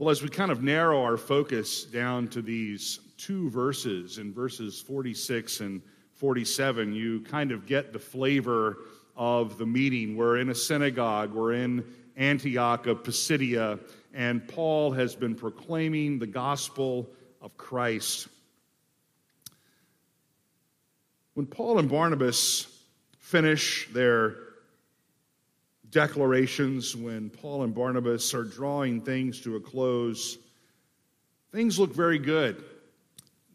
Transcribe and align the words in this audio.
Well, 0.00 0.08
as 0.08 0.22
we 0.22 0.30
kind 0.30 0.50
of 0.50 0.62
narrow 0.62 1.02
our 1.02 1.18
focus 1.18 1.84
down 1.84 2.28
to 2.28 2.40
these 2.40 3.00
two 3.18 3.50
verses, 3.50 4.16
in 4.16 4.32
verses 4.32 4.80
46 4.80 5.60
and 5.60 5.82
47, 6.14 6.94
you 6.94 7.20
kind 7.20 7.52
of 7.52 7.66
get 7.66 7.92
the 7.92 7.98
flavor 7.98 8.78
of 9.14 9.58
the 9.58 9.66
meeting. 9.66 10.16
We're 10.16 10.38
in 10.38 10.48
a 10.48 10.54
synagogue, 10.54 11.34
we're 11.34 11.52
in 11.52 11.84
Antioch 12.16 12.86
of 12.86 13.04
Pisidia, 13.04 13.78
and 14.14 14.48
Paul 14.48 14.92
has 14.92 15.14
been 15.14 15.34
proclaiming 15.34 16.18
the 16.18 16.26
gospel 16.26 17.10
of 17.42 17.58
Christ. 17.58 18.26
When 21.34 21.44
Paul 21.44 21.78
and 21.78 21.90
Barnabas 21.90 22.74
finish 23.18 23.86
their 23.92 24.49
declarations, 25.90 26.94
when 26.96 27.30
Paul 27.30 27.64
and 27.64 27.74
Barnabas 27.74 28.32
are 28.34 28.44
drawing 28.44 29.00
things 29.00 29.40
to 29.42 29.56
a 29.56 29.60
close, 29.60 30.38
things 31.52 31.78
look 31.78 31.94
very 31.94 32.18
good. 32.18 32.62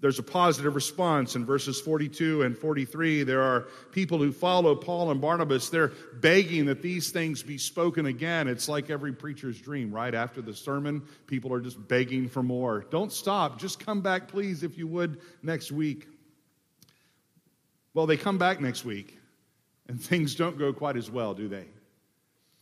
There's 0.01 0.19
a 0.19 0.23
positive 0.23 0.75
response 0.75 1.35
in 1.35 1.45
verses 1.45 1.79
42 1.81 2.43
and 2.43 2.57
43. 2.57 3.23
There 3.23 3.41
are 3.41 3.61
people 3.91 4.17
who 4.17 4.31
follow 4.31 4.75
Paul 4.75 5.09
and 5.09 5.21
Barnabas. 5.21 5.69
They're 5.69 5.93
begging 6.15 6.65
that 6.65 6.81
these 6.81 7.09
things 7.11 7.41
be 7.41 7.57
spoken 7.57 8.05
again. 8.05 8.47
It's 8.47 8.67
like 8.67 8.89
every 8.89 9.13
preacher's 9.13 9.59
dream, 9.59 9.91
right? 9.91 10.13
After 10.13 10.41
the 10.41 10.53
sermon, 10.53 11.01
people 11.27 11.51
are 11.53 11.61
just 11.61 11.87
begging 11.87 12.27
for 12.27 12.43
more. 12.43 12.85
Don't 12.91 13.11
stop. 13.11 13.57
Just 13.57 13.83
come 13.83 14.01
back, 14.01 14.27
please, 14.27 14.63
if 14.63 14.77
you 14.77 14.85
would, 14.85 15.21
next 15.41 15.71
week. 15.71 16.07
Well, 17.93 18.05
they 18.05 18.17
come 18.17 18.37
back 18.37 18.59
next 18.59 18.83
week, 18.83 19.17
and 19.87 19.99
things 20.01 20.35
don't 20.35 20.59
go 20.59 20.73
quite 20.73 20.97
as 20.97 21.09
well, 21.09 21.33
do 21.33 21.47
they? 21.47 21.65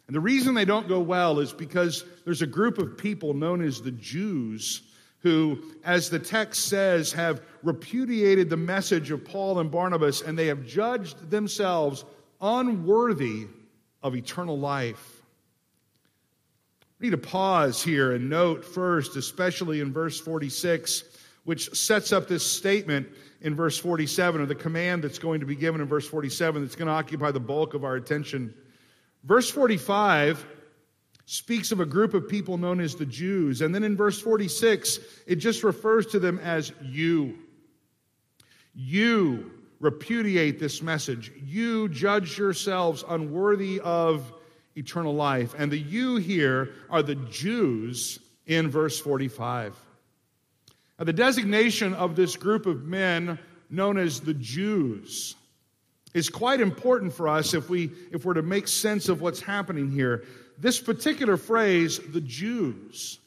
And 0.08 0.16
the 0.16 0.20
reason 0.20 0.54
they 0.54 0.66
don't 0.66 0.88
go 0.88 1.00
well 1.00 1.40
is 1.40 1.54
because 1.54 2.04
there's 2.26 2.42
a 2.42 2.48
group 2.48 2.78
of 2.78 2.98
people 2.98 3.34
known 3.34 3.64
as 3.64 3.82
the 3.82 3.92
Jews 3.92 4.82
who, 5.20 5.64
as 5.86 6.10
the 6.10 6.20
text 6.20 6.66
says, 6.66 7.14
have 7.14 7.42
repudiated 7.64 8.50
the 8.50 8.58
message 8.58 9.10
of 9.10 9.24
Paul 9.24 9.60
and 9.60 9.72
Barnabas 9.72 10.22
and 10.22 10.38
they 10.38 10.48
have 10.48 10.66
judged 10.66 11.30
themselves 11.30 12.04
unworthy 12.42 13.48
of 14.02 14.16
eternal 14.16 14.60
life. 14.60 15.22
We 17.00 17.08
need 17.08 17.22
to 17.22 17.30
pause 17.30 17.82
here 17.82 18.14
and 18.14 18.30
note 18.30 18.64
first, 18.64 19.16
especially 19.16 19.80
in 19.80 19.92
verse 19.92 20.20
46, 20.20 21.04
which 21.46 21.74
sets 21.76 22.12
up 22.12 22.28
this 22.28 22.46
statement 22.46 23.08
in 23.42 23.56
verse 23.56 23.78
47, 23.78 24.42
or 24.42 24.46
the 24.46 24.56
command 24.56 25.04
that's 25.04 25.20
going 25.20 25.40
to 25.40 25.46
be 25.46 25.56
given 25.56 25.82
in 25.82 25.88
verse 25.88 26.08
47 26.08 26.62
that's 26.62 26.76
going 26.76 26.88
to 26.88 26.94
occupy 26.94 27.32
the 27.32 27.40
bulk 27.40 27.74
of 27.74 27.84
our 27.84 27.96
attention. 27.96 28.54
Verse 29.24 29.50
45 29.50 30.46
speaks 31.26 31.72
of 31.72 31.80
a 31.80 31.86
group 31.86 32.14
of 32.14 32.28
people 32.28 32.58
known 32.58 32.80
as 32.80 32.96
the 32.96 33.06
Jews. 33.06 33.62
And 33.62 33.74
then 33.74 33.84
in 33.84 33.96
verse 33.96 34.20
46, 34.20 35.00
it 35.26 35.36
just 35.38 35.64
refers 35.64 36.08
to 36.08 36.20
them 36.20 36.40
as 36.40 36.74
you. 36.82 37.38
You 38.76 39.52
repudiate 39.80 40.60
this 40.60 40.82
message. 40.82 41.32
You 41.46 41.90
judge 41.90 42.38
yourselves 42.38 43.04
unworthy 43.08 43.80
of 43.80 44.34
eternal 44.76 45.14
life. 45.14 45.56
And 45.58 45.72
the 45.72 45.78
you 45.78 46.18
here 46.18 46.72
are 46.90 47.04
the 47.04 47.16
Jews 47.16 48.20
in 48.46 48.70
verse 48.70 49.00
45. 49.00 49.78
Now, 51.00 51.06
the 51.06 51.14
designation 51.14 51.94
of 51.94 52.16
this 52.16 52.36
group 52.36 52.66
of 52.66 52.84
men 52.84 53.40
known 53.70 53.98
as 53.98 54.20
the 54.20 54.34
Jews 54.34 55.36
is 56.14 56.30
quite 56.30 56.62
important 56.62 57.14
for 57.14 57.28
us 57.28 57.54
if, 57.54 57.70
we, 57.70 57.92
if 58.12 58.26
we're 58.26 58.34
to 58.36 58.44
make 58.44 58.68
sense 58.68 59.10
of 59.10 59.22
what's 59.22 59.42
happening 59.42 59.90
here. 59.90 60.26
This 60.58 60.80
particular 60.80 61.38
phrase, 61.38 62.00
the 62.00 62.22
Jews, 62.22 63.20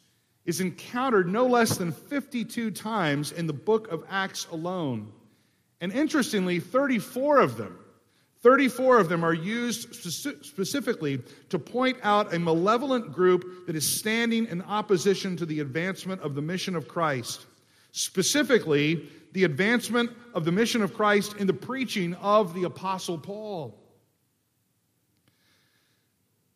is 0.44 0.60
encountered 0.60 1.28
no 1.28 1.46
less 1.46 1.76
than 1.76 1.90
52 1.90 2.70
times 2.70 3.32
in 3.32 3.46
the 3.46 3.52
book 3.52 3.88
of 3.90 4.04
Acts 4.08 4.46
alone. 4.52 5.12
And 5.80 5.92
interestingly, 5.92 6.60
34 6.60 7.38
of 7.38 7.56
them, 7.56 7.78
34 8.42 9.00
of 9.00 9.08
them 9.08 9.24
are 9.24 9.34
used 9.34 9.92
specifically 10.44 11.20
to 11.48 11.58
point 11.58 11.98
out 12.04 12.32
a 12.32 12.38
malevolent 12.38 13.12
group 13.12 13.66
that 13.66 13.74
is 13.74 13.86
standing 13.86 14.46
in 14.46 14.62
opposition 14.62 15.36
to 15.36 15.46
the 15.46 15.60
advancement 15.60 16.20
of 16.22 16.36
the 16.36 16.42
mission 16.42 16.76
of 16.76 16.86
Christ. 16.86 17.46
Specifically, 17.90 19.08
the 19.36 19.44
advancement 19.44 20.10
of 20.32 20.46
the 20.46 20.50
mission 20.50 20.80
of 20.80 20.94
Christ 20.94 21.36
in 21.36 21.46
the 21.46 21.52
preaching 21.52 22.14
of 22.14 22.54
the 22.54 22.64
Apostle 22.64 23.18
Paul. 23.18 23.78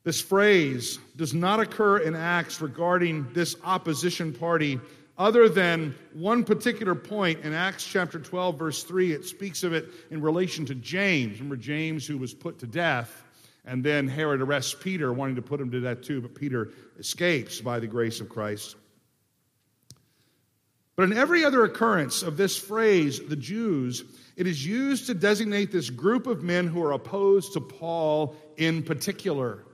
This 0.02 0.18
phrase 0.18 0.98
does 1.14 1.34
not 1.34 1.60
occur 1.60 1.98
in 1.98 2.16
Acts 2.16 2.62
regarding 2.62 3.34
this 3.34 3.54
opposition 3.64 4.32
party, 4.32 4.80
other 5.18 5.46
than 5.50 5.94
one 6.14 6.42
particular 6.42 6.94
point 6.94 7.40
in 7.40 7.52
Acts 7.52 7.84
chapter 7.84 8.18
12, 8.18 8.58
verse 8.58 8.82
3. 8.82 9.12
It 9.12 9.26
speaks 9.26 9.62
of 9.62 9.74
it 9.74 9.90
in 10.10 10.22
relation 10.22 10.64
to 10.64 10.74
James. 10.74 11.34
Remember 11.34 11.56
James, 11.56 12.06
who 12.06 12.16
was 12.16 12.32
put 12.32 12.60
to 12.60 12.66
death, 12.66 13.24
and 13.66 13.84
then 13.84 14.08
Herod 14.08 14.40
arrests 14.40 14.74
Peter, 14.74 15.12
wanting 15.12 15.36
to 15.36 15.42
put 15.42 15.60
him 15.60 15.70
to 15.72 15.82
death 15.82 16.00
too, 16.00 16.22
but 16.22 16.34
Peter 16.34 16.70
escapes 16.98 17.60
by 17.60 17.78
the 17.78 17.86
grace 17.86 18.22
of 18.22 18.30
Christ. 18.30 18.76
But 21.00 21.12
in 21.12 21.16
every 21.16 21.46
other 21.46 21.64
occurrence 21.64 22.22
of 22.22 22.36
this 22.36 22.58
phrase, 22.58 23.20
the 23.26 23.34
Jews, 23.34 24.04
it 24.36 24.46
is 24.46 24.66
used 24.66 25.06
to 25.06 25.14
designate 25.14 25.72
this 25.72 25.88
group 25.88 26.26
of 26.26 26.42
men 26.42 26.66
who 26.66 26.82
are 26.84 26.92
opposed 26.92 27.54
to 27.54 27.60
Paul 27.62 28.36
in 28.58 28.82
particular. 28.82 29.64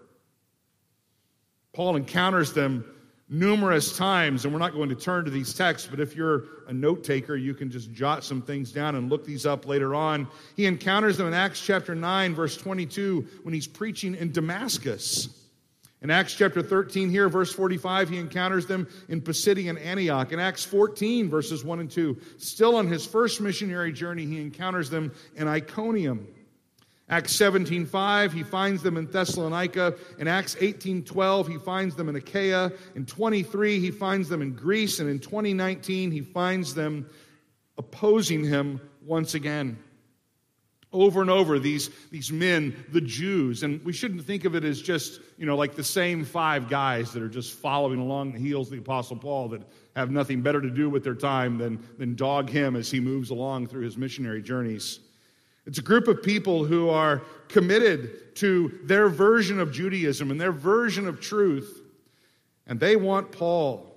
Paul 1.72 1.96
encounters 1.96 2.52
them 2.52 2.84
numerous 3.28 3.96
times, 3.96 4.44
and 4.44 4.54
we're 4.54 4.60
not 4.60 4.72
going 4.72 4.88
to 4.90 4.94
turn 4.94 5.24
to 5.24 5.32
these 5.32 5.52
texts, 5.52 5.88
but 5.90 5.98
if 5.98 6.14
you're 6.14 6.44
a 6.68 6.72
note 6.72 7.02
taker, 7.02 7.34
you 7.34 7.54
can 7.54 7.72
just 7.72 7.92
jot 7.92 8.22
some 8.22 8.40
things 8.40 8.70
down 8.70 8.94
and 8.94 9.10
look 9.10 9.24
these 9.24 9.46
up 9.46 9.66
later 9.66 9.96
on. 9.96 10.28
He 10.54 10.66
encounters 10.66 11.16
them 11.16 11.26
in 11.26 11.34
Acts 11.34 11.60
chapter 11.60 11.96
9, 11.96 12.36
verse 12.36 12.56
22, 12.56 13.26
when 13.42 13.52
he's 13.52 13.66
preaching 13.66 14.14
in 14.14 14.30
Damascus. 14.30 15.28
In 16.02 16.10
Acts 16.10 16.34
chapter 16.34 16.62
13, 16.62 17.08
here, 17.08 17.28
verse 17.28 17.52
45, 17.52 18.10
he 18.10 18.18
encounters 18.18 18.66
them 18.66 18.86
in 19.08 19.20
Pisidian 19.20 19.82
Antioch. 19.82 20.30
In 20.30 20.38
Acts 20.38 20.64
14, 20.64 21.30
verses 21.30 21.64
1 21.64 21.80
and 21.80 21.90
2, 21.90 22.16
still 22.36 22.76
on 22.76 22.86
his 22.86 23.06
first 23.06 23.40
missionary 23.40 23.92
journey, 23.92 24.26
he 24.26 24.40
encounters 24.40 24.90
them 24.90 25.12
in 25.36 25.48
Iconium. 25.48 26.26
Acts 27.08 27.36
17:5 27.36 28.32
he 28.32 28.42
finds 28.42 28.82
them 28.82 28.96
in 28.96 29.06
Thessalonica. 29.06 29.94
In 30.18 30.26
Acts 30.26 30.56
18:12 30.56 31.46
he 31.46 31.56
finds 31.56 31.94
them 31.94 32.08
in 32.08 32.16
Achaia. 32.16 32.72
In 32.96 33.06
23 33.06 33.78
he 33.78 33.92
finds 33.92 34.28
them 34.28 34.42
in 34.42 34.54
Greece 34.54 34.98
and 34.98 35.08
in 35.08 35.20
2019 35.20 36.10
he 36.10 36.20
finds 36.20 36.74
them 36.74 37.08
opposing 37.78 38.42
him 38.42 38.80
once 39.04 39.34
again. 39.34 39.78
Over 40.96 41.20
and 41.20 41.28
over, 41.28 41.58
these, 41.58 41.90
these 42.10 42.32
men, 42.32 42.74
the 42.90 43.02
Jews, 43.02 43.62
and 43.62 43.84
we 43.84 43.92
shouldn't 43.92 44.24
think 44.24 44.46
of 44.46 44.54
it 44.54 44.64
as 44.64 44.80
just, 44.80 45.20
you 45.36 45.44
know, 45.44 45.54
like 45.54 45.74
the 45.74 45.84
same 45.84 46.24
five 46.24 46.70
guys 46.70 47.12
that 47.12 47.22
are 47.22 47.28
just 47.28 47.52
following 47.52 48.00
along 48.00 48.32
the 48.32 48.38
heels 48.38 48.68
of 48.68 48.72
the 48.72 48.78
Apostle 48.78 49.18
Paul 49.18 49.48
that 49.48 49.60
have 49.94 50.10
nothing 50.10 50.40
better 50.40 50.58
to 50.58 50.70
do 50.70 50.88
with 50.88 51.04
their 51.04 51.14
time 51.14 51.58
than, 51.58 51.86
than 51.98 52.14
dog 52.14 52.48
him 52.48 52.76
as 52.76 52.90
he 52.90 52.98
moves 52.98 53.28
along 53.28 53.66
through 53.66 53.84
his 53.84 53.98
missionary 53.98 54.40
journeys. 54.40 55.00
It's 55.66 55.76
a 55.76 55.82
group 55.82 56.08
of 56.08 56.22
people 56.22 56.64
who 56.64 56.88
are 56.88 57.22
committed 57.48 58.34
to 58.36 58.80
their 58.84 59.10
version 59.10 59.60
of 59.60 59.72
Judaism 59.72 60.30
and 60.30 60.40
their 60.40 60.52
version 60.52 61.06
of 61.06 61.20
truth, 61.20 61.82
and 62.66 62.80
they 62.80 62.96
want 62.96 63.32
Paul 63.32 63.94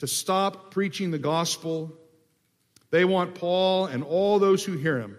to 0.00 0.08
stop 0.08 0.72
preaching 0.72 1.12
the 1.12 1.18
gospel 1.18 1.96
they 2.92 3.04
want 3.06 3.34
Paul 3.34 3.86
and 3.86 4.04
all 4.04 4.38
those 4.38 4.62
who 4.62 4.76
hear 4.76 5.00
him 5.00 5.16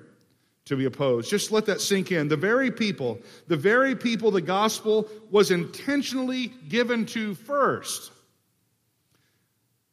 to 0.65 0.77
be 0.77 0.85
opposed. 0.85 1.29
Just 1.29 1.51
let 1.51 1.65
that 1.65 1.81
sink 1.81 2.11
in. 2.11 2.29
The 2.29 2.37
very 2.37 2.71
people, 2.71 3.19
the 3.47 3.57
very 3.57 3.95
people 3.95 4.31
the 4.31 4.41
gospel 4.41 5.09
was 5.29 5.51
intentionally 5.51 6.53
given 6.69 7.05
to 7.07 7.33
first, 7.33 8.11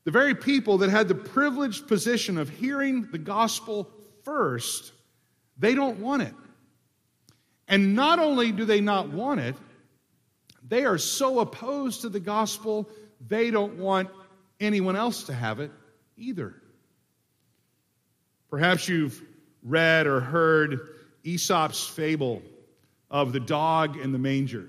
the 0.04 0.10
very 0.10 0.34
people 0.34 0.78
that 0.78 0.90
had 0.90 1.08
the 1.08 1.14
privileged 1.14 1.88
position 1.88 2.38
of 2.38 2.49
hearing 2.50 3.08
the 3.10 3.19
gospel 3.19 3.90
first, 4.25 4.93
they 5.58 5.75
don't 5.75 5.99
want 6.00 6.22
it. 6.22 6.34
And 7.66 7.94
not 7.94 8.19
only 8.19 8.52
do 8.52 8.64
they 8.64 8.81
not 8.81 9.08
want 9.08 9.40
it, 9.40 9.56
they 10.69 10.84
are 10.84 10.99
so 10.99 11.40
opposed 11.40 12.02
to 12.02 12.10
the 12.10 12.20
gospel, 12.20 12.88
they 13.26 13.50
don't 13.50 13.78
want 13.78 14.10
anyone 14.60 14.96
else 14.96 15.25
to 15.25 15.32
have 15.32 15.60
it 15.60 15.70
either. 16.16 16.54
Perhaps 18.50 18.88
you've 18.88 19.23
read 19.62 20.06
or 20.06 20.20
heard 20.20 20.81
Aesop's 21.25 21.87
fable 21.87 22.43
of 23.11 23.32
the 23.32 23.41
dog 23.41 23.97
in 23.97 24.12
the 24.12 24.19
manger. 24.19 24.69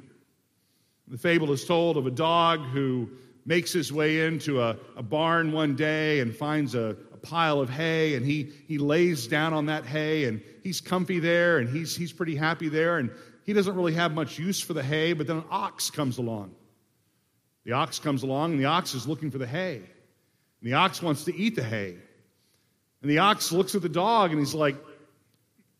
The 1.07 1.17
fable 1.17 1.51
is 1.51 1.65
told 1.65 1.97
of 1.97 2.05
a 2.05 2.11
dog 2.11 2.61
who 2.61 3.09
makes 3.45 3.73
his 3.73 3.91
way 3.91 4.25
into 4.25 4.61
a, 4.61 4.77
a 4.95 5.03
barn 5.03 5.51
one 5.51 5.75
day 5.75 6.19
and 6.19 6.35
finds 6.35 6.75
a, 6.75 6.95
a, 7.11 7.17
pile 7.17 7.59
of 7.59 7.69
hay, 7.69 8.15
and 8.15 8.25
he, 8.25 8.51
he 8.67 8.77
lays 8.77 9.27
down 9.27 9.53
on 9.53 9.65
that 9.67 9.85
hay, 9.85 10.25
and 10.25 10.41
he's 10.63 10.79
comfy 10.81 11.19
there, 11.19 11.57
and 11.57 11.69
he's, 11.69 11.95
he's 11.95 12.13
pretty 12.13 12.35
happy 12.35 12.69
there, 12.69 12.97
and 12.97 13.11
he 13.43 13.53
doesn't 13.53 13.75
really 13.75 13.93
have 13.93 14.13
much 14.13 14.39
use 14.39 14.61
for 14.61 14.73
the 14.73 14.81
hay, 14.83 15.13
but 15.13 15.27
then 15.27 15.37
an 15.37 15.43
ox 15.49 15.89
comes 15.89 16.17
along. 16.17 16.51
The 17.63 17.73
ox 17.73 17.99
comes 17.99 18.23
along, 18.23 18.51
and 18.53 18.59
the 18.59 18.65
ox 18.65 18.93
is 18.95 19.07
looking 19.07 19.31
for 19.31 19.37
the 19.37 19.47
hay. 19.47 19.75
And 19.75 20.71
the 20.71 20.73
ox 20.73 21.01
wants 21.01 21.25
to 21.25 21.35
eat 21.35 21.55
the 21.55 21.63
hay. 21.63 21.97
And 23.01 23.09
the 23.09 23.19
ox 23.19 23.51
looks 23.51 23.75
at 23.75 23.81
the 23.81 23.89
dog 23.89 24.31
and 24.31 24.39
he's 24.39 24.53
like, 24.53 24.75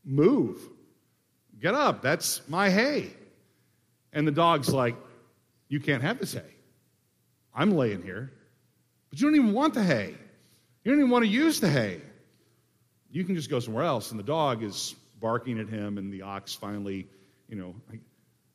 Move. 0.04 0.60
Get 1.60 1.76
up. 1.76 2.02
That's 2.02 2.42
my 2.50 2.70
hay. 2.70 3.14
And 4.12 4.28
the 4.28 4.32
dog's 4.32 4.70
like, 4.70 4.96
You 5.70 5.80
can't 5.80 6.02
have 6.02 6.20
this 6.20 6.34
hay. 6.34 6.56
I'm 7.54 7.72
laying 7.72 8.02
here. 8.02 8.32
But 9.10 9.20
you 9.20 9.28
don't 9.28 9.36
even 9.36 9.54
want 9.54 9.74
the 9.74 9.84
hay. 9.84 10.16
You 10.84 10.92
don't 10.92 11.00
even 11.00 11.12
want 11.12 11.26
to 11.26 11.30
use 11.30 11.60
the 11.60 11.70
hay. 11.70 12.02
You 13.12 13.24
can 13.26 13.36
just 13.36 13.50
go 13.50 13.60
somewhere 13.60 13.84
else. 13.84 14.12
And 14.12 14.20
the 14.20 14.24
dog 14.24 14.64
is 14.64 14.96
barking 15.20 15.60
at 15.60 15.70
him, 15.70 15.98
and 15.98 16.12
the 16.12 16.24
ox 16.24 16.56
finally, 16.56 17.08
you 17.48 17.56
know, 17.56 17.76
I 17.92 18.00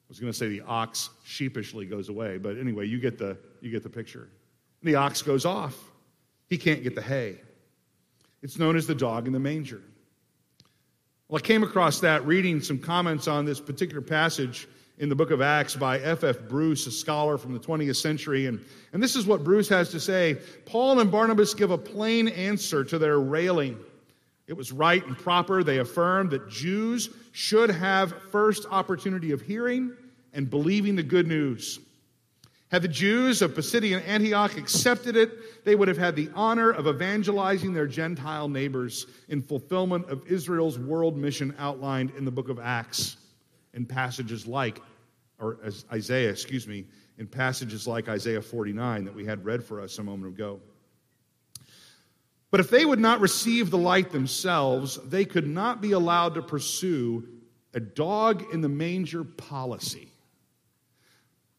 was 0.08 0.18
going 0.18 0.32
to 0.32 0.36
say 0.36 0.48
the 0.48 0.62
ox 0.62 1.10
sheepishly 1.24 1.86
goes 1.86 2.08
away, 2.08 2.38
but 2.38 2.58
anyway, 2.58 2.86
you 2.86 2.98
get 2.98 3.18
the, 3.18 3.36
you 3.60 3.70
get 3.70 3.82
the 3.82 3.90
picture. 3.90 4.28
And 4.80 4.88
the 4.88 4.96
ox 4.96 5.22
goes 5.22 5.44
off. 5.44 5.76
He 6.48 6.58
can't 6.58 6.82
get 6.82 6.94
the 6.94 7.02
hay. 7.02 7.40
It's 8.46 8.60
known 8.60 8.76
as 8.76 8.86
the 8.86 8.94
dog 8.94 9.26
in 9.26 9.32
the 9.32 9.40
manger. 9.40 9.82
Well, 11.28 11.42
I 11.42 11.44
came 11.44 11.64
across 11.64 11.98
that 11.98 12.24
reading 12.24 12.60
some 12.60 12.78
comments 12.78 13.26
on 13.26 13.44
this 13.44 13.58
particular 13.58 14.00
passage 14.00 14.68
in 14.98 15.08
the 15.08 15.16
book 15.16 15.32
of 15.32 15.40
Acts 15.40 15.74
by 15.74 15.98
F.F. 15.98 16.22
F. 16.22 16.48
Bruce, 16.48 16.86
a 16.86 16.92
scholar 16.92 17.38
from 17.38 17.54
the 17.54 17.58
20th 17.58 17.96
century. 17.96 18.46
And, 18.46 18.64
and 18.92 19.02
this 19.02 19.16
is 19.16 19.26
what 19.26 19.42
Bruce 19.42 19.68
has 19.70 19.90
to 19.90 19.98
say 19.98 20.36
Paul 20.64 21.00
and 21.00 21.10
Barnabas 21.10 21.54
give 21.54 21.72
a 21.72 21.76
plain 21.76 22.28
answer 22.28 22.84
to 22.84 23.00
their 23.00 23.18
railing. 23.18 23.80
It 24.46 24.56
was 24.56 24.70
right 24.70 25.04
and 25.04 25.18
proper. 25.18 25.64
They 25.64 25.78
affirmed 25.78 26.30
that 26.30 26.48
Jews 26.48 27.10
should 27.32 27.70
have 27.70 28.14
first 28.30 28.64
opportunity 28.70 29.32
of 29.32 29.40
hearing 29.40 29.90
and 30.32 30.48
believing 30.48 30.94
the 30.94 31.02
good 31.02 31.26
news. 31.26 31.80
Had 32.68 32.82
the 32.82 32.88
Jews 32.88 33.42
of 33.42 33.54
Pisidian 33.54 34.02
Antioch 34.06 34.56
accepted 34.56 35.16
it, 35.16 35.64
they 35.64 35.76
would 35.76 35.86
have 35.86 35.98
had 35.98 36.16
the 36.16 36.30
honor 36.34 36.70
of 36.70 36.88
evangelizing 36.88 37.72
their 37.72 37.86
Gentile 37.86 38.48
neighbors 38.48 39.06
in 39.28 39.40
fulfillment 39.40 40.08
of 40.10 40.26
Israel's 40.26 40.78
world 40.78 41.16
mission 41.16 41.54
outlined 41.58 42.10
in 42.18 42.24
the 42.24 42.30
book 42.32 42.48
of 42.48 42.58
Acts 42.58 43.18
in 43.72 43.86
passages 43.86 44.48
like, 44.48 44.80
or 45.38 45.58
Isaiah, 45.92 46.30
excuse 46.30 46.66
me, 46.66 46.86
in 47.18 47.28
passages 47.28 47.86
like 47.86 48.08
Isaiah 48.08 48.42
49 48.42 49.04
that 49.04 49.14
we 49.14 49.24
had 49.24 49.44
read 49.44 49.62
for 49.62 49.80
us 49.80 49.98
a 49.98 50.02
moment 50.02 50.34
ago. 50.34 50.60
But 52.50 52.60
if 52.60 52.68
they 52.68 52.84
would 52.84 53.00
not 53.00 53.20
receive 53.20 53.70
the 53.70 53.78
light 53.78 54.10
themselves, 54.10 54.96
they 55.08 55.24
could 55.24 55.46
not 55.46 55.80
be 55.80 55.92
allowed 55.92 56.34
to 56.34 56.42
pursue 56.42 57.28
a 57.74 57.80
dog 57.80 58.44
in 58.52 58.60
the 58.60 58.68
manger 58.68 59.22
policy. 59.22 60.08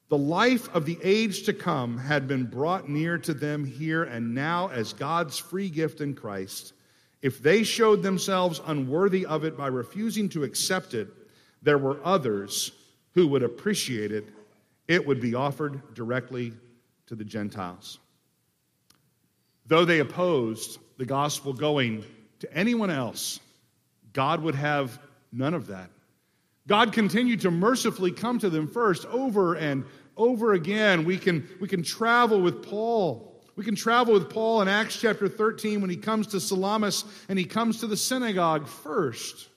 The 0.10 0.18
life 0.18 0.74
of 0.74 0.86
the 0.86 0.98
age 1.04 1.44
to 1.44 1.54
come 1.54 1.98
had 1.98 2.28
been 2.28 2.46
brought 2.46 2.88
near 2.88 3.18
to 3.20 3.34
them 3.34 3.66
here 3.66 4.04
and 4.04 4.34
now 4.34 4.70
as 4.70 4.94
God's 4.94 5.38
free 5.38 5.70
gift 5.70 6.00
in 6.00 6.16
Christ. 6.16 6.74
If 7.22 7.42
they 7.42 7.64
showed 7.64 8.04
themselves 8.04 8.62
unworthy 8.66 9.26
of 9.26 9.44
it 9.44 9.58
by 9.58 9.68
refusing 9.68 10.30
to 10.30 10.44
accept 10.44 10.94
it, 10.94 11.10
there 11.62 11.78
were 11.78 12.00
others 12.06 12.72
who 13.14 13.28
would 13.28 13.44
appreciate 13.44 14.12
it. 14.12 14.30
It 14.88 15.06
would 15.06 15.20
be 15.20 15.36
offered 15.36 15.94
directly 15.94 16.54
to 17.08 17.16
the 17.16 17.26
Gentiles. 17.26 18.00
Though 19.66 19.84
they 19.84 20.00
opposed 20.00 20.80
the 20.98 21.06
gospel 21.06 21.52
going 21.52 22.06
to 22.40 22.54
anyone 22.54 22.90
else, 22.90 23.42
God 24.14 24.42
would 24.42 24.56
have 24.56 25.00
none 25.34 25.54
of 25.54 25.68
that. 25.68 25.90
God 26.68 26.92
continued 26.92 27.42
to 27.42 27.52
mercifully 27.52 28.12
come 28.12 28.40
to 28.40 28.50
them 28.50 28.68
first 28.68 29.06
over 29.06 29.56
and 29.56 29.86
over 30.18 30.54
again. 30.54 31.06
We 31.06 31.18
can, 31.18 31.48
we 31.62 31.68
can 31.68 31.82
travel 31.82 32.42
with 32.42 32.62
Paul. 32.62 33.42
We 33.56 33.64
can 33.64 33.76
travel 33.76 34.14
with 34.14 34.30
Paul 34.30 34.62
in 34.62 34.68
Acts 34.68 35.00
chapter 35.00 35.28
13 35.28 35.82
when 35.82 35.90
he 35.90 35.96
comes 35.96 36.28
to 36.28 36.40
Salamis 36.40 37.06
and 37.30 37.40
he 37.40 37.46
comes 37.46 37.80
to 37.80 37.88
the 37.88 37.98
synagogue 37.98 38.68
first. 38.68 39.48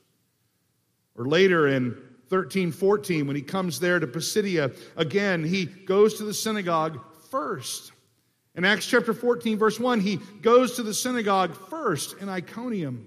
Or 1.16 1.26
later 1.26 1.66
in 1.66 2.00
13, 2.28 2.70
14, 2.70 3.26
when 3.26 3.36
he 3.36 3.42
comes 3.42 3.80
there 3.80 3.98
to 3.98 4.06
Pisidia, 4.06 4.70
again, 4.96 5.44
he 5.44 5.66
goes 5.66 6.14
to 6.14 6.24
the 6.24 6.32
synagogue 6.32 7.00
first. 7.30 7.92
In 8.54 8.64
Acts 8.64 8.86
chapter 8.86 9.12
14, 9.12 9.58
verse 9.58 9.80
1, 9.80 10.00
he 10.00 10.16
goes 10.42 10.76
to 10.76 10.82
the 10.82 10.94
synagogue 10.94 11.54
first 11.68 12.16
in 12.20 12.28
Iconium. 12.28 13.06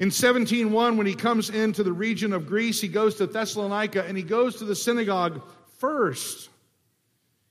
In 0.00 0.08
17:1 0.08 0.96
when 0.96 1.06
he 1.06 1.14
comes 1.14 1.50
into 1.50 1.82
the 1.82 1.92
region 1.92 2.32
of 2.32 2.46
Greece 2.46 2.80
he 2.80 2.88
goes 2.88 3.16
to 3.16 3.26
Thessalonica 3.26 4.02
and 4.06 4.16
he 4.16 4.22
goes 4.22 4.56
to 4.56 4.64
the 4.64 4.74
synagogue 4.74 5.42
first. 5.78 6.48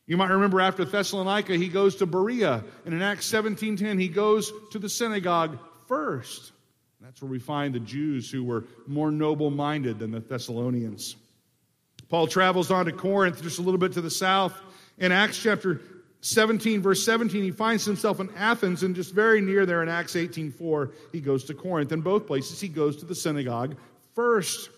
You 0.07 0.17
might 0.17 0.31
remember 0.31 0.59
after 0.59 0.83
Thessalonica 0.83 1.55
he 1.55 1.69
goes 1.69 1.97
to 1.97 2.07
Berea 2.07 2.63
and 2.85 2.93
in 2.95 3.03
Acts 3.03 3.31
17:10 3.31 3.99
he 3.99 4.07
goes 4.07 4.51
to 4.71 4.79
the 4.79 4.89
synagogue 4.89 5.59
first. 5.87 6.51
That's 6.99 7.21
where 7.21 7.29
we 7.29 7.37
find 7.37 7.73
the 7.73 7.79
Jews 7.79 8.31
who 8.31 8.43
were 8.43 8.65
more 8.87 9.11
noble-minded 9.11 9.99
than 9.99 10.09
the 10.09 10.19
Thessalonians. 10.19 11.15
Paul 12.09 12.25
travels 12.25 12.71
on 12.71 12.85
to 12.85 12.91
Corinth 12.91 13.43
just 13.43 13.59
a 13.59 13.61
little 13.61 13.77
bit 13.77 13.93
to 13.93 14.01
the 14.01 14.09
south. 14.09 14.59
In 14.97 15.11
Acts 15.11 15.37
chapter 15.37 15.81
17, 16.21 16.81
verse 16.81 17.03
17, 17.05 17.43
he 17.43 17.51
finds 17.51 17.85
himself 17.85 18.19
in 18.19 18.29
Athens, 18.35 18.83
and 18.83 18.93
just 18.93 19.13
very 19.13 19.39
near 19.39 19.65
there 19.65 19.81
in 19.81 19.89
Acts 19.89 20.15
18 20.15 20.51
4, 20.51 20.91
he 21.13 21.21
goes 21.21 21.45
to 21.45 21.53
Corinth. 21.53 21.91
In 21.91 22.01
both 22.01 22.27
places, 22.27 22.59
he 22.59 22.67
goes 22.67 22.97
to 22.97 23.05
the 23.05 23.15
synagogue 23.15 23.77
first. 24.13 24.69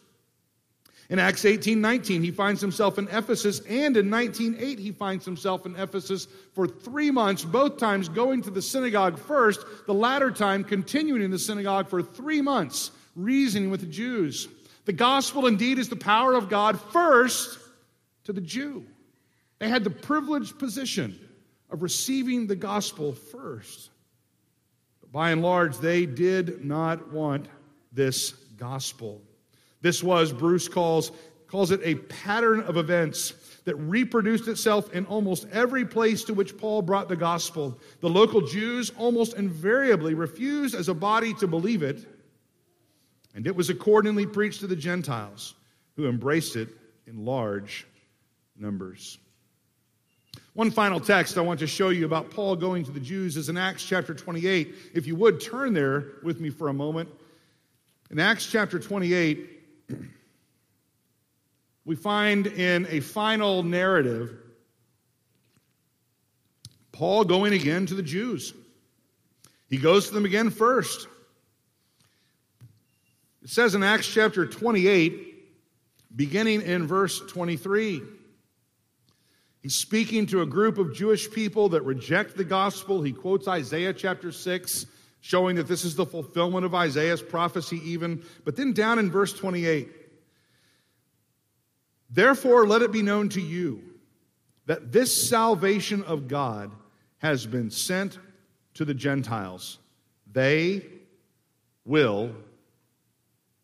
In 1.10 1.20
Acts 1.20 1.44
18 1.44 1.82
19, 1.82 2.24
he 2.24 2.32
finds 2.32 2.62
himself 2.62 3.00
in 3.00 3.08
Ephesus, 3.08 3.60
and 3.62 3.98
in 3.98 4.10
19 4.10 4.56
8, 4.60 4.80
he 4.80 4.92
finds 4.92 5.26
himself 5.26 5.66
in 5.66 5.76
Ephesus 5.76 6.28
for 6.54 6.68
three 6.68 7.10
months, 7.10 7.44
both 7.44 7.78
times 7.78 8.08
going 8.08 8.44
to 8.44 8.52
the 8.52 8.62
synagogue 8.62 9.18
first, 9.18 9.66
the 9.88 9.94
latter 9.94 10.30
time 10.30 10.64
continuing 10.64 11.24
in 11.24 11.32
the 11.32 11.40
synagogue 11.40 11.90
for 11.90 12.04
three 12.04 12.42
months, 12.42 12.92
reasoning 13.16 13.72
with 13.72 13.82
the 13.82 13.88
Jews. 13.88 14.48
The 14.86 14.94
gospel 14.94 15.48
indeed 15.48 15.80
is 15.80 15.90
the 15.90 15.96
power 15.96 16.34
of 16.34 16.50
God 16.50 16.80
first 16.80 17.58
to 18.26 18.34
the 18.34 18.42
Jew. 18.42 18.86
They 19.60 19.70
had 19.70 19.84
the 19.84 19.90
privileged 19.90 20.60
position 20.60 21.20
of 21.72 21.82
receiving 21.82 22.48
the 22.48 22.56
gospel 22.56 23.14
first. 23.14 23.90
But 25.00 25.12
by 25.12 25.32
and 25.32 25.42
large, 25.42 25.78
they 25.78 26.06
did 26.06 26.64
not 26.64 27.12
want 27.12 27.48
this 27.92 28.32
gospel. 28.58 29.22
This 29.82 30.04
was, 30.04 30.32
Bruce 30.32 30.68
calls, 30.68 31.12
calls 31.48 31.72
it 31.72 31.82
a 31.84 31.96
pattern 31.96 32.62
of 32.62 32.78
events 32.78 33.34
that 33.66 33.76
reproduced 33.76 34.48
itself 34.48 34.94
in 34.94 35.06
almost 35.06 35.48
every 35.52 35.86
place 35.86 36.24
to 36.26 36.34
which 36.34 36.58
Paul 36.58 36.82
brought 36.82 37.10
the 37.10 37.16
gospel. 37.16 37.80
The 38.00 38.10
local 38.10 38.42
Jews 38.42 38.92
almost 38.98 39.36
invariably 39.36 40.14
refused 40.14 40.76
as 40.76 40.90
a 40.90 40.94
body 40.94 41.34
to 41.36 41.48
believe 41.48 41.84
it, 41.84 42.06
and 43.36 43.48
it 43.48 43.56
was 43.56 43.70
accordingly 43.70 44.26
preached 44.26 44.60
to 44.62 44.68
the 44.68 44.76
Gentiles, 44.76 45.56
who 45.96 46.08
embraced 46.08 46.56
it 46.56 46.70
in 47.08 47.26
large 47.26 47.86
numbers. 48.58 49.18
One 50.54 50.70
final 50.70 51.00
text 51.00 51.38
I 51.38 51.42
want 51.42 51.62
to 51.62 51.68
show 51.68 51.90
you 51.90 52.06
about 52.06 52.30
Paul 52.30 52.58
going 52.58 52.84
to 52.84 52.92
the 52.92 53.00
Jews 53.00 53.38
is 53.38 53.48
in 53.48 53.56
Acts 53.56 53.86
chapter 53.86 54.14
28. 54.14 54.76
If 54.94 55.08
you 55.08 55.16
would 55.16 55.40
turn 55.40 55.74
there 55.74 56.16
with 56.24 56.42
me 56.42 56.50
for 56.50 56.68
a 56.68 56.74
moment. 56.74 57.10
In 58.10 58.20
Acts 58.20 58.46
chapter 58.52 58.78
28, 58.78 59.50
we 61.86 61.96
find 61.96 62.48
in 62.48 62.86
a 62.90 63.00
final 63.00 63.64
narrative 63.64 64.38
Paul 66.92 67.24
going 67.24 67.54
again 67.54 67.86
to 67.86 67.94
the 67.94 68.04
Jews. 68.04 68.54
He 69.70 69.78
goes 69.78 70.10
to 70.10 70.14
them 70.14 70.26
again 70.26 70.50
first. 70.50 71.08
It 73.42 73.50
says 73.50 73.74
in 73.74 73.84
Acts 73.84 74.08
chapter 74.08 74.46
28, 74.46 75.48
beginning 76.14 76.62
in 76.62 76.86
verse 76.86 77.22
23. 77.22 78.02
He's 79.62 79.76
speaking 79.76 80.26
to 80.28 80.42
a 80.42 80.46
group 80.46 80.78
of 80.78 80.94
Jewish 80.94 81.30
people 81.30 81.70
that 81.70 81.84
reject 81.84 82.36
the 82.36 82.44
gospel. 82.44 83.04
He 83.04 83.12
quotes 83.12 83.48
Isaiah 83.48 83.94
chapter 83.94 84.32
6, 84.32 84.88
showing 85.22 85.56
that 85.58 85.68
this 85.68 85.86
is 85.86 85.96
the 85.96 86.06
fulfillment 86.06 86.66
of 86.66 86.74
Isaiah's 86.74 87.22
prophecy, 87.22 87.80
even. 87.86 88.24
But 88.44 88.56
then 88.56 88.74
down 88.74 88.98
in 88.98 89.12
verse 89.12 89.34
28, 89.34 89.90
therefore 92.10 92.66
let 92.66 92.82
it 92.82 92.92
be 92.92 93.04
known 93.04 93.30
to 93.30 93.42
you 93.42 93.84
that 94.66 94.92
this 94.92 95.30
salvation 95.30 96.04
of 96.04 96.28
God 96.28 96.72
has 97.20 97.46
been 97.46 97.70
sent 97.70 98.18
to 98.74 98.86
the 98.86 98.96
Gentiles. 98.96 99.78
They 100.32 100.86
will 101.86 102.34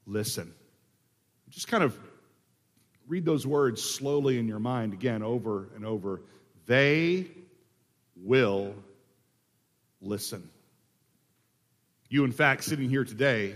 listen. 0.06 0.54
Just 1.50 1.68
kind 1.68 1.84
of 1.84 1.98
read 3.08 3.26
those 3.26 3.48
words 3.48 3.84
slowly 3.84 4.38
in 4.38 4.48
your 4.48 4.60
mind 4.60 4.94
again 4.94 5.24
over 5.24 5.70
and 5.76 5.86
over. 5.86 6.22
They 6.66 7.28
will 8.16 8.74
listen. 10.02 10.50
You, 12.10 12.24
in 12.24 12.32
fact, 12.32 12.64
sitting 12.64 12.90
here 12.90 13.06
today, 13.06 13.56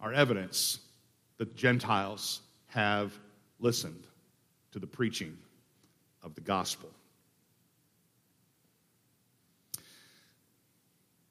are 0.00 0.12
evidence 0.12 0.78
that 1.38 1.56
Gentiles 1.56 2.40
have 2.68 3.12
listened 3.58 4.04
to 4.72 4.78
the 4.78 4.86
preaching 4.86 5.36
of 6.22 6.34
the 6.34 6.40
gospel. 6.40 6.90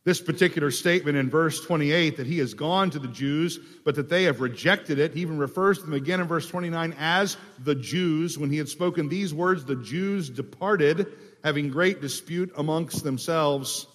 This 0.08 0.22
particular 0.22 0.72
statement 0.72 1.18
in 1.18 1.30
verse 1.30 1.60
28 1.60 2.16
that 2.16 2.28
he 2.28 2.38
has 2.38 2.54
gone 2.54 2.90
to 2.92 2.98
the 2.98 3.10
Jews, 3.10 3.60
but 3.84 3.96
that 3.96 4.08
they 4.08 4.24
have 4.24 4.40
rejected 4.40 5.00
it, 5.00 5.14
he 5.14 5.20
even 5.20 5.38
refers 5.38 5.80
to 5.80 5.84
them 5.84 5.96
again 5.96 6.22
in 6.22 6.28
verse 6.28 6.48
29 6.48 6.96
as 6.98 7.36
the 7.66 7.76
Jews. 7.76 8.38
When 8.38 8.50
he 8.50 8.58
had 8.58 8.70
spoken 8.70 9.10
these 9.10 9.34
words, 9.34 9.66
the 9.66 9.76
Jews 9.76 10.30
departed, 10.30 11.08
having 11.44 11.68
great 11.68 12.00
dispute 12.00 12.54
amongst 12.56 13.04
themselves. 13.04 13.86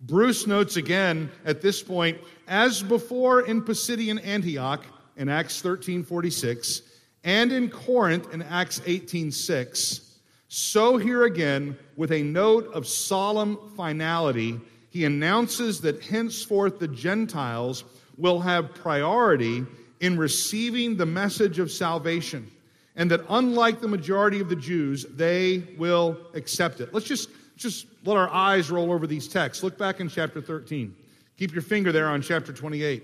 Bruce 0.00 0.46
notes 0.46 0.78
again 0.78 1.30
at 1.44 1.60
this 1.60 1.82
point, 1.82 2.16
as 2.48 2.82
before 2.82 3.42
in 3.42 3.60
Pisidian 3.60 4.24
Antioch 4.24 4.82
in 5.18 5.28
Acts 5.28 5.60
13:46, 5.60 6.80
and 7.24 7.52
in 7.52 7.68
Corinth 7.68 8.32
in 8.32 8.40
Acts 8.40 8.80
18:6, 8.86 10.00
so 10.48 10.96
here 10.96 11.24
again 11.24 11.76
with 11.94 12.10
a 12.10 12.22
note 12.22 12.72
of 12.72 12.86
solemn 12.86 13.58
finality 13.76 14.58
he 14.92 15.06
announces 15.06 15.80
that 15.80 16.02
henceforth 16.02 16.78
the 16.78 16.86
Gentiles 16.86 17.84
will 18.18 18.38
have 18.40 18.74
priority 18.74 19.64
in 20.00 20.18
receiving 20.18 20.98
the 20.98 21.06
message 21.06 21.58
of 21.58 21.72
salvation, 21.72 22.50
and 22.94 23.10
that 23.10 23.22
unlike 23.30 23.80
the 23.80 23.88
majority 23.88 24.38
of 24.38 24.50
the 24.50 24.56
Jews, 24.56 25.06
they 25.14 25.64
will 25.78 26.18
accept 26.34 26.82
it. 26.82 26.92
Let's 26.92 27.06
just, 27.06 27.30
just 27.56 27.86
let 28.04 28.18
our 28.18 28.28
eyes 28.28 28.70
roll 28.70 28.92
over 28.92 29.06
these 29.06 29.26
texts. 29.26 29.64
Look 29.64 29.78
back 29.78 30.00
in 30.00 30.10
chapter 30.10 30.42
13. 30.42 30.94
Keep 31.38 31.54
your 31.54 31.62
finger 31.62 31.90
there 31.90 32.08
on 32.08 32.20
chapter 32.20 32.52
28. 32.52 33.02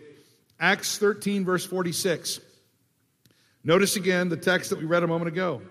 Acts 0.61 0.99
13, 0.99 1.43
verse 1.43 1.65
46. 1.65 2.41
Notice 3.65 3.97
again 3.97 4.29
the 4.29 4.37
text 4.37 4.69
that 4.69 4.79
we 4.79 4.85
read 4.85 5.05
a 5.05 5.07
moment 5.07 5.29
ago. 5.29 5.63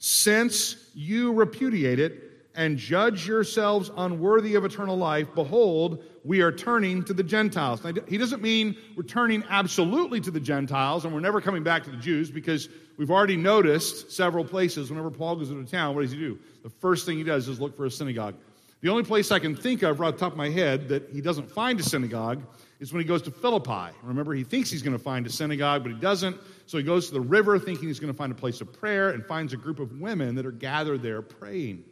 Since 0.00 0.90
you 0.92 1.34
repudiate 1.34 2.00
it, 2.00 2.27
and 2.58 2.76
judge 2.76 3.24
yourselves 3.24 3.88
unworthy 3.96 4.56
of 4.56 4.64
eternal 4.64 4.96
life, 4.96 5.32
behold, 5.32 6.02
we 6.24 6.40
are 6.40 6.50
turning 6.50 7.04
to 7.04 7.14
the 7.14 7.22
Gentiles. 7.22 7.84
Now, 7.84 7.92
he 8.08 8.18
doesn't 8.18 8.42
mean 8.42 8.76
we're 8.96 9.04
turning 9.04 9.44
absolutely 9.48 10.20
to 10.22 10.32
the 10.32 10.40
Gentiles 10.40 11.04
and 11.04 11.14
we're 11.14 11.20
never 11.20 11.40
coming 11.40 11.62
back 11.62 11.84
to 11.84 11.90
the 11.90 11.96
Jews 11.96 12.32
because 12.32 12.68
we've 12.98 13.12
already 13.12 13.36
noticed 13.36 14.10
several 14.10 14.44
places 14.44 14.90
whenever 14.90 15.08
Paul 15.08 15.36
goes 15.36 15.52
into 15.52 15.70
town, 15.70 15.94
what 15.94 16.02
does 16.02 16.10
he 16.10 16.18
do? 16.18 16.36
The 16.64 16.68
first 16.68 17.06
thing 17.06 17.16
he 17.16 17.22
does 17.22 17.46
is 17.46 17.60
look 17.60 17.76
for 17.76 17.84
a 17.84 17.90
synagogue. 17.92 18.34
The 18.80 18.88
only 18.88 19.04
place 19.04 19.30
I 19.30 19.38
can 19.38 19.54
think 19.54 19.84
of 19.84 20.00
right 20.00 20.08
off 20.08 20.14
the 20.14 20.20
top 20.20 20.32
of 20.32 20.38
my 20.38 20.50
head 20.50 20.88
that 20.88 21.08
he 21.10 21.20
doesn't 21.20 21.48
find 21.48 21.78
a 21.78 21.84
synagogue 21.84 22.42
is 22.80 22.92
when 22.92 23.00
he 23.00 23.06
goes 23.06 23.22
to 23.22 23.30
Philippi. 23.30 23.94
Remember, 24.02 24.34
he 24.34 24.42
thinks 24.42 24.68
he's 24.68 24.82
going 24.82 24.98
to 24.98 25.02
find 25.02 25.24
a 25.28 25.30
synagogue, 25.30 25.84
but 25.84 25.92
he 25.92 25.98
doesn't. 25.98 26.36
So 26.66 26.76
he 26.76 26.82
goes 26.82 27.06
to 27.06 27.14
the 27.14 27.20
river 27.20 27.56
thinking 27.60 27.86
he's 27.86 28.00
going 28.00 28.12
to 28.12 28.18
find 28.18 28.32
a 28.32 28.36
place 28.36 28.60
of 28.60 28.72
prayer 28.72 29.10
and 29.10 29.24
finds 29.24 29.52
a 29.52 29.56
group 29.56 29.78
of 29.78 30.00
women 30.00 30.34
that 30.34 30.44
are 30.44 30.50
gathered 30.50 31.02
there 31.02 31.22
praying. 31.22 31.84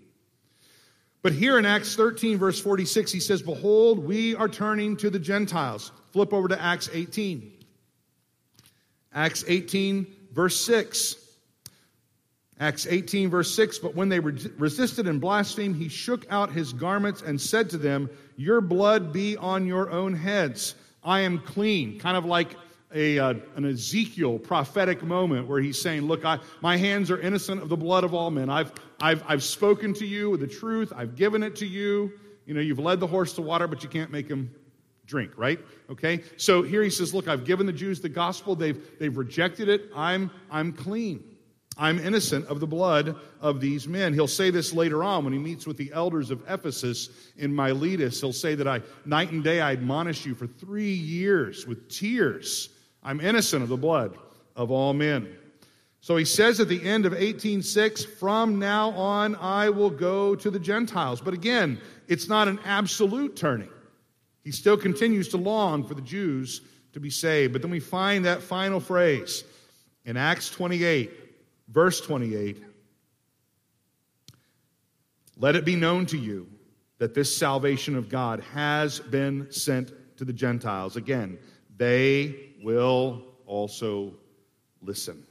But 1.23 1.32
here 1.32 1.58
in 1.58 1.66
Acts 1.66 1.96
13, 1.96 2.38
verse 2.38 2.61
46, 2.61 3.11
he 3.11 3.20
says, 3.20 3.42
Behold, 3.42 3.99
we 3.99 4.35
are 4.37 4.49
turning 4.49 4.96
to 4.99 5.11
the 5.11 5.18
Gentiles. 5.18 5.90
Flip 6.12 6.32
over 6.32 6.49
to 6.49 6.61
Acts 6.61 6.88
18. 6.92 7.52
Acts 9.12 9.44
18, 9.49 10.06
verse 10.32 10.61
6. 10.64 11.16
Acts 12.58 12.87
18, 12.87 13.28
verse 13.28 13.54
6 13.54 13.78
But 13.78 13.94
when 13.94 14.08
they 14.08 14.20
resisted 14.20 15.08
and 15.08 15.20
blasphemed, 15.20 15.76
he 15.76 15.88
shook 15.88 16.26
out 16.30 16.52
his 16.52 16.73
garments 16.73 17.23
and 17.23 17.40
said 17.40 17.70
to 17.70 17.78
them, 17.78 18.08
Your 18.37 18.61
blood 18.61 19.12
be 19.12 19.37
on 19.37 19.66
your 19.66 19.90
own 19.90 20.14
heads. 20.14 20.75
I 21.02 21.20
am 21.20 21.38
clean. 21.38 21.99
Kind 21.99 22.16
of 22.16 22.25
like 22.25 22.56
a, 22.94 23.18
uh, 23.18 23.34
an 23.56 23.64
Ezekiel 23.64 24.38
prophetic 24.38 25.02
moment 25.02 25.48
where 25.48 25.60
he's 25.60 25.80
saying, 25.80 26.02
Look, 26.02 26.24
I, 26.24 26.38
my 26.60 26.76
hands 26.76 27.10
are 27.10 27.20
innocent 27.20 27.62
of 27.62 27.68
the 27.68 27.76
blood 27.76 28.04
of 28.04 28.14
all 28.14 28.30
men. 28.30 28.48
I've, 28.48 28.72
I've, 29.00 29.22
I've 29.26 29.42
spoken 29.42 29.92
to 29.94 30.06
you 30.06 30.30
with 30.30 30.40
the 30.40 30.46
truth, 30.46 30.92
I've 30.94 31.16
given 31.16 31.42
it 31.42 31.56
to 31.56 31.66
you. 31.66 32.12
You 32.46 32.54
know, 32.54 32.60
you've 32.60 32.78
led 32.78 33.00
the 33.00 33.06
horse 33.08 33.32
to 33.34 33.42
water, 33.42 33.66
but 33.66 33.82
you 33.82 33.88
can't 33.88 34.12
make 34.12 34.28
him 34.28 34.54
drink, 35.04 35.32
right? 35.36 35.58
Okay? 35.90 36.22
So 36.36 36.62
here 36.62 36.82
he 36.82 36.90
says, 36.90 37.12
Look, 37.12 37.28
I've 37.28 37.44
given 37.44 37.66
the 37.66 37.72
Jews 37.72 38.00
the 38.00 38.08
gospel, 38.08 38.54
they've, 38.54 38.80
they've 38.98 39.16
rejected 39.16 39.68
it. 39.68 39.90
I'm, 39.94 40.30
I'm 40.50 40.72
clean. 40.72 41.24
I'm 41.78 41.98
innocent 41.98 42.46
of 42.46 42.60
the 42.60 42.66
blood 42.66 43.16
of 43.40 43.60
these 43.60 43.86
men. 43.86 44.14
He'll 44.14 44.26
say 44.26 44.48
this 44.48 44.72
later 44.72 45.04
on 45.04 45.24
when 45.24 45.34
he 45.34 45.38
meets 45.38 45.66
with 45.66 45.76
the 45.76 45.92
elders 45.92 46.30
of 46.30 46.42
Ephesus 46.48 47.10
in 47.36 47.54
Miletus. 47.54 48.18
He'll 48.18 48.32
say 48.32 48.54
that 48.54 48.66
I, 48.66 48.80
night 49.04 49.30
and 49.30 49.44
day, 49.44 49.60
I 49.60 49.72
admonish 49.72 50.24
you 50.24 50.34
for 50.34 50.46
three 50.46 50.94
years 50.94 51.66
with 51.66 51.90
tears 51.90 52.70
I'm 53.06 53.20
innocent 53.20 53.62
of 53.62 53.68
the 53.68 53.76
blood 53.76 54.18
of 54.56 54.72
all 54.72 54.92
men. 54.92 55.28
So 56.00 56.16
he 56.16 56.25
says 56.25 56.58
at 56.60 56.68
the 56.68 56.82
end 56.82 57.06
of 57.06 57.12
18:6, 57.12 58.04
from 58.04 58.58
now 58.58 58.90
on 58.90 59.36
I 59.36 59.70
will 59.70 59.90
go 59.90 60.34
to 60.34 60.50
the 60.50 60.58
Gentiles. 60.58 61.20
But 61.20 61.32
again, 61.32 61.80
it's 62.08 62.28
not 62.28 62.48
an 62.48 62.58
absolute 62.64 63.36
turning. 63.36 63.70
He 64.42 64.50
still 64.50 64.76
continues 64.76 65.28
to 65.28 65.36
long 65.36 65.84
for 65.84 65.94
the 65.94 66.02
Jews 66.02 66.62
to 66.92 67.00
be 67.00 67.10
saved. 67.10 67.52
But 67.52 67.62
then 67.62 67.70
we 67.70 67.80
find 67.80 68.25
that 68.25 68.42
final 68.42 68.80
phrase 68.80 69.44
in 70.04 70.16
Acts 70.16 70.50
28, 70.50 71.10
verse 71.68 72.00
28. 72.00 72.62
Let 75.38 75.54
it 75.54 75.64
be 75.64 75.76
known 75.76 76.06
to 76.06 76.18
you 76.18 76.48
that 76.98 77.14
this 77.14 77.36
salvation 77.36 77.94
of 77.94 78.08
God 78.08 78.40
has 78.52 78.98
been 78.98 79.46
sent 79.50 79.92
to 80.16 80.25
the 80.25 80.32
Gentiles. 80.32 80.96
Again, 80.96 81.38
they 81.76 82.54
will 82.66 83.23
also 83.46 84.12
listen. 84.82 85.25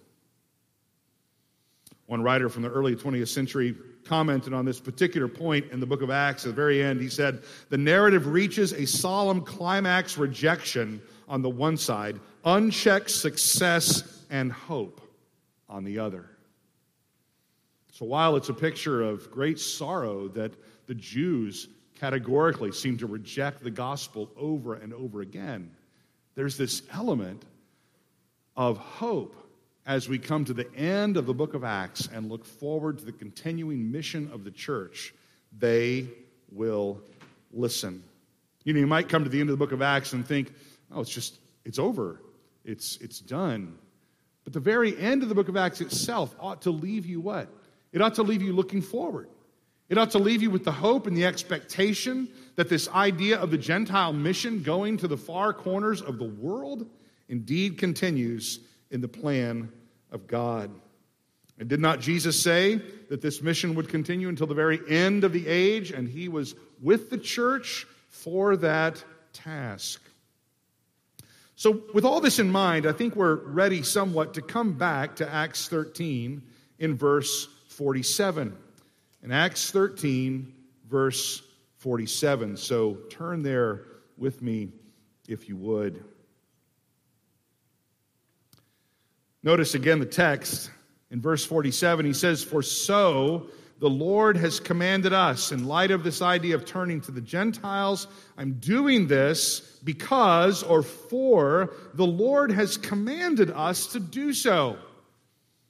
One 2.05 2.23
writer 2.23 2.47
from 2.47 2.61
the 2.61 2.69
early 2.69 2.95
20th 2.95 3.27
century 3.27 3.75
commented 4.05 4.53
on 4.53 4.63
this 4.63 4.79
particular 4.79 5.27
point 5.27 5.69
in 5.73 5.81
the 5.81 5.85
book 5.85 6.01
of 6.01 6.09
Acts 6.09 6.45
at 6.45 6.49
the 6.51 6.55
very 6.55 6.81
end. 6.81 7.01
He 7.01 7.09
said, 7.09 7.43
The 7.69 7.77
narrative 7.77 8.27
reaches 8.27 8.71
a 8.71 8.87
solemn 8.87 9.41
climax 9.41 10.17
rejection 10.17 11.01
on 11.27 11.41
the 11.41 11.49
one 11.49 11.75
side, 11.75 12.21
unchecked 12.45 13.11
success 13.11 14.23
and 14.29 14.49
hope 14.49 15.01
on 15.67 15.83
the 15.83 15.99
other. 15.99 16.29
So 17.91 18.05
while 18.05 18.37
it's 18.37 18.47
a 18.47 18.53
picture 18.53 19.01
of 19.01 19.29
great 19.29 19.59
sorrow 19.59 20.29
that 20.29 20.53
the 20.87 20.95
Jews 20.95 21.67
categorically 21.99 22.71
seem 22.71 22.97
to 22.99 23.07
reject 23.07 23.61
the 23.61 23.71
gospel 23.71 24.31
over 24.37 24.75
and 24.75 24.93
over 24.93 25.19
again, 25.19 25.69
there's 26.35 26.57
this 26.57 26.81
element 26.91 27.43
of 28.55 28.77
hope 28.77 29.35
as 29.85 30.09
we 30.09 30.17
come 30.17 30.45
to 30.45 30.53
the 30.53 30.73
end 30.75 31.17
of 31.17 31.25
the 31.25 31.33
book 31.33 31.53
of 31.53 31.63
Acts 31.63 32.07
and 32.11 32.29
look 32.29 32.45
forward 32.45 32.97
to 32.99 33.05
the 33.05 33.11
continuing 33.11 33.91
mission 33.91 34.29
of 34.33 34.43
the 34.43 34.51
church. 34.51 35.13
They 35.57 36.07
will 36.51 37.01
listen. 37.51 38.03
You 38.63 38.73
know, 38.73 38.79
you 38.79 38.87
might 38.87 39.09
come 39.09 39.23
to 39.23 39.29
the 39.29 39.39
end 39.39 39.49
of 39.49 39.53
the 39.53 39.63
book 39.63 39.71
of 39.71 39.81
Acts 39.81 40.13
and 40.13 40.25
think, 40.25 40.53
oh, 40.91 41.01
it's 41.01 41.09
just, 41.09 41.39
it's 41.63 41.79
over, 41.79 42.21
it's, 42.63 42.97
it's 42.97 43.19
done. 43.19 43.77
But 44.43 44.53
the 44.53 44.59
very 44.59 44.97
end 44.97 45.23
of 45.23 45.29
the 45.29 45.35
book 45.35 45.49
of 45.49 45.57
Acts 45.57 45.81
itself 45.81 46.35
ought 46.39 46.63
to 46.63 46.71
leave 46.71 47.05
you 47.05 47.19
what? 47.19 47.47
It 47.91 48.01
ought 48.01 48.15
to 48.15 48.23
leave 48.23 48.41
you 48.41 48.53
looking 48.53 48.81
forward. 48.81 49.29
It 49.87 49.97
ought 49.97 50.11
to 50.11 50.19
leave 50.19 50.41
you 50.41 50.49
with 50.49 50.63
the 50.63 50.71
hope 50.71 51.05
and 51.05 51.15
the 51.15 51.25
expectation 51.25 52.27
that 52.55 52.69
this 52.69 52.89
idea 52.89 53.37
of 53.37 53.51
the 53.51 53.57
Gentile 53.57 54.13
mission 54.13 54.63
going 54.63 54.97
to 54.97 55.07
the 55.07 55.17
far 55.17 55.53
corners 55.53 56.01
of 56.01 56.17
the 56.17 56.25
world 56.25 56.87
indeed 57.29 57.77
continues 57.77 58.59
in 58.89 59.01
the 59.01 59.07
plan 59.07 59.71
of 60.11 60.27
God. 60.27 60.71
And 61.59 61.69
did 61.69 61.79
not 61.79 61.99
Jesus 62.01 62.41
say 62.41 62.81
that 63.09 63.21
this 63.21 63.41
mission 63.41 63.75
would 63.75 63.87
continue 63.87 64.27
until 64.27 64.47
the 64.47 64.55
very 64.55 64.79
end 64.89 65.23
of 65.23 65.31
the 65.31 65.47
age, 65.47 65.91
and 65.91 66.07
he 66.07 66.27
was 66.27 66.55
with 66.81 67.09
the 67.09 67.17
church 67.17 67.87
for 68.09 68.57
that 68.57 69.03
task? 69.33 70.01
So, 71.55 71.83
with 71.93 72.03
all 72.03 72.19
this 72.19 72.39
in 72.39 72.51
mind, 72.51 72.85
I 72.85 72.91
think 72.91 73.15
we're 73.15 73.35
ready 73.35 73.83
somewhat 73.83 74.33
to 74.33 74.41
come 74.41 74.73
back 74.73 75.15
to 75.17 75.33
Acts 75.33 75.69
13 75.69 76.41
in 76.79 76.97
verse 76.97 77.47
47. 77.69 78.57
In 79.25 79.31
Acts 79.31 79.71
13, 79.71 80.53
verse 80.87 81.41
47. 81.77 82.57
So 82.57 82.93
turn 83.09 83.41
there 83.41 83.81
with 84.19 84.43
me 84.43 84.69
if 85.27 85.49
you 85.49 85.57
would. 85.57 86.03
Notice 89.41 89.73
again 89.73 89.97
the 89.97 90.05
text 90.05 90.69
in 91.09 91.21
verse 91.21 91.43
47. 91.43 92.05
He 92.05 92.13
says, 92.13 92.43
For 92.43 92.61
so 92.61 93.47
the 93.79 93.89
Lord 93.89 94.37
has 94.37 94.59
commanded 94.59 95.11
us, 95.11 95.51
in 95.51 95.65
light 95.65 95.89
of 95.89 96.03
this 96.03 96.21
idea 96.21 96.53
of 96.53 96.63
turning 96.63 97.01
to 97.01 97.11
the 97.11 97.19
Gentiles, 97.19 98.05
I'm 98.37 98.53
doing 98.59 99.07
this 99.07 99.61
because 99.83 100.61
or 100.61 100.83
for 100.83 101.73
the 101.95 102.05
Lord 102.05 102.51
has 102.51 102.77
commanded 102.77 103.49
us 103.49 103.87
to 103.93 103.99
do 103.99 104.33
so. 104.33 104.77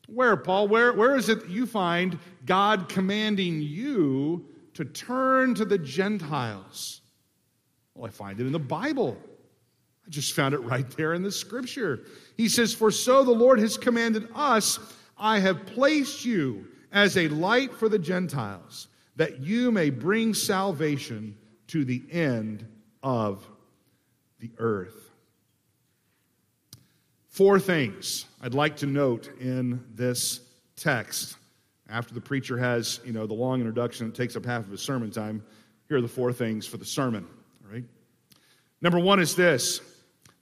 Where, 0.08 0.38
Paul? 0.38 0.68
Where, 0.68 0.94
where 0.94 1.16
is 1.16 1.30
it 1.30 1.42
that 1.42 1.50
you 1.50 1.66
find 1.66 2.20
God 2.46 2.90
commanding 2.90 3.62
you 3.62 4.46
to 4.76 4.86
turn 4.86 5.56
to 5.56 5.66
the 5.66 5.78
Gentiles? 5.78 7.02
Well, 7.94 8.06
I 8.06 8.10
find 8.10 8.40
it 8.40 8.46
in 8.46 8.52
the 8.52 8.60
Bible. 8.60 9.18
I 10.06 10.10
just 10.10 10.34
found 10.34 10.54
it 10.54 10.60
right 10.60 10.90
there 10.92 11.14
in 11.14 11.24
the 11.24 11.32
scripture. 11.32 12.02
He 12.38 12.48
says, 12.48 12.74
For 12.74 12.92
so 12.92 13.24
the 13.24 13.32
Lord 13.32 13.60
has 13.60 13.78
commanded 13.78 14.28
us, 14.36 14.78
I 15.18 15.40
have 15.40 15.66
placed 15.66 16.26
you 16.26 16.68
as 16.92 17.18
a 17.18 17.28
light 17.30 17.74
for 17.74 17.90
the 17.90 18.00
Gentiles, 18.00 18.88
that 19.16 19.40
you 19.40 19.72
may 19.72 19.90
bring 19.90 20.34
salvation 20.34 21.38
to 21.68 21.84
the 21.84 22.04
end 22.12 22.68
of 23.02 23.48
the 24.40 24.52
earth. 24.58 25.05
Four 27.36 27.60
things 27.60 28.28
I'd 28.42 28.54
like 28.54 28.78
to 28.78 28.86
note 28.86 29.30
in 29.42 29.84
this 29.94 30.40
text. 30.78 31.36
After 31.90 32.14
the 32.14 32.22
preacher 32.22 32.58
has, 32.58 33.02
you 33.04 33.12
know, 33.12 33.28
the 33.28 33.34
long 33.34 33.60
introduction, 33.60 34.08
it 34.08 34.16
takes 34.16 34.38
up 34.38 34.46
half 34.46 34.64
of 34.64 34.72
his 34.72 34.80
sermon 34.80 35.12
time. 35.12 35.44
Here 35.90 35.98
are 35.98 36.02
the 36.02 36.08
four 36.08 36.32
things 36.32 36.66
for 36.66 36.78
the 36.78 36.86
sermon. 36.86 37.28
All 37.66 37.74
right. 37.74 37.84
Number 38.82 39.00
one 39.00 39.20
is 39.20 39.36
this 39.36 39.82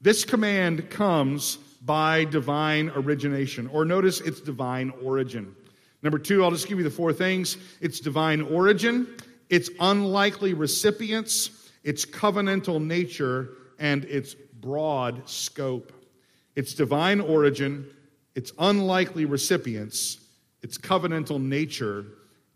this 0.01 0.23
command 0.23 0.91
comes 0.91 1.57
by 1.81 2.25
divine 2.25 2.91
origination, 2.91 3.65
or 3.73 3.85
notice 3.85 4.21
it's 4.21 4.39
divine 4.39 4.93
origin. 5.01 5.55
Number 6.03 6.19
two, 6.19 6.43
I'll 6.43 6.51
just 6.51 6.67
give 6.67 6.77
you 6.77 6.83
the 6.83 6.91
four 6.91 7.11
things 7.11 7.57
it's 7.81 7.99
divine 8.01 8.39
origin, 8.39 9.17
its 9.49 9.71
unlikely 9.79 10.53
recipients, 10.53 11.49
its 11.83 12.05
covenantal 12.05 12.79
nature, 12.79 13.49
and 13.79 14.05
its 14.05 14.35
broad 14.35 15.27
scope. 15.27 15.91
Its 16.55 16.73
divine 16.73 17.19
origin, 17.19 17.87
its 18.35 18.51
unlikely 18.59 19.25
recipients, 19.25 20.19
its 20.61 20.77
covenantal 20.77 21.41
nature, 21.41 22.05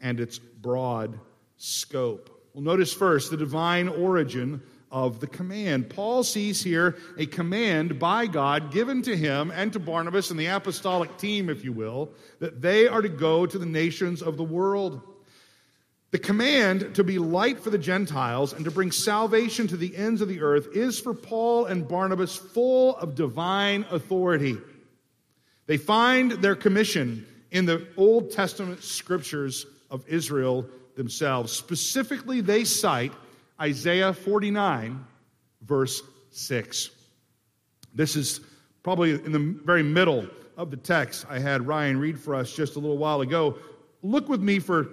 and 0.01 0.20
its 0.20 0.38
broad 0.39 1.20
scope. 1.58 2.30
Well, 2.54 2.63
notice 2.63 2.94
first 2.94 3.32
the 3.32 3.38
divine 3.38 3.88
origin 3.88 4.62
of 4.92 5.20
the 5.20 5.27
command. 5.27 5.89
Paul 5.89 6.24
sees 6.24 6.63
here 6.63 6.96
a 7.18 7.25
command 7.25 8.00
by 8.00 8.25
God 8.27 8.72
given 8.72 9.01
to 9.04 9.18
him 9.18 9.51
and 9.51 9.74
to 9.74 9.80
Barnabas 9.80 10.32
and 10.32 10.39
the 10.39 10.46
apostolic 10.46 11.18
team, 11.18 11.50
if 11.50 11.63
you 11.63 11.74
will, 11.74 12.12
that 12.39 12.62
they 12.62 12.88
are 12.88 13.01
to 13.01 13.10
go 13.10 13.46
to 13.46 13.58
the 13.58 13.66
nations 13.66 14.22
of 14.22 14.38
the 14.38 14.44
world. 14.44 15.01
The 16.12 16.20
command 16.20 16.96
to 16.96 17.04
be 17.04 17.20
light 17.20 17.60
for 17.60 17.70
the 17.70 17.78
Gentiles 17.78 18.54
and 18.54 18.64
to 18.64 18.72
bring 18.72 18.92
salvation 18.92 19.68
to 19.68 19.78
the 19.78 19.96
ends 19.96 20.22
of 20.22 20.30
the 20.30 20.42
earth 20.42 20.70
is 20.74 21.00
for 21.00 21.14
Paul 21.14 21.66
and 21.66 21.88
Barnabas 21.88 22.36
full 22.36 22.96
of 22.98 23.14
divine 23.14 23.86
authority. 23.92 24.58
They 25.66 25.76
find 25.76 26.32
their 26.32 26.56
commission 26.56 27.26
in 27.52 27.66
the 27.66 27.88
Old 27.98 28.32
Testament 28.32 28.84
scriptures 28.84 29.66
of 29.92 30.08
Israel 30.08 30.66
themselves. 30.96 31.52
Specifically, 31.52 32.40
they 32.40 32.64
cite 32.64 33.12
Isaiah 33.60 34.14
49, 34.14 35.06
verse 35.64 36.02
6. 36.32 36.90
This 37.94 38.16
is 38.16 38.40
probably 38.82 39.12
in 39.12 39.34
the 39.34 39.60
very 39.66 39.84
middle 39.84 40.26
of 40.56 40.72
the 40.72 40.78
text 40.78 41.26
I 41.30 41.40
had 41.40 41.68
Ryan 41.68 42.00
read 42.00 42.18
for 42.18 42.34
us 42.34 42.54
just 42.54 42.78
a 42.78 42.80
little 42.80 42.98
while 42.98 43.20
ago. 43.20 43.58
Look 44.04 44.30
with 44.30 44.42
me 44.42 44.60
for 44.60 44.88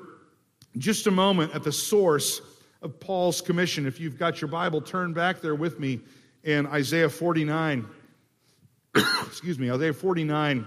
just 0.79 1.07
a 1.07 1.11
moment 1.11 1.55
at 1.55 1.63
the 1.63 1.73
source 1.73 2.41
of 2.83 2.99
Paul's 3.01 3.41
commission. 3.41 3.87
If 3.87 4.01
you've 4.01 4.19
got 4.19 4.41
your 4.41 4.49
Bible, 4.49 4.81
turn 4.81 5.13
back 5.13 5.41
there 5.41 5.55
with 5.55 5.79
me 5.81 6.01
in 6.43 6.67
Isaiah 6.67 7.09
49. 7.09 7.87
Excuse 9.27 9.59
me, 9.59 9.71
Isaiah 9.71 9.93
49. 9.93 10.67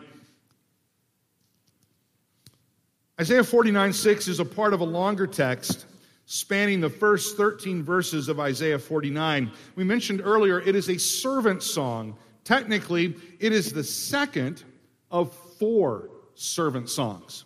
Isaiah 3.20 3.44
49 3.44 3.94
6 3.94 4.28
is 4.28 4.40
a 4.40 4.46
part 4.46 4.74
of 4.74 4.82
a 4.82 4.86
longer 4.86 5.26
text 5.26 5.86
spanning 6.28 6.82
the 6.82 6.90
first 6.90 7.38
13 7.38 7.82
verses 7.82 8.28
of 8.28 8.40
Isaiah 8.40 8.78
49. 8.78 9.50
We 9.76 9.84
mentioned 9.84 10.22
earlier 10.24 10.60
it 10.60 10.76
is 10.76 10.90
a 10.90 11.00
servant 11.00 11.64
song. 11.64 12.18
Technically, 12.44 13.16
it 13.40 13.54
is 13.54 13.72
the 13.74 13.84
second 13.84 14.64
of 15.10 15.34
four 15.58 16.10
servant 16.36 16.90
songs. 16.90 17.46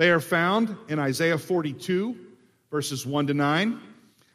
They 0.00 0.08
are 0.08 0.20
found 0.20 0.74
in 0.88 0.98
Isaiah 0.98 1.36
42, 1.36 2.16
verses 2.70 3.04
1 3.04 3.26
to 3.26 3.34
9, 3.34 3.78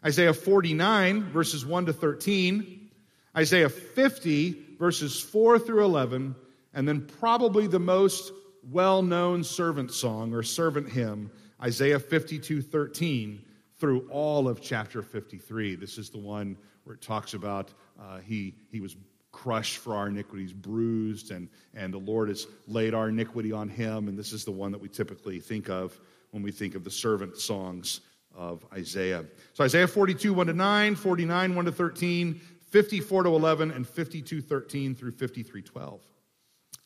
Isaiah 0.06 0.32
49, 0.32 1.24
verses 1.32 1.66
1 1.66 1.88
to 1.88 1.94
13, 1.94 2.92
Isaiah 3.36 3.70
50, 3.70 4.76
verses 4.78 5.20
4 5.20 5.58
through 5.58 5.84
11, 5.84 6.36
and 6.76 6.88
then 6.88 7.08
probably 7.20 7.66
the 7.66 7.80
most 7.80 8.32
well 8.70 9.02
known 9.02 9.44
servant 9.44 9.92
song 9.92 10.36
or 10.36 10.44
servant 10.44 10.88
hymn, 10.88 11.32
Isaiah 11.60 12.00
52, 12.00 12.62
13, 12.62 13.44
through 13.80 14.08
all 14.12 14.48
of 14.48 14.62
chapter 14.62 15.02
53. 15.02 15.78
This 15.78 15.98
is 15.98 16.12
the 16.12 16.20
one 16.20 16.58
where 16.84 16.94
it 16.94 17.02
talks 17.02 17.34
about 17.34 17.72
uh, 18.00 18.20
he, 18.20 18.54
he 18.72 18.82
was 18.82 18.96
crushed 19.36 19.80
for 19.80 19.94
our 19.96 20.08
iniquities, 20.08 20.54
bruised, 20.54 21.32
and, 21.32 21.50
and 21.74 21.94
the 21.94 21.98
Lord 21.98 22.30
has 22.30 22.48
laid 22.68 22.94
our 22.94 23.10
iniquity 23.10 23.52
on 23.52 23.68
him. 23.68 24.08
And 24.08 24.18
this 24.18 24.32
is 24.32 24.46
the 24.46 24.52
one 24.52 24.72
that 24.72 24.80
we 24.80 24.88
typically 24.88 25.42
think 25.42 25.70
of 25.70 26.00
when 26.32 26.42
we 26.42 26.54
think 26.54 26.74
of 26.74 26.86
the 26.86 26.90
servant 26.90 27.38
songs 27.38 28.00
of 28.34 28.66
Isaiah. 28.74 29.26
So 29.54 29.66
Isaiah 29.66 29.90
42, 29.90 30.34
1 30.34 30.48
to 30.48 30.54
9, 30.54 30.96
49, 30.96 31.54
1 31.54 31.66
to 31.66 31.72
13, 31.74 32.42
54 32.70 33.24
to 33.24 33.30
11, 33.30 33.72
and 33.72 33.86
52, 33.86 34.42
13 34.42 34.96
through 34.96 35.12
53, 35.12 35.62
12. 35.62 36.02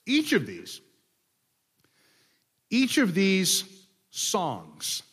Each 0.08 0.34
of 0.34 0.48
these, 0.48 0.82
each 2.72 2.98
of 2.98 3.14
these 3.14 3.64
songs 4.10 5.04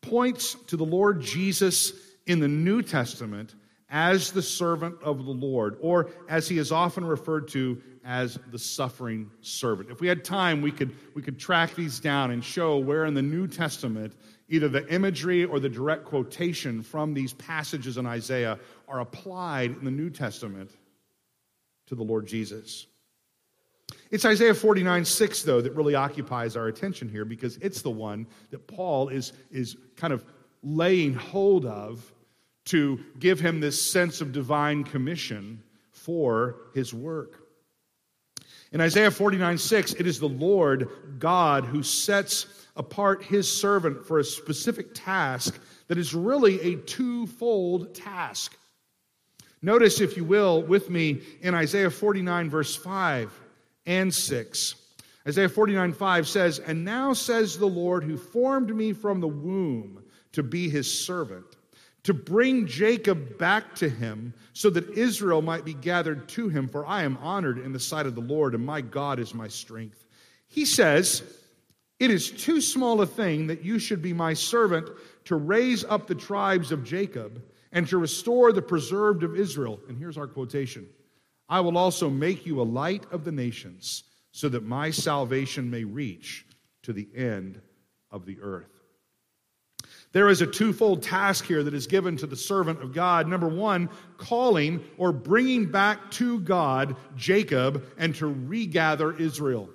points 0.00 0.54
to 0.68 0.76
the 0.76 0.86
Lord 0.86 1.20
Jesus 1.22 1.92
in 2.28 2.38
the 2.38 2.46
New 2.46 2.82
Testament 2.82 3.56
as 3.90 4.32
the 4.32 4.42
servant 4.42 4.96
of 5.02 5.24
the 5.24 5.32
Lord, 5.32 5.78
or 5.80 6.10
as 6.28 6.48
he 6.48 6.58
is 6.58 6.70
often 6.72 7.04
referred 7.04 7.48
to 7.48 7.80
as 8.04 8.38
the 8.50 8.58
suffering 8.58 9.30
servant. 9.40 9.90
If 9.90 10.00
we 10.00 10.08
had 10.08 10.24
time, 10.24 10.60
we 10.60 10.70
could, 10.70 10.94
we 11.14 11.22
could 11.22 11.38
track 11.38 11.74
these 11.74 11.98
down 11.98 12.30
and 12.30 12.44
show 12.44 12.78
where 12.78 13.06
in 13.06 13.14
the 13.14 13.22
New 13.22 13.46
Testament 13.46 14.14
either 14.48 14.68
the 14.68 14.86
imagery 14.92 15.44
or 15.44 15.60
the 15.60 15.68
direct 15.68 16.04
quotation 16.04 16.82
from 16.82 17.14
these 17.14 17.34
passages 17.34 17.98
in 17.98 18.06
Isaiah 18.06 18.58
are 18.88 19.00
applied 19.00 19.72
in 19.72 19.84
the 19.84 19.90
New 19.90 20.10
Testament 20.10 20.70
to 21.86 21.94
the 21.94 22.02
Lord 22.02 22.26
Jesus. 22.26 22.86
It's 24.10 24.24
Isaiah 24.24 24.54
49 24.54 25.04
6, 25.04 25.42
though, 25.42 25.60
that 25.60 25.74
really 25.74 25.94
occupies 25.94 26.56
our 26.56 26.68
attention 26.68 27.08
here 27.08 27.24
because 27.24 27.56
it's 27.58 27.82
the 27.82 27.90
one 27.90 28.26
that 28.50 28.66
Paul 28.66 29.08
is, 29.08 29.32
is 29.50 29.76
kind 29.96 30.12
of 30.12 30.24
laying 30.62 31.14
hold 31.14 31.66
of 31.66 32.12
to 32.68 33.00
give 33.18 33.40
him 33.40 33.60
this 33.60 33.80
sense 33.80 34.20
of 34.20 34.32
divine 34.32 34.84
commission 34.84 35.62
for 35.90 36.56
his 36.74 36.92
work. 36.92 37.48
In 38.72 38.80
Isaiah 38.80 39.10
49 39.10 39.56
6, 39.56 39.94
it 39.94 40.06
is 40.06 40.20
the 40.20 40.28
Lord 40.28 40.88
God 41.18 41.64
who 41.64 41.82
sets 41.82 42.46
apart 42.76 43.22
his 43.22 43.50
servant 43.50 44.04
for 44.06 44.18
a 44.18 44.24
specific 44.24 44.94
task 44.94 45.58
that 45.88 45.98
is 45.98 46.14
really 46.14 46.60
a 46.60 46.76
twofold 46.76 47.94
task. 47.94 48.56
Notice, 49.62 50.00
if 50.00 50.16
you 50.16 50.24
will, 50.24 50.62
with 50.62 50.90
me 50.90 51.22
in 51.40 51.54
Isaiah 51.54 51.90
49, 51.90 52.50
verse 52.50 52.76
5 52.76 53.32
and 53.86 54.14
6. 54.14 54.74
Isaiah 55.26 55.48
49, 55.48 55.92
5 55.92 56.28
says, 56.28 56.58
And 56.60 56.84
now 56.84 57.12
says 57.14 57.58
the 57.58 57.66
Lord 57.66 58.04
who 58.04 58.16
formed 58.16 58.74
me 58.74 58.92
from 58.92 59.20
the 59.20 59.26
womb 59.28 60.04
to 60.32 60.42
be 60.42 60.68
his 60.68 61.06
servant 61.06 61.57
to 62.04 62.14
bring 62.14 62.66
Jacob 62.66 63.38
back 63.38 63.74
to 63.76 63.88
him 63.88 64.32
so 64.52 64.70
that 64.70 64.90
Israel 64.90 65.42
might 65.42 65.64
be 65.64 65.74
gathered 65.74 66.28
to 66.30 66.48
him, 66.48 66.68
for 66.68 66.86
I 66.86 67.02
am 67.02 67.18
honored 67.18 67.58
in 67.58 67.72
the 67.72 67.80
sight 67.80 68.06
of 68.06 68.14
the 68.14 68.20
Lord, 68.20 68.54
and 68.54 68.64
my 68.64 68.80
God 68.80 69.18
is 69.18 69.34
my 69.34 69.48
strength. 69.48 70.06
He 70.46 70.64
says, 70.64 71.22
It 71.98 72.10
is 72.10 72.30
too 72.30 72.60
small 72.60 73.00
a 73.02 73.06
thing 73.06 73.46
that 73.48 73.64
you 73.64 73.78
should 73.78 74.00
be 74.00 74.12
my 74.12 74.32
servant 74.34 74.88
to 75.26 75.36
raise 75.36 75.84
up 75.84 76.06
the 76.06 76.14
tribes 76.14 76.72
of 76.72 76.84
Jacob 76.84 77.42
and 77.72 77.86
to 77.88 77.98
restore 77.98 78.52
the 78.52 78.62
preserved 78.62 79.22
of 79.22 79.36
Israel. 79.36 79.78
And 79.88 79.98
here's 79.98 80.18
our 80.18 80.26
quotation 80.26 80.88
I 81.48 81.60
will 81.60 81.78
also 81.78 82.10
make 82.10 82.46
you 82.46 82.60
a 82.60 82.62
light 82.62 83.04
of 83.10 83.24
the 83.24 83.32
nations, 83.32 84.04
so 84.32 84.48
that 84.48 84.64
my 84.64 84.90
salvation 84.90 85.70
may 85.70 85.84
reach 85.84 86.46
to 86.82 86.92
the 86.92 87.08
end 87.14 87.60
of 88.10 88.24
the 88.24 88.38
earth. 88.40 88.77
There 90.12 90.28
is 90.28 90.40
a 90.40 90.46
twofold 90.46 91.02
task 91.02 91.44
here 91.44 91.62
that 91.62 91.74
is 91.74 91.86
given 91.86 92.16
to 92.18 92.26
the 92.26 92.36
servant 92.36 92.82
of 92.82 92.94
God. 92.94 93.28
Number 93.28 93.48
one, 93.48 93.90
calling 94.16 94.82
or 94.96 95.12
bringing 95.12 95.70
back 95.70 96.10
to 96.12 96.40
God 96.40 96.96
Jacob 97.14 97.84
and 97.98 98.14
to 98.16 98.26
regather 98.26 99.14
Israel. 99.14 99.68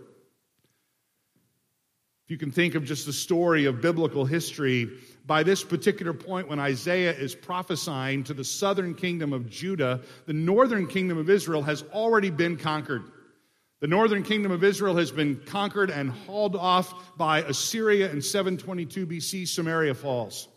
If 2.25 2.31
you 2.31 2.37
can 2.37 2.51
think 2.51 2.75
of 2.75 2.85
just 2.85 3.05
the 3.05 3.13
story 3.13 3.65
of 3.65 3.81
biblical 3.81 4.25
history, 4.25 4.89
by 5.25 5.43
this 5.43 5.63
particular 5.63 6.13
point, 6.13 6.47
when 6.47 6.59
Isaiah 6.59 7.13
is 7.13 7.35
prophesying 7.35 8.23
to 8.23 8.33
the 8.33 8.45
southern 8.45 8.95
kingdom 8.95 9.33
of 9.33 9.49
Judah, 9.49 10.01
the 10.25 10.33
northern 10.33 10.87
kingdom 10.87 11.17
of 11.17 11.29
Israel 11.29 11.61
has 11.63 11.83
already 11.93 12.29
been 12.29 12.57
conquered. 12.57 13.03
The 13.83 13.89
northern 13.89 14.23
kingdom 14.23 14.53
of 14.53 14.63
Israel 14.63 14.95
has 14.95 15.11
been 15.11 15.41
conquered 15.45 15.89
and 15.89 16.09
hauled 16.09 16.55
off 16.55 17.17
by 17.17 17.39
Assyria 17.39 18.09
in 18.09 18.21
722 18.21 19.05
BC. 19.05 19.45
Samaria 19.45 19.93
falls. 19.93 20.47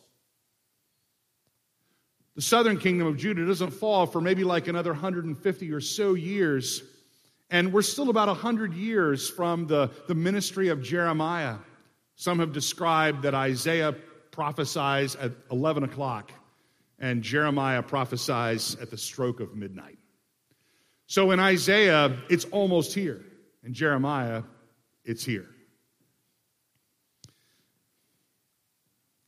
The 2.36 2.42
southern 2.42 2.78
kingdom 2.78 3.08
of 3.08 3.16
Judah 3.16 3.44
doesn't 3.44 3.72
fall 3.72 4.06
for 4.06 4.20
maybe 4.20 4.44
like 4.44 4.68
another 4.68 4.92
150 4.92 5.72
or 5.72 5.80
so 5.80 6.14
years. 6.14 6.84
And 7.50 7.72
we're 7.72 7.82
still 7.82 8.10
about 8.10 8.28
100 8.28 8.74
years 8.74 9.28
from 9.28 9.66
the, 9.66 9.90
the 10.06 10.14
ministry 10.14 10.68
of 10.68 10.80
Jeremiah. 10.80 11.56
Some 12.14 12.38
have 12.38 12.52
described 12.52 13.22
that 13.22 13.34
Isaiah 13.34 13.96
prophesies 14.30 15.16
at 15.16 15.32
11 15.50 15.82
o'clock 15.82 16.30
and 17.00 17.24
Jeremiah 17.24 17.82
prophesies 17.82 18.76
at 18.76 18.92
the 18.92 18.96
stroke 18.96 19.40
of 19.40 19.56
midnight. 19.56 19.95
So 21.06 21.30
in 21.30 21.40
Isaiah, 21.40 22.16
it's 22.28 22.44
almost 22.46 22.94
here. 22.94 23.24
In 23.62 23.74
Jeremiah, 23.74 24.42
it's 25.04 25.24
here. 25.24 25.46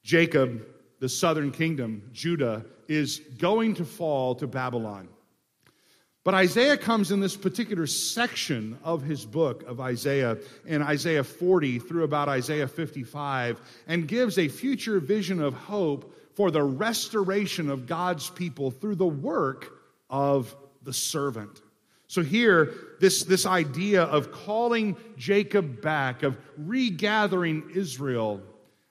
Jacob, 0.02 0.66
the 1.00 1.08
southern 1.08 1.52
kingdom, 1.52 2.10
Judah, 2.12 2.64
is 2.88 3.18
going 3.38 3.74
to 3.74 3.84
fall 3.84 4.34
to 4.36 4.46
Babylon. 4.46 5.08
But 6.24 6.34
Isaiah 6.34 6.76
comes 6.76 7.10
in 7.10 7.20
this 7.20 7.36
particular 7.36 7.86
section 7.86 8.78
of 8.82 9.02
his 9.02 9.24
book 9.24 9.62
of 9.64 9.80
Isaiah, 9.80 10.38
in 10.66 10.82
Isaiah 10.82 11.24
40 11.24 11.78
through 11.78 12.04
about 12.04 12.28
Isaiah 12.28 12.68
55, 12.68 13.60
and 13.86 14.08
gives 14.08 14.36
a 14.38 14.48
future 14.48 15.00
vision 15.00 15.40
of 15.40 15.54
hope 15.54 16.14
for 16.34 16.50
the 16.50 16.62
restoration 16.62 17.70
of 17.70 17.86
God's 17.86 18.30
people 18.30 18.70
through 18.70 18.96
the 18.96 19.06
work 19.06 19.72
of 20.10 20.54
the 20.82 20.92
servant. 20.92 21.60
So, 22.08 22.22
here, 22.22 22.72
this, 23.00 23.22
this 23.22 23.46
idea 23.46 24.02
of 24.02 24.32
calling 24.32 24.96
Jacob 25.16 25.80
back, 25.82 26.22
of 26.22 26.36
regathering 26.56 27.70
Israel, 27.74 28.42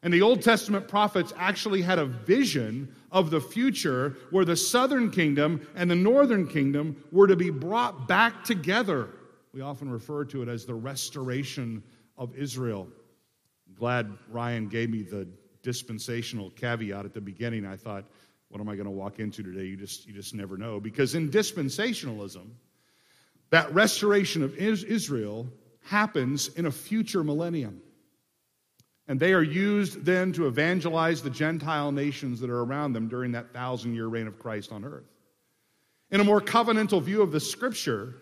and 0.03 0.13
the 0.13 0.21
Old 0.21 0.43
Testament 0.43 0.88
prophets 0.88 1.34
actually 1.36 1.82
had 1.82 1.97
a 1.97 2.06
vision 2.06 2.95
of 3.12 3.32
the 3.32 3.41
future 3.41 4.15
where 4.30 4.45
the 4.45 4.56
southern 4.56 5.10
kingdom 5.10 5.67
and 5.75 5.89
the 5.89 5.95
northern 5.95 6.47
kingdom 6.47 7.03
were 7.12 7.27
to 7.27 7.36
be 7.36 7.49
brought 7.49 8.08
back 8.08 8.43
together. 8.43 9.10
We 9.51 9.62
often 9.62 9.89
refer 9.89 10.23
to 10.25 10.43
it 10.43 10.47
as 10.47 10.65
the 10.65 10.75
restoration 10.75 11.82
of 12.17 12.36
Israel. 12.36 12.88
I'm 13.67 13.75
glad 13.75 14.15
Ryan 14.30 14.67
gave 14.67 14.91
me 14.91 15.01
the 15.01 15.27
dispensational 15.63 16.51
caveat 16.51 17.03
at 17.03 17.13
the 17.13 17.21
beginning. 17.21 17.65
I 17.65 17.75
thought, 17.75 18.06
what 18.49 18.62
am 18.62 18.69
I 18.69 18.75
going 18.75 18.86
to 18.86 18.91
walk 18.91 19.19
into 19.19 19.41
today? 19.41 19.65
You 19.65 19.75
just, 19.75 20.06
you 20.06 20.13
just 20.13 20.36
never 20.36 20.58
know. 20.58 20.80
Because 20.80 21.15
in 21.15 21.30
dispensationalism, 21.30 22.47
that 23.49 23.73
restoration 23.73 24.43
of 24.43 24.55
Israel 24.55 25.47
happens 25.83 26.49
in 26.49 26.65
a 26.65 26.71
future 26.71 27.23
millennium. 27.23 27.81
And 29.07 29.19
they 29.19 29.33
are 29.33 29.43
used 29.43 30.03
then 30.03 30.33
to 30.33 30.47
evangelize 30.47 31.21
the 31.21 31.29
Gentile 31.29 31.93
nations 31.93 32.41
that 32.41 32.49
are 32.49 32.63
around 32.63 32.93
them 32.93 33.07
during 33.07 33.31
that 33.31 33.53
thousand 33.53 33.95
year 33.95 34.07
reign 34.07 34.27
of 34.27 34.38
Christ 34.38 34.71
on 34.71 34.83
earth. 34.83 35.05
In 36.12 36.19
a 36.19 36.25
more 36.25 36.41
covenantal 36.41 37.01
view 37.01 37.21
of 37.21 37.31
the 37.31 37.39
scripture, 37.39 38.15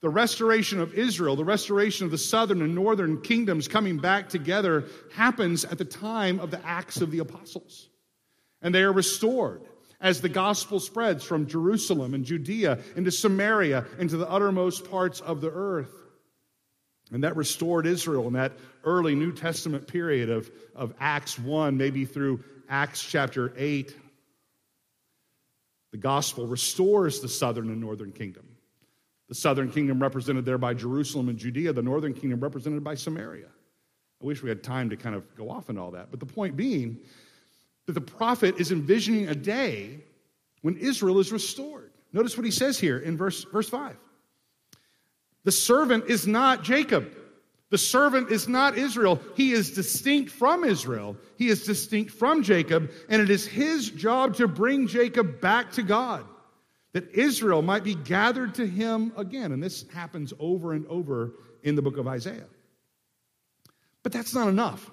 the 0.00 0.08
restoration 0.08 0.80
of 0.80 0.94
Israel, 0.94 1.36
the 1.36 1.44
restoration 1.44 2.04
of 2.04 2.10
the 2.10 2.18
southern 2.18 2.62
and 2.62 2.74
northern 2.74 3.20
kingdoms 3.20 3.68
coming 3.68 3.98
back 3.98 4.28
together 4.28 4.84
happens 5.14 5.64
at 5.64 5.78
the 5.78 5.84
time 5.84 6.40
of 6.40 6.50
the 6.50 6.64
Acts 6.66 7.00
of 7.00 7.10
the 7.10 7.20
Apostles. 7.20 7.88
And 8.62 8.74
they 8.74 8.82
are 8.82 8.92
restored 8.92 9.62
as 10.04 10.20
the 10.20 10.28
gospel 10.28 10.78
spreads 10.78 11.24
from 11.24 11.46
Jerusalem 11.46 12.12
and 12.12 12.26
Judea 12.26 12.78
into 12.94 13.10
Samaria 13.10 13.86
into 13.98 14.18
the 14.18 14.28
uttermost 14.28 14.88
parts 14.90 15.20
of 15.20 15.40
the 15.40 15.50
earth. 15.50 15.92
And 17.10 17.24
that 17.24 17.36
restored 17.36 17.86
Israel 17.86 18.26
in 18.26 18.34
that 18.34 18.52
early 18.84 19.14
New 19.14 19.32
Testament 19.32 19.88
period 19.88 20.28
of, 20.28 20.50
of 20.76 20.92
Acts 21.00 21.38
1, 21.38 21.78
maybe 21.78 22.04
through 22.04 22.44
Acts 22.68 23.02
chapter 23.02 23.54
8. 23.56 23.96
The 25.92 25.98
gospel 25.98 26.46
restores 26.46 27.20
the 27.20 27.28
southern 27.28 27.70
and 27.70 27.80
northern 27.80 28.12
kingdom. 28.12 28.44
The 29.30 29.34
southern 29.34 29.70
kingdom 29.70 30.00
represented 30.00 30.44
there 30.44 30.58
by 30.58 30.74
Jerusalem 30.74 31.30
and 31.30 31.38
Judea, 31.38 31.72
the 31.72 31.82
northern 31.82 32.12
kingdom 32.12 32.40
represented 32.40 32.84
by 32.84 32.94
Samaria. 32.94 33.48
I 34.22 34.26
wish 34.26 34.42
we 34.42 34.50
had 34.50 34.62
time 34.62 34.90
to 34.90 34.96
kind 34.96 35.14
of 35.14 35.34
go 35.34 35.48
off 35.48 35.70
on 35.70 35.78
all 35.78 35.92
that. 35.92 36.10
But 36.10 36.20
the 36.20 36.26
point 36.26 36.56
being 36.56 36.98
that 37.86 37.92
the 37.92 38.00
prophet 38.00 38.56
is 38.58 38.72
envisioning 38.72 39.28
a 39.28 39.34
day 39.34 40.00
when 40.62 40.76
Israel 40.76 41.18
is 41.18 41.32
restored. 41.32 41.90
Notice 42.12 42.36
what 42.36 42.44
he 42.44 42.50
says 42.50 42.78
here 42.78 42.98
in 42.98 43.16
verse, 43.16 43.44
verse 43.44 43.68
5. 43.68 43.96
The 45.44 45.52
servant 45.52 46.06
is 46.06 46.26
not 46.26 46.62
Jacob. 46.62 47.12
The 47.70 47.78
servant 47.78 48.30
is 48.30 48.46
not 48.46 48.78
Israel. 48.78 49.20
He 49.34 49.52
is 49.52 49.72
distinct 49.72 50.30
from 50.30 50.64
Israel. 50.64 51.16
He 51.36 51.48
is 51.48 51.64
distinct 51.64 52.12
from 52.12 52.42
Jacob, 52.42 52.90
and 53.08 53.20
it 53.20 53.30
is 53.30 53.46
his 53.46 53.90
job 53.90 54.36
to 54.36 54.46
bring 54.46 54.86
Jacob 54.86 55.40
back 55.40 55.72
to 55.72 55.82
God, 55.82 56.24
that 56.92 57.10
Israel 57.10 57.62
might 57.62 57.82
be 57.82 57.96
gathered 57.96 58.54
to 58.54 58.66
him 58.66 59.12
again. 59.16 59.52
And 59.52 59.62
this 59.62 59.84
happens 59.92 60.32
over 60.38 60.72
and 60.72 60.86
over 60.86 61.32
in 61.62 61.74
the 61.74 61.82
book 61.82 61.96
of 61.96 62.06
Isaiah. 62.06 62.46
But 64.04 64.12
that's 64.12 64.34
not 64.34 64.48
enough. 64.48 64.90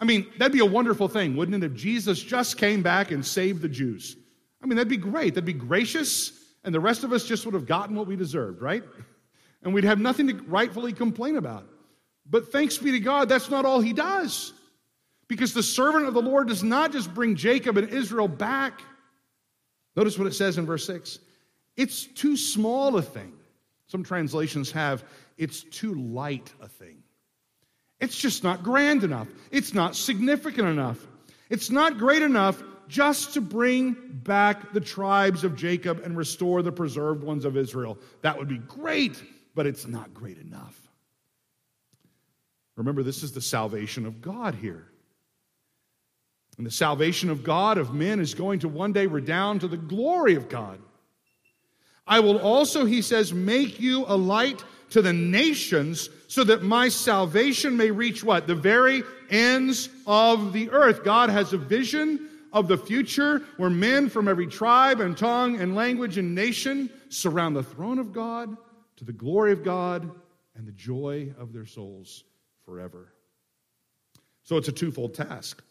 I 0.00 0.04
mean, 0.04 0.26
that'd 0.38 0.52
be 0.52 0.60
a 0.60 0.66
wonderful 0.66 1.08
thing, 1.08 1.36
wouldn't 1.36 1.62
it, 1.62 1.66
if 1.66 1.76
Jesus 1.76 2.22
just 2.22 2.56
came 2.56 2.82
back 2.82 3.10
and 3.10 3.24
saved 3.24 3.62
the 3.62 3.68
Jews? 3.68 4.16
I 4.62 4.66
mean, 4.66 4.76
that'd 4.76 4.88
be 4.88 4.96
great. 4.96 5.34
That'd 5.34 5.44
be 5.44 5.52
gracious, 5.52 6.54
and 6.64 6.74
the 6.74 6.80
rest 6.80 7.04
of 7.04 7.12
us 7.12 7.24
just 7.24 7.44
would 7.44 7.54
have 7.54 7.66
gotten 7.66 7.96
what 7.96 8.06
we 8.06 8.16
deserved, 8.16 8.62
right? 8.62 8.84
and 9.62 9.74
we'd 9.74 9.84
have 9.84 9.98
nothing 9.98 10.28
to 10.28 10.34
rightfully 10.44 10.92
complain 10.92 11.36
about. 11.36 11.66
But 12.30 12.52
thanks 12.52 12.78
be 12.78 12.92
to 12.92 13.00
God, 13.00 13.28
that's 13.28 13.50
not 13.50 13.64
all 13.64 13.80
he 13.80 13.92
does. 13.92 14.52
Because 15.26 15.52
the 15.52 15.62
servant 15.62 16.06
of 16.06 16.14
the 16.14 16.22
Lord 16.22 16.48
does 16.48 16.62
not 16.62 16.92
just 16.92 17.12
bring 17.12 17.34
Jacob 17.34 17.76
and 17.76 17.88
Israel 17.88 18.28
back. 18.28 18.80
Notice 19.96 20.18
what 20.18 20.26
it 20.26 20.34
says 20.34 20.58
in 20.58 20.66
verse 20.66 20.86
6 20.86 21.20
it's 21.76 22.06
too 22.06 22.36
small 22.36 22.96
a 22.96 23.02
thing. 23.02 23.32
Some 23.86 24.02
translations 24.02 24.70
have, 24.72 25.04
it's 25.36 25.62
too 25.62 25.94
light 25.94 26.52
a 26.60 26.68
thing. 26.68 26.97
It's 28.00 28.16
just 28.16 28.44
not 28.44 28.62
grand 28.62 29.04
enough. 29.04 29.28
It's 29.50 29.74
not 29.74 29.96
significant 29.96 30.68
enough. 30.68 31.04
It's 31.50 31.70
not 31.70 31.98
great 31.98 32.22
enough 32.22 32.62
just 32.88 33.34
to 33.34 33.40
bring 33.40 33.96
back 34.22 34.72
the 34.72 34.80
tribes 34.80 35.44
of 35.44 35.56
Jacob 35.56 36.00
and 36.04 36.16
restore 36.16 36.62
the 36.62 36.72
preserved 36.72 37.22
ones 37.22 37.44
of 37.44 37.56
Israel. 37.56 37.98
That 38.22 38.38
would 38.38 38.48
be 38.48 38.58
great 38.58 39.22
but 39.58 39.66
it's 39.66 39.88
not 39.88 40.14
great 40.14 40.38
enough. 40.38 40.80
Remember, 42.76 43.02
this 43.02 43.24
is 43.24 43.32
the 43.32 43.40
salvation 43.40 44.06
of 44.06 44.20
God 44.22 44.54
here. 44.54 44.86
And 46.56 46.64
the 46.64 46.70
salvation 46.70 47.28
of 47.28 47.42
God, 47.42 47.76
of 47.76 47.92
men, 47.92 48.20
is 48.20 48.34
going 48.34 48.60
to 48.60 48.68
one 48.68 48.92
day 48.92 49.06
redound 49.06 49.62
to 49.62 49.66
the 49.66 49.76
glory 49.76 50.36
of 50.36 50.48
God. 50.48 50.78
I 52.06 52.20
will 52.20 52.38
also, 52.38 52.84
he 52.84 53.02
says, 53.02 53.32
make 53.32 53.80
you 53.80 54.04
a 54.06 54.16
light 54.16 54.62
to 54.90 55.02
the 55.02 55.12
nations 55.12 56.10
so 56.28 56.44
that 56.44 56.62
my 56.62 56.88
salvation 56.88 57.76
may 57.76 57.90
reach 57.90 58.22
what? 58.22 58.46
The 58.46 58.54
very 58.54 59.02
ends 59.30 59.88
of 60.06 60.52
the 60.52 60.70
earth. 60.70 61.04
God 61.04 61.30
has 61.30 61.52
a 61.52 61.58
vision 61.58 62.28
of 62.52 62.68
the 62.68 62.78
future 62.78 63.42
where 63.56 63.70
men 63.70 64.08
from 64.08 64.28
every 64.28 64.46
tribe 64.46 65.00
and 65.00 65.16
tongue 65.16 65.60
and 65.60 65.74
language 65.74 66.18
and 66.18 66.34
nation 66.34 66.90
surround 67.08 67.54
the 67.54 67.62
throne 67.62 67.98
of 67.98 68.12
God 68.12 68.56
to 68.96 69.04
the 69.04 69.12
glory 69.12 69.52
of 69.52 69.62
God 69.62 70.10
and 70.56 70.66
the 70.66 70.72
joy 70.72 71.32
of 71.38 71.52
their 71.52 71.66
souls 71.66 72.24
forever. 72.64 73.12
So 74.42 74.56
it's 74.56 74.68
a 74.68 74.72
twofold 74.72 75.14
task 75.14 75.62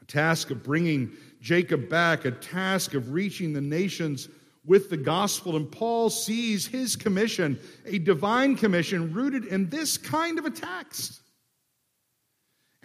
a 0.00 0.04
task 0.04 0.50
of 0.50 0.64
bringing 0.64 1.12
Jacob 1.40 1.88
back, 1.88 2.24
a 2.24 2.32
task 2.32 2.94
of 2.94 3.12
reaching 3.12 3.52
the 3.52 3.60
nations 3.60 4.28
with 4.64 4.90
the 4.90 4.96
gospel. 4.96 5.56
And 5.56 5.70
Paul 5.70 6.10
sees 6.10 6.66
his 6.66 6.96
commission, 6.96 7.58
a 7.84 7.98
divine 7.98 8.56
commission, 8.56 9.12
rooted 9.12 9.46
in 9.46 9.68
this 9.68 9.96
kind 9.96 10.38
of 10.38 10.44
a 10.44 10.50
text. 10.50 11.20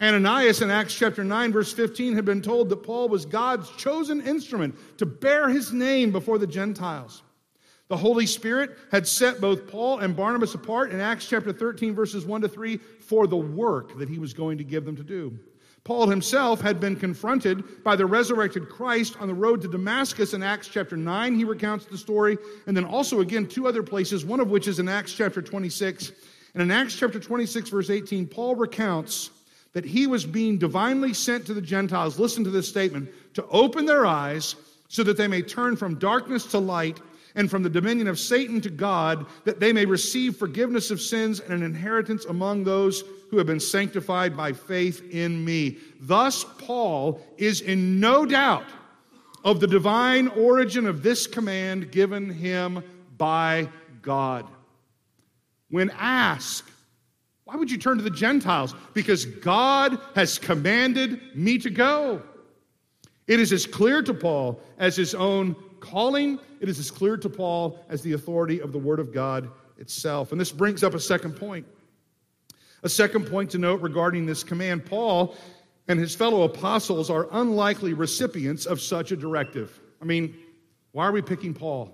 Ananias 0.00 0.62
in 0.62 0.70
Acts 0.70 0.94
chapter 0.94 1.24
9, 1.24 1.52
verse 1.52 1.72
15, 1.72 2.14
had 2.14 2.24
been 2.24 2.40
told 2.40 2.68
that 2.68 2.84
Paul 2.84 3.08
was 3.08 3.26
God's 3.26 3.68
chosen 3.72 4.20
instrument 4.20 4.76
to 4.98 5.06
bear 5.06 5.48
his 5.48 5.72
name 5.72 6.12
before 6.12 6.38
the 6.38 6.46
Gentiles. 6.46 7.22
The 7.88 7.96
Holy 7.96 8.26
Spirit 8.26 8.76
had 8.92 9.08
set 9.08 9.40
both 9.40 9.66
Paul 9.66 9.98
and 9.98 10.14
Barnabas 10.14 10.54
apart 10.54 10.92
in 10.92 11.00
Acts 11.00 11.26
chapter 11.26 11.52
13, 11.52 11.94
verses 11.94 12.26
1 12.26 12.42
to 12.42 12.48
3, 12.48 12.76
for 12.76 13.26
the 13.26 13.36
work 13.36 13.98
that 13.98 14.08
he 14.08 14.18
was 14.18 14.34
going 14.34 14.58
to 14.58 14.64
give 14.64 14.84
them 14.84 14.94
to 14.96 15.02
do. 15.02 15.36
Paul 15.88 16.06
himself 16.06 16.60
had 16.60 16.80
been 16.80 16.96
confronted 16.96 17.82
by 17.82 17.96
the 17.96 18.04
resurrected 18.04 18.68
Christ 18.68 19.16
on 19.20 19.26
the 19.26 19.32
road 19.32 19.62
to 19.62 19.68
Damascus 19.68 20.34
in 20.34 20.42
Acts 20.42 20.68
chapter 20.68 20.98
9. 20.98 21.34
He 21.34 21.44
recounts 21.44 21.86
the 21.86 21.96
story. 21.96 22.36
And 22.66 22.76
then 22.76 22.84
also, 22.84 23.20
again, 23.20 23.46
two 23.46 23.66
other 23.66 23.82
places, 23.82 24.22
one 24.22 24.38
of 24.38 24.50
which 24.50 24.68
is 24.68 24.80
in 24.80 24.86
Acts 24.86 25.14
chapter 25.14 25.40
26. 25.40 26.12
And 26.52 26.62
in 26.62 26.70
Acts 26.70 26.94
chapter 26.94 27.18
26, 27.18 27.70
verse 27.70 27.88
18, 27.88 28.26
Paul 28.26 28.54
recounts 28.54 29.30
that 29.72 29.86
he 29.86 30.06
was 30.06 30.26
being 30.26 30.58
divinely 30.58 31.14
sent 31.14 31.46
to 31.46 31.54
the 31.54 31.62
Gentiles. 31.62 32.18
Listen 32.18 32.44
to 32.44 32.50
this 32.50 32.68
statement 32.68 33.08
to 33.32 33.46
open 33.46 33.86
their 33.86 34.04
eyes 34.04 34.56
so 34.88 35.02
that 35.04 35.16
they 35.16 35.26
may 35.26 35.40
turn 35.40 35.74
from 35.74 35.94
darkness 35.94 36.44
to 36.48 36.58
light 36.58 37.00
and 37.34 37.50
from 37.50 37.62
the 37.62 37.70
dominion 37.70 38.08
of 38.08 38.18
Satan 38.18 38.60
to 38.60 38.68
God, 38.68 39.24
that 39.46 39.58
they 39.58 39.72
may 39.72 39.86
receive 39.86 40.36
forgiveness 40.36 40.90
of 40.90 41.00
sins 41.00 41.40
and 41.40 41.54
an 41.54 41.62
inheritance 41.62 42.26
among 42.26 42.64
those 42.64 43.04
who 43.30 43.38
have 43.38 43.46
been 43.46 43.60
sanctified 43.60 44.36
by 44.36 44.52
faith 44.52 45.02
in 45.10 45.44
me. 45.44 45.78
Thus, 46.00 46.44
Paul 46.58 47.20
is 47.36 47.60
in 47.60 48.00
no 48.00 48.24
doubt 48.24 48.64
of 49.44 49.60
the 49.60 49.66
divine 49.66 50.28
origin 50.28 50.86
of 50.86 51.02
this 51.02 51.26
command 51.26 51.92
given 51.92 52.30
him 52.30 52.82
by 53.16 53.68
God. 54.02 54.46
When 55.70 55.90
asked, 55.90 56.70
why 57.44 57.56
would 57.56 57.70
you 57.70 57.78
turn 57.78 57.98
to 57.98 58.04
the 58.04 58.10
Gentiles? 58.10 58.74
Because 58.94 59.24
God 59.24 59.98
has 60.14 60.38
commanded 60.38 61.20
me 61.34 61.58
to 61.58 61.70
go. 61.70 62.22
It 63.26 63.40
is 63.40 63.52
as 63.52 63.66
clear 63.66 64.02
to 64.02 64.14
Paul 64.14 64.60
as 64.78 64.96
his 64.96 65.14
own 65.14 65.54
calling, 65.80 66.38
it 66.60 66.68
is 66.68 66.78
as 66.78 66.90
clear 66.90 67.16
to 67.16 67.28
Paul 67.28 67.84
as 67.88 68.02
the 68.02 68.14
authority 68.14 68.60
of 68.60 68.72
the 68.72 68.78
Word 68.78 68.98
of 68.98 69.12
God 69.12 69.50
itself. 69.78 70.32
And 70.32 70.40
this 70.40 70.50
brings 70.50 70.82
up 70.82 70.94
a 70.94 71.00
second 71.00 71.36
point. 71.36 71.66
A 72.82 72.88
second 72.88 73.26
point 73.26 73.50
to 73.50 73.58
note 73.58 73.80
regarding 73.80 74.26
this 74.26 74.42
command 74.42 74.86
Paul 74.86 75.36
and 75.88 75.98
his 75.98 76.14
fellow 76.14 76.42
apostles 76.42 77.10
are 77.10 77.28
unlikely 77.32 77.94
recipients 77.94 78.66
of 78.66 78.80
such 78.80 79.10
a 79.10 79.16
directive. 79.16 79.80
I 80.00 80.04
mean, 80.04 80.36
why 80.92 81.06
are 81.06 81.12
we 81.12 81.22
picking 81.22 81.54
Paul? 81.54 81.92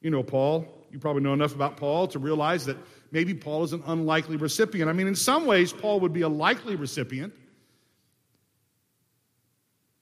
You 0.00 0.10
know 0.10 0.22
Paul. 0.22 0.66
You 0.90 0.98
probably 0.98 1.22
know 1.22 1.34
enough 1.34 1.54
about 1.54 1.76
Paul 1.76 2.06
to 2.08 2.18
realize 2.18 2.64
that 2.66 2.76
maybe 3.10 3.34
Paul 3.34 3.64
is 3.64 3.72
an 3.72 3.82
unlikely 3.86 4.36
recipient. 4.36 4.88
I 4.88 4.92
mean, 4.92 5.06
in 5.06 5.14
some 5.14 5.44
ways, 5.46 5.72
Paul 5.72 6.00
would 6.00 6.12
be 6.12 6.22
a 6.22 6.28
likely 6.28 6.76
recipient. 6.76 7.34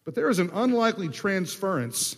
But 0.05 0.15
there 0.15 0.29
is 0.29 0.39
an 0.39 0.51
unlikely 0.53 1.09
transference 1.09 2.17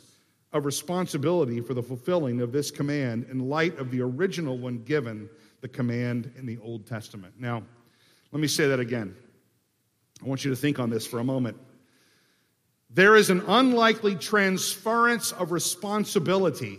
of 0.52 0.66
responsibility 0.66 1.60
for 1.60 1.74
the 1.74 1.82
fulfilling 1.82 2.40
of 2.40 2.52
this 2.52 2.70
command 2.70 3.26
in 3.30 3.48
light 3.48 3.78
of 3.78 3.90
the 3.90 4.02
original 4.02 4.58
one 4.58 4.78
given, 4.78 5.28
the 5.60 5.68
command 5.68 6.32
in 6.36 6.46
the 6.46 6.58
Old 6.58 6.86
Testament. 6.86 7.34
Now, 7.38 7.62
let 8.32 8.40
me 8.40 8.48
say 8.48 8.68
that 8.68 8.80
again. 8.80 9.16
I 10.22 10.26
want 10.26 10.44
you 10.44 10.50
to 10.50 10.56
think 10.56 10.78
on 10.78 10.90
this 10.90 11.06
for 11.06 11.18
a 11.18 11.24
moment. 11.24 11.56
There 12.90 13.16
is 13.16 13.30
an 13.30 13.42
unlikely 13.46 14.16
transference 14.16 15.32
of 15.32 15.52
responsibility 15.52 16.78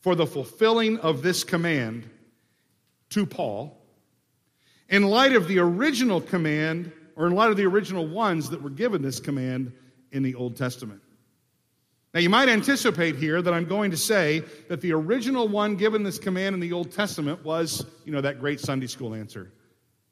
for 0.00 0.14
the 0.14 0.26
fulfilling 0.26 0.98
of 0.98 1.22
this 1.22 1.42
command 1.42 2.08
to 3.10 3.26
Paul 3.26 3.76
in 4.88 5.04
light 5.04 5.32
of 5.32 5.48
the 5.48 5.58
original 5.58 6.20
command, 6.20 6.92
or 7.16 7.26
in 7.26 7.34
light 7.34 7.50
of 7.50 7.56
the 7.56 7.66
original 7.66 8.06
ones 8.06 8.48
that 8.50 8.62
were 8.62 8.70
given 8.70 9.02
this 9.02 9.20
command 9.20 9.72
in 10.12 10.22
the 10.22 10.34
Old 10.34 10.56
Testament. 10.56 11.02
Now, 12.14 12.20
you 12.20 12.30
might 12.30 12.48
anticipate 12.48 13.16
here 13.16 13.42
that 13.42 13.52
I'm 13.52 13.66
going 13.66 13.90
to 13.90 13.96
say 13.96 14.42
that 14.68 14.80
the 14.80 14.92
original 14.92 15.46
one 15.46 15.76
given 15.76 16.02
this 16.02 16.18
command 16.18 16.54
in 16.54 16.60
the 16.60 16.72
Old 16.72 16.90
Testament 16.90 17.44
was, 17.44 17.84
you 18.04 18.12
know, 18.12 18.22
that 18.22 18.40
great 18.40 18.60
Sunday 18.60 18.86
school 18.86 19.14
answer 19.14 19.52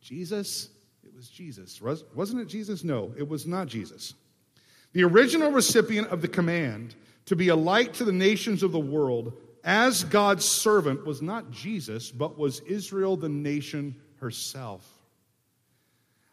Jesus? 0.00 0.68
It 1.02 1.14
was 1.14 1.28
Jesus. 1.28 1.80
Wasn't 1.80 2.40
it 2.40 2.48
Jesus? 2.48 2.84
No, 2.84 3.14
it 3.16 3.26
was 3.26 3.46
not 3.46 3.66
Jesus. 3.66 4.14
The 4.92 5.04
original 5.04 5.50
recipient 5.50 6.08
of 6.08 6.20
the 6.20 6.28
command 6.28 6.94
to 7.24 7.34
be 7.34 7.48
a 7.48 7.56
light 7.56 7.94
to 7.94 8.04
the 8.04 8.12
nations 8.12 8.62
of 8.62 8.72
the 8.72 8.78
world 8.78 9.32
as 9.64 10.04
God's 10.04 10.44
servant 10.44 11.04
was 11.04 11.22
not 11.22 11.50
Jesus, 11.50 12.10
but 12.10 12.38
was 12.38 12.60
Israel, 12.60 13.16
the 13.16 13.28
nation 13.28 13.96
herself. 14.20 14.86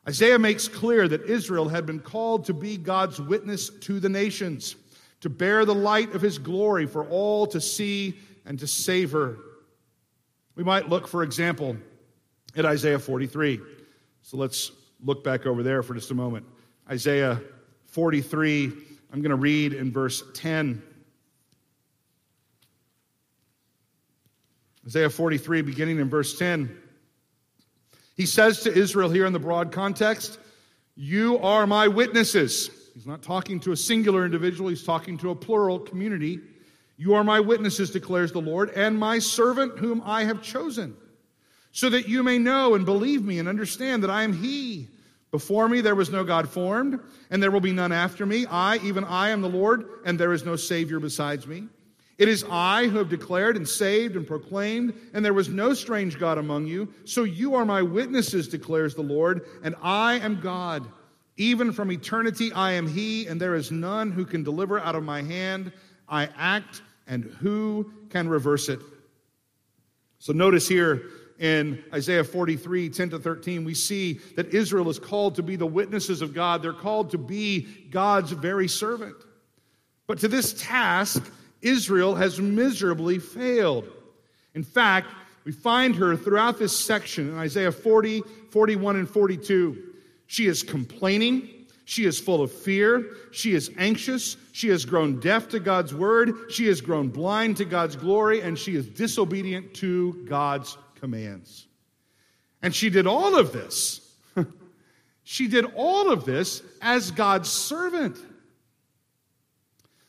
Isaiah 0.07 0.37
makes 0.37 0.67
clear 0.67 1.07
that 1.07 1.23
Israel 1.23 1.67
had 1.67 1.85
been 1.85 1.99
called 1.99 2.45
to 2.45 2.53
be 2.53 2.77
God's 2.77 3.19
witness 3.19 3.69
to 3.69 3.99
the 3.99 4.09
nations, 4.09 4.75
to 5.23 5.29
bear 5.29 5.63
the 5.63 5.73
light 5.73 6.13
of 6.13 6.21
his 6.21 6.37
glory 6.37 6.85
for 6.85 7.07
all 7.07 7.47
to 7.47 7.61
see 7.61 8.19
and 8.45 8.59
to 8.59 8.67
savor. 8.67 9.39
We 10.55 10.65
might 10.65 10.89
look, 10.89 11.07
for 11.07 11.23
example, 11.23 11.77
at 12.57 12.65
Isaiah 12.65 12.99
43. 12.99 13.61
So 14.21 14.35
let's 14.35 14.73
look 15.01 15.23
back 15.23 15.45
over 15.45 15.63
there 15.63 15.81
for 15.81 15.93
just 15.93 16.11
a 16.11 16.13
moment. 16.13 16.45
Isaiah 16.91 17.39
43, 17.85 18.65
I'm 19.13 19.21
going 19.21 19.29
to 19.29 19.37
read 19.37 19.71
in 19.71 19.93
verse 19.93 20.21
10. 20.33 20.83
Isaiah 24.85 25.09
43, 25.09 25.61
beginning 25.61 25.99
in 25.99 26.09
verse 26.09 26.37
10. 26.37 26.77
He 28.17 28.25
says 28.25 28.63
to 28.63 28.73
Israel 28.73 29.09
here 29.09 29.25
in 29.25 29.31
the 29.31 29.39
broad 29.39 29.71
context, 29.71 30.37
You 30.95 31.37
are 31.37 31.65
my 31.65 31.87
witnesses. 31.87 32.82
He's 32.93 33.07
not 33.07 33.23
talking 33.23 33.59
to 33.61 33.71
a 33.71 33.77
singular 33.77 34.23
individual, 34.23 34.69
he's 34.69 34.83
talking 34.83 35.17
to 35.19 35.31
a 35.31 35.35
plural 35.35 35.79
community. 35.79 36.39
You 36.95 37.15
are 37.15 37.23
my 37.23 37.39
witnesses, 37.39 37.89
declares 37.89 38.31
the 38.31 38.41
Lord, 38.41 38.69
and 38.69 38.97
my 38.97 39.17
servant 39.19 39.79
whom 39.79 40.01
I 40.05 40.25
have 40.25 40.43
chosen, 40.43 40.95
so 41.71 41.89
that 41.89 42.07
you 42.07 42.21
may 42.21 42.37
know 42.37 42.75
and 42.75 42.85
believe 42.85 43.23
me 43.23 43.39
and 43.39 43.49
understand 43.49 44.03
that 44.03 44.11
I 44.11 44.23
am 44.23 44.33
He. 44.33 44.89
Before 45.31 45.67
me 45.67 45.81
there 45.81 45.95
was 45.95 46.11
no 46.11 46.23
God 46.23 46.47
formed, 46.47 46.99
and 47.31 47.41
there 47.41 47.49
will 47.49 47.59
be 47.59 47.73
none 47.73 47.91
after 47.91 48.27
me. 48.27 48.45
I, 48.45 48.77
even 48.77 49.03
I, 49.03 49.29
am 49.29 49.41
the 49.41 49.49
Lord, 49.49 49.85
and 50.05 50.19
there 50.19 50.33
is 50.33 50.45
no 50.45 50.55
Savior 50.55 50.99
besides 50.99 51.47
me. 51.47 51.67
It 52.19 52.27
is 52.27 52.45
I 52.47 52.85
who 52.85 52.99
have 52.99 53.09
declared 53.09 53.57
and 53.57 53.67
saved 53.67 54.15
and 54.15 54.27
proclaimed, 54.27 54.93
and 55.15 55.25
there 55.25 55.33
was 55.33 55.49
no 55.49 55.73
strange 55.73 56.19
God 56.19 56.37
among 56.37 56.67
you. 56.67 56.93
So 57.05 57.23
you 57.23 57.55
are 57.55 57.65
my 57.65 57.81
witnesses, 57.81 58.47
declares 58.47 58.93
the 58.93 59.01
Lord, 59.01 59.47
and 59.63 59.75
I 59.81 60.19
am 60.19 60.39
God. 60.39 60.87
Even 61.37 61.71
from 61.71 61.91
eternity 61.91 62.51
I 62.53 62.73
am 62.73 62.87
He, 62.87 63.27
and 63.27 63.39
there 63.39 63.55
is 63.55 63.71
none 63.71 64.11
who 64.11 64.25
can 64.25 64.43
deliver 64.43 64.79
out 64.79 64.95
of 64.95 65.03
my 65.03 65.21
hand. 65.21 65.71
I 66.07 66.29
act, 66.37 66.81
and 67.07 67.23
who 67.23 67.91
can 68.09 68.27
reverse 68.27 68.69
it? 68.69 68.79
So 70.19 70.31
notice 70.31 70.67
here 70.67 71.03
in 71.39 71.83
Isaiah 71.93 72.23
43, 72.23 72.89
10 72.89 73.09
to 73.09 73.19
13, 73.19 73.65
we 73.65 73.73
see 73.73 74.19
that 74.35 74.53
Israel 74.53 74.89
is 74.89 74.99
called 74.99 75.35
to 75.35 75.43
be 75.43 75.55
the 75.55 75.65
witnesses 75.65 76.21
of 76.21 76.33
God. 76.33 76.61
They're 76.61 76.71
called 76.71 77.11
to 77.11 77.17
be 77.17 77.67
God's 77.89 78.31
very 78.31 78.67
servant. 78.67 79.15
But 80.07 80.19
to 80.19 80.27
this 80.27 80.53
task, 80.53 81.29
Israel 81.61 82.15
has 82.15 82.39
miserably 82.39 83.19
failed. 83.19 83.89
In 84.53 84.63
fact, 84.63 85.07
we 85.45 85.51
find 85.51 85.95
her 85.95 86.15
throughout 86.15 86.59
this 86.59 86.77
section 86.77 87.29
in 87.29 87.37
Isaiah 87.37 87.71
40, 87.71 88.21
41, 88.51 88.95
and 88.97 89.09
42. 89.09 89.92
She 90.33 90.47
is 90.47 90.63
complaining. 90.63 91.67
She 91.85 92.05
is 92.05 92.19
full 92.19 92.41
of 92.41 92.51
fear. 92.51 93.17
She 93.29 93.53
is 93.53 93.69
anxious. 93.77 94.35
She 94.51 94.67
has 94.69 94.83
grown 94.83 95.19
deaf 95.19 95.47
to 95.49 95.59
God's 95.59 95.93
word. 95.93 96.49
She 96.49 96.65
has 96.69 96.81
grown 96.81 97.09
blind 97.09 97.57
to 97.57 97.65
God's 97.65 97.95
glory, 97.95 98.41
and 98.41 98.57
she 98.57 98.75
is 98.75 98.87
disobedient 98.87 99.75
to 99.75 100.25
God's 100.27 100.75
commands. 100.95 101.67
And 102.63 102.73
she 102.73 102.89
did 102.89 103.05
all 103.05 103.37
of 103.37 103.53
this. 103.53 104.15
she 105.23 105.47
did 105.47 105.65
all 105.75 106.11
of 106.11 106.25
this 106.25 106.63
as 106.81 107.11
God's 107.11 107.49
servant. 107.49 108.17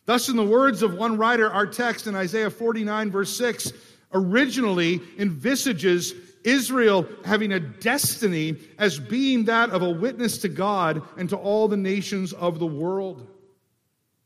Thus, 0.07 0.31
in 0.31 0.37
the 0.37 0.43
words 0.43 0.83
of 0.83 0.95
one 0.95 1.19
writer, 1.19 1.51
our 1.51 1.67
text 1.67 2.07
in 2.07 2.15
Isaiah 2.15 2.49
49, 2.49 3.11
verse 3.11 3.37
6, 3.37 3.75
originally 4.15 5.03
envisages 5.19 6.15
Israel 6.45 7.07
having 7.25 7.53
a 7.53 7.61
destiny 7.61 8.57
as 8.79 8.99
being 8.99 9.45
that 9.45 9.71
of 9.71 9.83
a 9.83 9.91
witness 9.91 10.39
to 10.39 10.49
God 10.49 11.03
and 11.17 11.29
to 11.31 11.37
all 11.37 11.67
the 11.67 11.77
nations 11.77 12.33
of 12.35 12.59
the 12.59 12.67
world. 12.67 13.27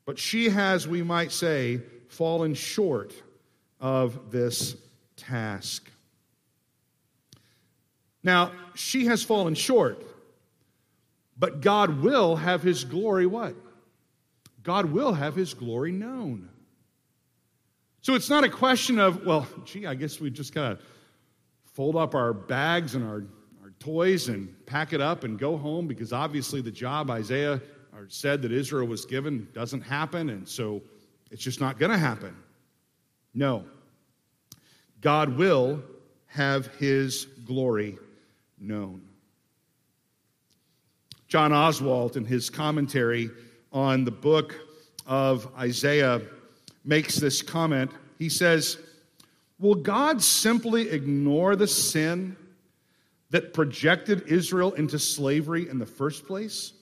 But 0.04 0.18
she 0.18 0.48
has, 0.48 0.86
we 0.86 1.02
might 1.02 1.32
say, 1.32 1.80
fallen 2.08 2.54
short 2.54 3.14
of 3.80 4.30
this 4.30 4.76
task. 5.16 5.90
Now, 8.24 8.52
she 8.74 9.06
has 9.06 9.22
fallen 9.22 9.54
short, 9.54 10.04
but 11.38 11.60
God 11.60 12.02
will 12.02 12.36
have 12.36 12.62
his 12.62 12.84
glory 12.84 13.26
what? 13.26 13.54
God 14.62 14.86
will 14.86 15.12
have 15.12 15.34
his 15.34 15.54
glory 15.54 15.92
known. 15.92 16.48
So 18.00 18.14
it's 18.14 18.28
not 18.28 18.44
a 18.44 18.48
question 18.48 18.98
of, 18.98 19.24
well, 19.24 19.46
gee, 19.64 19.86
I 19.86 19.94
guess 19.94 20.20
we 20.20 20.30
just 20.30 20.54
got 20.54 20.70
to 20.70 20.78
fold 21.78 21.94
up 21.94 22.16
our 22.16 22.32
bags 22.32 22.96
and 22.96 23.04
our, 23.04 23.24
our 23.62 23.70
toys 23.78 24.26
and 24.26 24.52
pack 24.66 24.92
it 24.92 25.00
up 25.00 25.22
and 25.22 25.38
go 25.38 25.56
home 25.56 25.86
because 25.86 26.12
obviously 26.12 26.60
the 26.60 26.72
job 26.72 27.08
Isaiah 27.08 27.62
said 28.08 28.42
that 28.42 28.50
Israel 28.50 28.88
was 28.88 29.06
given 29.06 29.46
doesn't 29.52 29.82
happen, 29.82 30.30
and 30.30 30.48
so 30.48 30.82
it's 31.30 31.40
just 31.40 31.60
not 31.60 31.78
going 31.78 31.92
to 31.92 31.98
happen. 31.98 32.34
No. 33.32 33.64
God 35.00 35.36
will 35.36 35.80
have 36.26 36.66
his 36.78 37.26
glory 37.46 37.96
known. 38.58 39.00
John 41.28 41.52
Oswalt, 41.52 42.16
in 42.16 42.24
his 42.24 42.50
commentary, 42.50 43.30
on 43.72 44.04
the 44.04 44.10
book 44.10 44.56
of 45.06 45.46
Isaiah 45.56 46.22
makes 46.84 47.14
this 47.14 47.40
comment. 47.40 47.92
He 48.18 48.28
says, 48.28 48.78
Will 49.58 49.74
God 49.74 50.22
simply 50.22 50.90
ignore 50.90 51.56
the 51.56 51.66
sin 51.66 52.36
that 53.30 53.52
projected 53.52 54.28
Israel 54.28 54.72
into 54.74 54.98
slavery 54.98 55.68
in 55.68 55.78
the 55.78 55.86
first 55.86 56.26
place? 56.26 56.72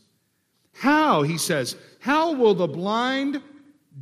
How, 0.72 1.22
he 1.22 1.38
says, 1.38 1.74
how 2.00 2.32
will 2.32 2.54
the 2.54 2.68
blind, 2.68 3.40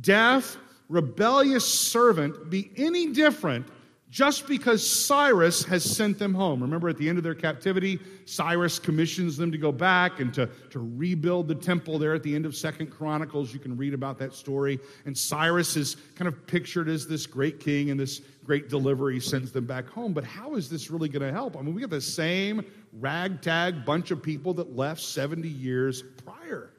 deaf, 0.01 0.57
rebellious 0.89 1.65
servant 1.65 2.49
be 2.49 2.69
any 2.75 3.11
different 3.13 3.67
just 4.15 4.47
because 4.47 4.89
Cyrus 4.89 5.65
has 5.65 5.83
sent 5.83 6.17
them 6.17 6.33
home. 6.33 6.61
Remember, 6.61 6.87
at 6.87 6.95
the 6.95 7.09
end 7.09 7.17
of 7.17 7.23
their 7.25 7.35
captivity, 7.35 7.99
Cyrus 8.23 8.79
commissions 8.79 9.35
them 9.35 9.51
to 9.51 9.57
go 9.57 9.73
back 9.73 10.21
and 10.21 10.33
to, 10.35 10.47
to 10.69 10.79
rebuild 10.95 11.49
the 11.49 11.55
temple 11.55 11.99
there 11.99 12.13
at 12.13 12.23
the 12.23 12.33
end 12.33 12.45
of 12.45 12.55
Second 12.55 12.91
Chronicles. 12.91 13.53
You 13.53 13.59
can 13.59 13.75
read 13.75 13.93
about 13.93 14.17
that 14.19 14.33
story. 14.33 14.79
And 15.03 15.17
Cyrus 15.17 15.75
is 15.75 15.97
kind 16.15 16.29
of 16.29 16.47
pictured 16.47 16.87
as 16.87 17.05
this 17.05 17.27
great 17.27 17.59
king 17.59 17.89
and 17.89 17.99
this 17.99 18.21
great 18.45 18.69
deliverer. 18.69 19.11
He 19.11 19.19
sends 19.19 19.51
them 19.51 19.65
back 19.65 19.85
home. 19.89 20.13
But 20.13 20.23
how 20.23 20.55
is 20.55 20.69
this 20.69 20.89
really 20.89 21.09
going 21.09 21.27
to 21.27 21.33
help? 21.33 21.57
I 21.57 21.61
mean, 21.61 21.75
we 21.75 21.81
got 21.81 21.89
the 21.89 21.99
same 21.99 22.63
ragtag 22.93 23.83
bunch 23.83 24.11
of 24.11 24.23
people 24.23 24.53
that 24.53 24.77
left 24.77 25.01
70 25.01 25.45
years 25.45 26.01
prior. 26.23 26.71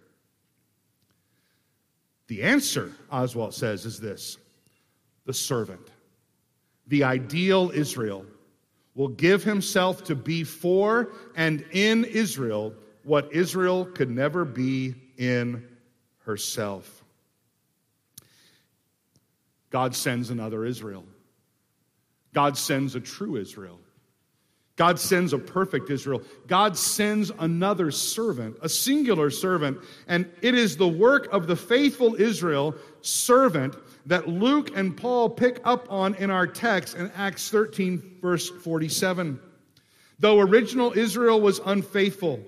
The 2.28 2.44
answer, 2.44 2.92
Oswalt 3.12 3.52
says, 3.52 3.84
is 3.84 4.00
this 4.00 4.38
the 5.26 5.34
servant, 5.34 5.90
the 6.86 7.04
ideal 7.04 7.70
Israel, 7.74 8.24
will 8.94 9.08
give 9.08 9.44
himself 9.44 10.04
to 10.04 10.14
be 10.14 10.42
for 10.42 11.12
and 11.36 11.64
in 11.72 12.04
Israel 12.04 12.72
what 13.02 13.32
Israel 13.32 13.84
could 13.84 14.10
never 14.10 14.44
be 14.44 14.94
in 15.18 15.66
herself. 16.20 17.04
God 19.70 19.94
sends 19.94 20.30
another 20.30 20.64
Israel. 20.64 21.04
God 22.32 22.56
sends 22.56 22.94
a 22.94 23.00
true 23.00 23.36
Israel. 23.36 23.78
God 24.76 25.00
sends 25.00 25.32
a 25.32 25.38
perfect 25.38 25.90
Israel. 25.90 26.22
God 26.46 26.76
sends 26.76 27.32
another 27.38 27.90
servant, 27.90 28.58
a 28.60 28.68
singular 28.68 29.30
servant. 29.30 29.78
And 30.06 30.30
it 30.42 30.54
is 30.54 30.76
the 30.76 30.86
work 30.86 31.32
of 31.32 31.46
the 31.46 31.56
faithful 31.56 32.14
Israel 32.14 32.74
servant 33.00 33.74
that 34.04 34.28
Luke 34.28 34.76
and 34.76 34.94
Paul 34.94 35.30
pick 35.30 35.60
up 35.64 35.90
on 35.90 36.14
in 36.16 36.30
our 36.30 36.46
text 36.46 36.94
in 36.94 37.10
Acts 37.16 37.48
13, 37.48 38.18
verse 38.20 38.50
47. 38.50 39.40
Though 40.18 40.40
original 40.40 40.92
Israel 40.92 41.40
was 41.40 41.58
unfaithful, 41.64 42.40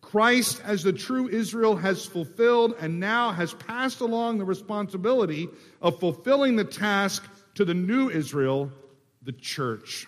Christ, 0.00 0.62
as 0.64 0.84
the 0.84 0.92
true 0.92 1.28
Israel, 1.28 1.74
has 1.74 2.06
fulfilled 2.06 2.76
and 2.80 3.00
now 3.00 3.32
has 3.32 3.52
passed 3.54 4.00
along 4.00 4.38
the 4.38 4.44
responsibility 4.44 5.48
of 5.82 5.98
fulfilling 5.98 6.54
the 6.54 6.64
task 6.64 7.24
to 7.56 7.64
the 7.64 7.74
new 7.74 8.10
Israel, 8.10 8.70
the 9.22 9.32
church. 9.32 10.06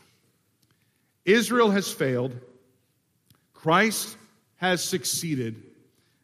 Israel 1.26 1.70
has 1.72 1.92
failed, 1.92 2.34
Christ 3.52 4.16
has 4.56 4.82
succeeded, 4.82 5.62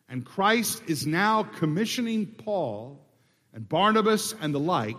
and 0.09 0.25
Christ 0.25 0.83
is 0.87 1.07
now 1.07 1.43
commissioning 1.43 2.27
Paul 2.27 3.05
and 3.53 3.69
Barnabas 3.69 4.35
and 4.41 4.55
the 4.55 4.61
like 4.61 4.97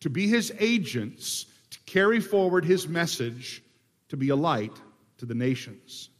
to 0.00 0.10
be 0.10 0.26
his 0.26 0.52
agents 0.58 1.46
to 1.70 1.78
carry 1.86 2.20
forward 2.20 2.64
his 2.64 2.88
message 2.88 3.62
to 4.08 4.16
be 4.16 4.28
a 4.30 4.36
light 4.36 4.72
to 5.18 5.26
the 5.26 5.34
nations. 5.34 6.10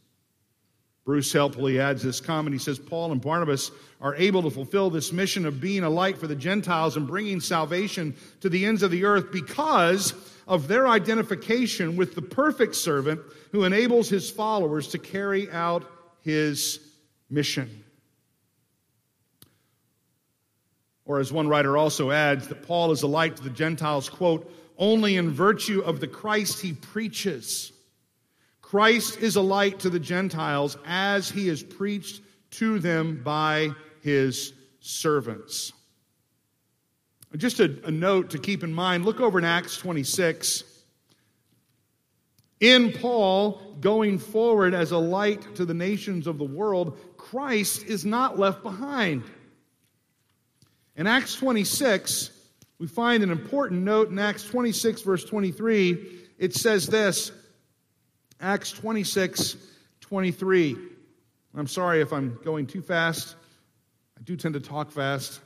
Bruce 1.05 1.33
helpfully 1.33 1.81
adds 1.81 2.01
this 2.01 2.21
comment. 2.21 2.53
He 2.53 2.59
says, 2.59 2.79
Paul 2.79 3.11
and 3.11 3.21
Barnabas 3.21 3.71
are 3.99 4.15
able 4.15 4.43
to 4.43 4.49
fulfill 4.49 4.89
this 4.89 5.11
mission 5.11 5.45
of 5.45 5.59
being 5.59 5.83
a 5.83 5.89
light 5.89 6.17
for 6.17 6.27
the 6.27 6.35
Gentiles 6.35 6.95
and 6.95 7.05
bringing 7.05 7.41
salvation 7.41 8.15
to 8.39 8.47
the 8.47 8.65
ends 8.65 8.83
of 8.83 8.91
the 8.91 9.03
earth 9.03 9.31
because 9.31 10.13
of 10.47 10.67
their 10.67 10.87
identification 10.87 11.95
with 11.95 12.15
the 12.15 12.21
perfect 12.21 12.75
servant 12.75 13.21
who 13.51 13.63
enables 13.63 14.09
his 14.09 14.29
followers 14.29 14.89
to 14.89 14.97
carry 14.97 15.49
out 15.51 15.89
his 16.21 16.79
mission. 17.29 17.83
Or, 21.05 21.19
as 21.19 21.33
one 21.33 21.47
writer 21.47 21.77
also 21.77 22.11
adds, 22.11 22.47
that 22.47 22.63
Paul 22.63 22.91
is 22.91 23.03
a 23.03 23.07
light 23.07 23.35
to 23.37 23.43
the 23.43 23.49
Gentiles, 23.49 24.09
quote, 24.09 24.51
only 24.77 25.17
in 25.17 25.29
virtue 25.29 25.81
of 25.81 25.99
the 25.99 26.07
Christ 26.07 26.61
he 26.61 26.73
preaches 26.73 27.73
Christ 28.73 29.19
is 29.19 29.35
a 29.35 29.41
light 29.41 29.77
to 29.81 29.91
the 29.91 29.99
Gentiles 29.99 30.79
as 30.83 31.29
he 31.29 31.47
is 31.47 31.61
preached 31.61 32.23
to 32.53 32.79
them 32.79 33.21
by 33.23 33.69
his 34.01 34.51
servants. 34.79 35.73
Just 37.35 37.59
a, 37.59 37.75
a, 37.85 37.91
note 37.91 38.29
to 38.31 38.37
keep 38.37 38.63
in 38.63 38.73
mind 38.73 39.05
look 39.05 39.19
over 39.19 39.39
in 39.39 39.45
Acts 39.45 39.77
26. 39.77 40.63
In 42.59 42.93
Paul 42.93 43.75
going 43.81 44.19
forward 44.19 44.73
as 44.73 44.91
a 44.91 44.97
light 44.97 45.55
to 45.55 45.65
the 45.65 45.73
nations 45.73 46.27
of 46.27 46.37
the 46.37 46.45
world, 46.45 46.97
Christ 47.17 47.85
is 47.85 48.05
not 48.05 48.37
left 48.37 48.61
behind. 48.61 49.23
In 50.95 51.07
Acts 51.07 51.35
26, 51.35 52.29
we 52.77 52.85
find 52.87 53.23
an 53.23 53.31
important 53.31 53.81
note 53.81 54.09
in 54.09 54.19
Acts 54.19 54.45
26, 54.45 55.01
verse 55.01 55.25
23. 55.25 56.19
It 56.37 56.53
says 56.53 56.85
this 56.85 57.31
Acts 58.39 58.71
26, 58.71 59.57
23. 60.01 60.77
I'm 61.55 61.67
sorry 61.67 62.01
if 62.01 62.13
I'm 62.13 62.37
going 62.43 62.67
too 62.67 62.81
fast. 62.81 63.35
I 64.17 64.21
do 64.23 64.35
tend 64.35 64.53
to 64.53 64.59
talk 64.59 64.91
fast. 64.91 65.39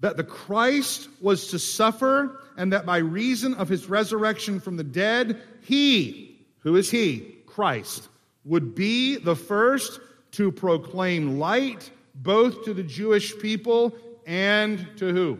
That 0.00 0.16
the 0.16 0.24
Christ 0.24 1.08
was 1.20 1.48
to 1.48 1.58
suffer, 1.58 2.40
and 2.56 2.72
that 2.72 2.86
by 2.86 2.98
reason 2.98 3.54
of 3.54 3.68
his 3.68 3.88
resurrection 3.88 4.60
from 4.60 4.76
the 4.76 4.84
dead, 4.84 5.40
he, 5.62 6.46
who 6.60 6.76
is 6.76 6.90
he? 6.90 7.36
Christ, 7.46 8.08
would 8.44 8.74
be 8.74 9.16
the 9.16 9.36
first 9.36 10.00
to 10.32 10.52
proclaim 10.52 11.38
light 11.38 11.90
both 12.14 12.64
to 12.64 12.74
the 12.74 12.82
Jewish 12.82 13.38
people 13.38 13.94
and 14.26 14.86
to 14.96 15.12
who? 15.12 15.38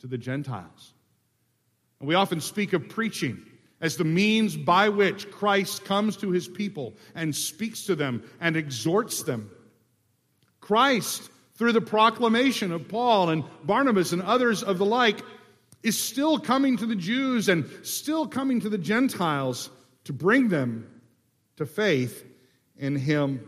To 0.00 0.06
the 0.06 0.18
Gentiles. 0.18 0.94
And 1.98 2.08
we 2.08 2.14
often 2.14 2.40
speak 2.40 2.72
of 2.72 2.88
preaching 2.88 3.44
as 3.80 3.96
the 3.96 4.04
means 4.04 4.56
by 4.56 4.88
which 4.88 5.30
Christ 5.30 5.84
comes 5.84 6.16
to 6.18 6.30
his 6.30 6.48
people 6.48 6.94
and 7.14 7.34
speaks 7.34 7.84
to 7.86 7.94
them 7.94 8.22
and 8.40 8.56
exhorts 8.56 9.22
them. 9.22 9.50
Christ, 10.60 11.30
through 11.60 11.72
the 11.72 11.80
proclamation 11.82 12.72
of 12.72 12.88
Paul 12.88 13.28
and 13.28 13.44
Barnabas 13.64 14.12
and 14.12 14.22
others 14.22 14.62
of 14.62 14.78
the 14.78 14.86
like, 14.86 15.20
is 15.82 15.98
still 15.98 16.38
coming 16.38 16.78
to 16.78 16.86
the 16.86 16.96
Jews 16.96 17.50
and 17.50 17.68
still 17.82 18.26
coming 18.26 18.60
to 18.60 18.70
the 18.70 18.78
Gentiles 18.78 19.68
to 20.04 20.14
bring 20.14 20.48
them 20.48 20.88
to 21.58 21.66
faith 21.66 22.24
in 22.78 22.96
him. 22.96 23.46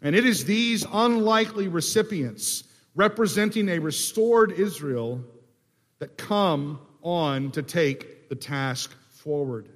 And 0.00 0.16
it 0.16 0.24
is 0.24 0.46
these 0.46 0.86
unlikely 0.90 1.68
recipients 1.68 2.64
representing 2.94 3.68
a 3.68 3.78
restored 3.78 4.52
Israel 4.52 5.22
that 5.98 6.16
come 6.16 6.80
on 7.02 7.50
to 7.50 7.62
take 7.62 8.30
the 8.30 8.36
task 8.36 8.90
forward. 9.10 9.68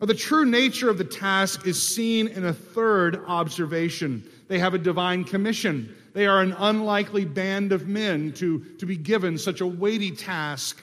Now, 0.00 0.06
the 0.06 0.14
true 0.14 0.46
nature 0.46 0.90
of 0.90 0.96
the 0.96 1.02
task 1.02 1.66
is 1.66 1.82
seen 1.82 2.28
in 2.28 2.46
a 2.46 2.52
third 2.52 3.20
observation. 3.26 4.24
They 4.46 4.60
have 4.60 4.74
a 4.74 4.78
divine 4.78 5.24
commission. 5.24 5.96
They 6.12 6.26
are 6.26 6.40
an 6.40 6.52
unlikely 6.52 7.24
band 7.24 7.72
of 7.72 7.86
men 7.86 8.32
to, 8.34 8.60
to 8.78 8.86
be 8.86 8.96
given 8.96 9.38
such 9.38 9.60
a 9.60 9.66
weighty 9.66 10.10
task. 10.10 10.82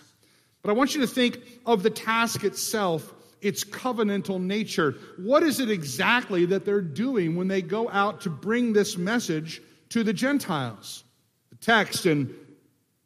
But 0.62 0.72
I 0.72 0.74
want 0.74 0.96
you 0.96 1.02
to 1.02 1.08
think 1.08 1.40
of 1.66 1.84
the 1.84 1.90
task 1.90 2.44
itself, 2.44 3.14
its 3.42 3.64
covenantal 3.64 4.42
nature. 4.42 4.96
What 5.18 5.44
is 5.44 5.60
it 5.60 5.70
exactly 5.70 6.46
that 6.46 6.66
they're 6.66 6.82
doing 6.82 7.36
when 7.36 7.48
they 7.48 7.62
go 7.62 7.90
out 7.90 8.22
to 8.22 8.30
bring 8.30 8.74
this 8.74 8.98
message 8.98 9.62
to 9.90 10.04
the 10.04 10.14
Gentiles? 10.14 11.04
The 11.50 11.56
text 11.58 12.06
in 12.06 12.34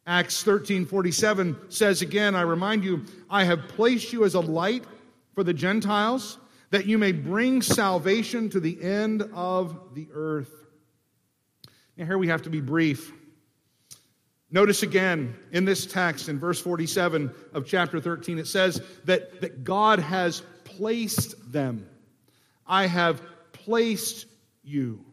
Acts 0.06 0.42
13 0.42 0.86
47 0.86 1.56
says 1.68 2.02
again, 2.02 2.34
I 2.34 2.42
remind 2.42 2.84
you, 2.84 3.04
I 3.30 3.44
have 3.44 3.68
placed 3.68 4.12
you 4.12 4.24
as 4.24 4.34
a 4.34 4.40
light 4.40 4.84
for 5.34 5.44
the 5.44 5.54
Gentiles, 5.54 6.38
that 6.70 6.86
you 6.86 6.98
may 6.98 7.12
bring 7.12 7.62
salvation 7.62 8.48
to 8.50 8.60
the 8.60 8.82
end 8.82 9.22
of 9.34 9.94
the 9.94 10.08
earth. 10.12 10.61
Now, 11.96 12.06
here 12.06 12.18
we 12.18 12.28
have 12.28 12.42
to 12.42 12.50
be 12.50 12.60
brief. 12.60 13.12
Notice 14.50 14.82
again 14.82 15.34
in 15.50 15.64
this 15.64 15.86
text, 15.86 16.28
in 16.28 16.38
verse 16.38 16.60
47 16.60 17.32
of 17.54 17.66
chapter 17.66 18.00
13, 18.00 18.38
it 18.38 18.46
says 18.46 18.82
that, 19.04 19.40
that 19.40 19.64
God 19.64 19.98
has 19.98 20.42
placed 20.64 21.52
them. 21.52 21.88
I 22.66 22.86
have 22.86 23.22
placed 23.52 24.26
you. 24.62 25.04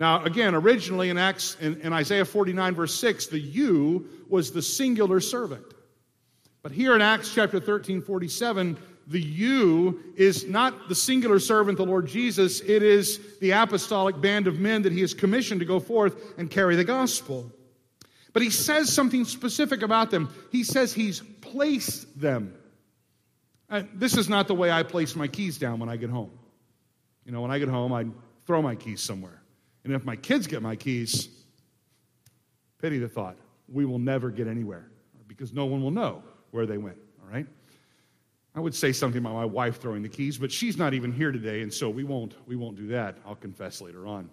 Now, 0.00 0.24
again, 0.24 0.54
originally 0.54 1.10
in 1.10 1.18
Acts 1.18 1.56
in, 1.60 1.80
in, 1.80 1.92
Isaiah 1.92 2.24
49, 2.24 2.74
verse 2.74 2.94
6, 2.94 3.28
the 3.28 3.38
you 3.38 4.08
was 4.28 4.50
the 4.50 4.62
singular 4.62 5.20
servant. 5.20 5.64
But 6.62 6.72
here 6.72 6.94
in 6.94 7.02
Acts 7.02 7.32
chapter 7.32 7.60
13, 7.60 8.02
47, 8.02 8.76
the 9.06 9.20
you 9.20 10.02
is 10.16 10.46
not 10.46 10.88
the 10.88 10.94
singular 10.94 11.38
servant, 11.38 11.76
the 11.76 11.84
Lord 11.84 12.06
Jesus, 12.06 12.60
it 12.60 12.82
is 12.82 13.38
the 13.40 13.50
apostolic 13.50 14.20
band 14.20 14.46
of 14.46 14.58
men 14.58 14.82
that 14.82 14.92
he 14.92 15.00
has 15.00 15.12
commissioned 15.12 15.60
to 15.60 15.66
go 15.66 15.78
forth 15.78 16.38
and 16.38 16.50
carry 16.50 16.76
the 16.76 16.84
gospel. 16.84 17.50
But 18.32 18.42
he 18.42 18.50
says 18.50 18.92
something 18.92 19.24
specific 19.24 19.82
about 19.82 20.10
them. 20.10 20.32
He 20.50 20.64
says 20.64 20.92
he's 20.92 21.20
placed 21.20 22.18
them. 22.18 22.54
Uh, 23.70 23.82
this 23.94 24.16
is 24.16 24.28
not 24.28 24.48
the 24.48 24.54
way 24.54 24.70
I 24.70 24.82
place 24.82 25.14
my 25.14 25.28
keys 25.28 25.58
down 25.58 25.78
when 25.78 25.88
I 25.88 25.96
get 25.96 26.10
home. 26.10 26.30
You 27.24 27.32
know, 27.32 27.40
when 27.40 27.50
I 27.50 27.58
get 27.58 27.68
home, 27.68 27.92
I 27.92 28.06
throw 28.46 28.60
my 28.60 28.74
keys 28.74 29.00
somewhere. 29.00 29.42
And 29.84 29.92
if 29.92 30.04
my 30.04 30.16
kids 30.16 30.46
get 30.46 30.62
my 30.62 30.76
keys, 30.76 31.28
pity 32.80 32.98
the 32.98 33.08
thought, 33.08 33.36
we 33.68 33.84
will 33.84 33.98
never 33.98 34.30
get 34.30 34.46
anywhere 34.46 34.90
because 35.28 35.52
no 35.52 35.66
one 35.66 35.82
will 35.82 35.90
know 35.90 36.22
where 36.50 36.66
they 36.66 36.78
went, 36.78 36.96
all 37.22 37.32
right? 37.32 37.46
I 38.54 38.60
would 38.60 38.74
say 38.74 38.92
something 38.92 39.18
about 39.20 39.34
my 39.34 39.44
wife 39.44 39.80
throwing 39.80 40.02
the 40.02 40.08
keys, 40.08 40.38
but 40.38 40.52
she's 40.52 40.76
not 40.76 40.94
even 40.94 41.12
here 41.12 41.32
today, 41.32 41.62
and 41.62 41.72
so 41.74 41.90
we 41.90 42.04
won't, 42.04 42.34
we 42.46 42.54
won't 42.54 42.76
do 42.76 42.86
that. 42.88 43.16
I'll 43.26 43.34
confess 43.34 43.80
later 43.80 44.06
on. 44.06 44.30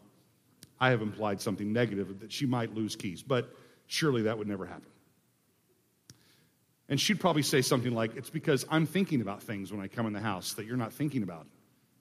I 0.79 0.89
have 0.89 1.01
implied 1.01 1.41
something 1.41 1.73
negative 1.73 2.19
that 2.19 2.31
she 2.31 2.45
might 2.45 2.73
lose 2.73 2.95
keys, 2.95 3.23
but 3.23 3.53
surely 3.87 4.23
that 4.23 4.37
would 4.37 4.47
never 4.47 4.65
happen. 4.65 4.89
And 6.87 6.99
she'd 6.99 7.19
probably 7.19 7.41
say 7.41 7.61
something 7.61 7.93
like, 7.93 8.15
It's 8.15 8.29
because 8.29 8.65
I'm 8.69 8.85
thinking 8.85 9.21
about 9.21 9.41
things 9.41 9.71
when 9.71 9.81
I 9.81 9.87
come 9.87 10.05
in 10.05 10.13
the 10.13 10.19
house 10.19 10.53
that 10.53 10.65
you're 10.65 10.77
not 10.77 10.91
thinking 10.91 11.23
about. 11.23 11.47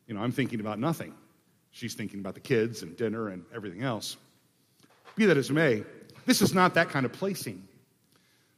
You 0.06 0.14
know, 0.14 0.20
I'm 0.20 0.32
thinking 0.32 0.60
about 0.60 0.78
nothing. 0.78 1.14
She's 1.70 1.94
thinking 1.94 2.18
about 2.18 2.34
the 2.34 2.40
kids 2.40 2.82
and 2.82 2.96
dinner 2.96 3.28
and 3.28 3.44
everything 3.54 3.82
else. 3.82 4.16
Be 5.14 5.26
that 5.26 5.36
as 5.36 5.48
it 5.48 5.52
may, 5.52 5.84
This 6.26 6.42
is 6.42 6.52
not 6.52 6.74
that 6.74 6.90
kind 6.90 7.06
of 7.06 7.12
placing. 7.12 7.66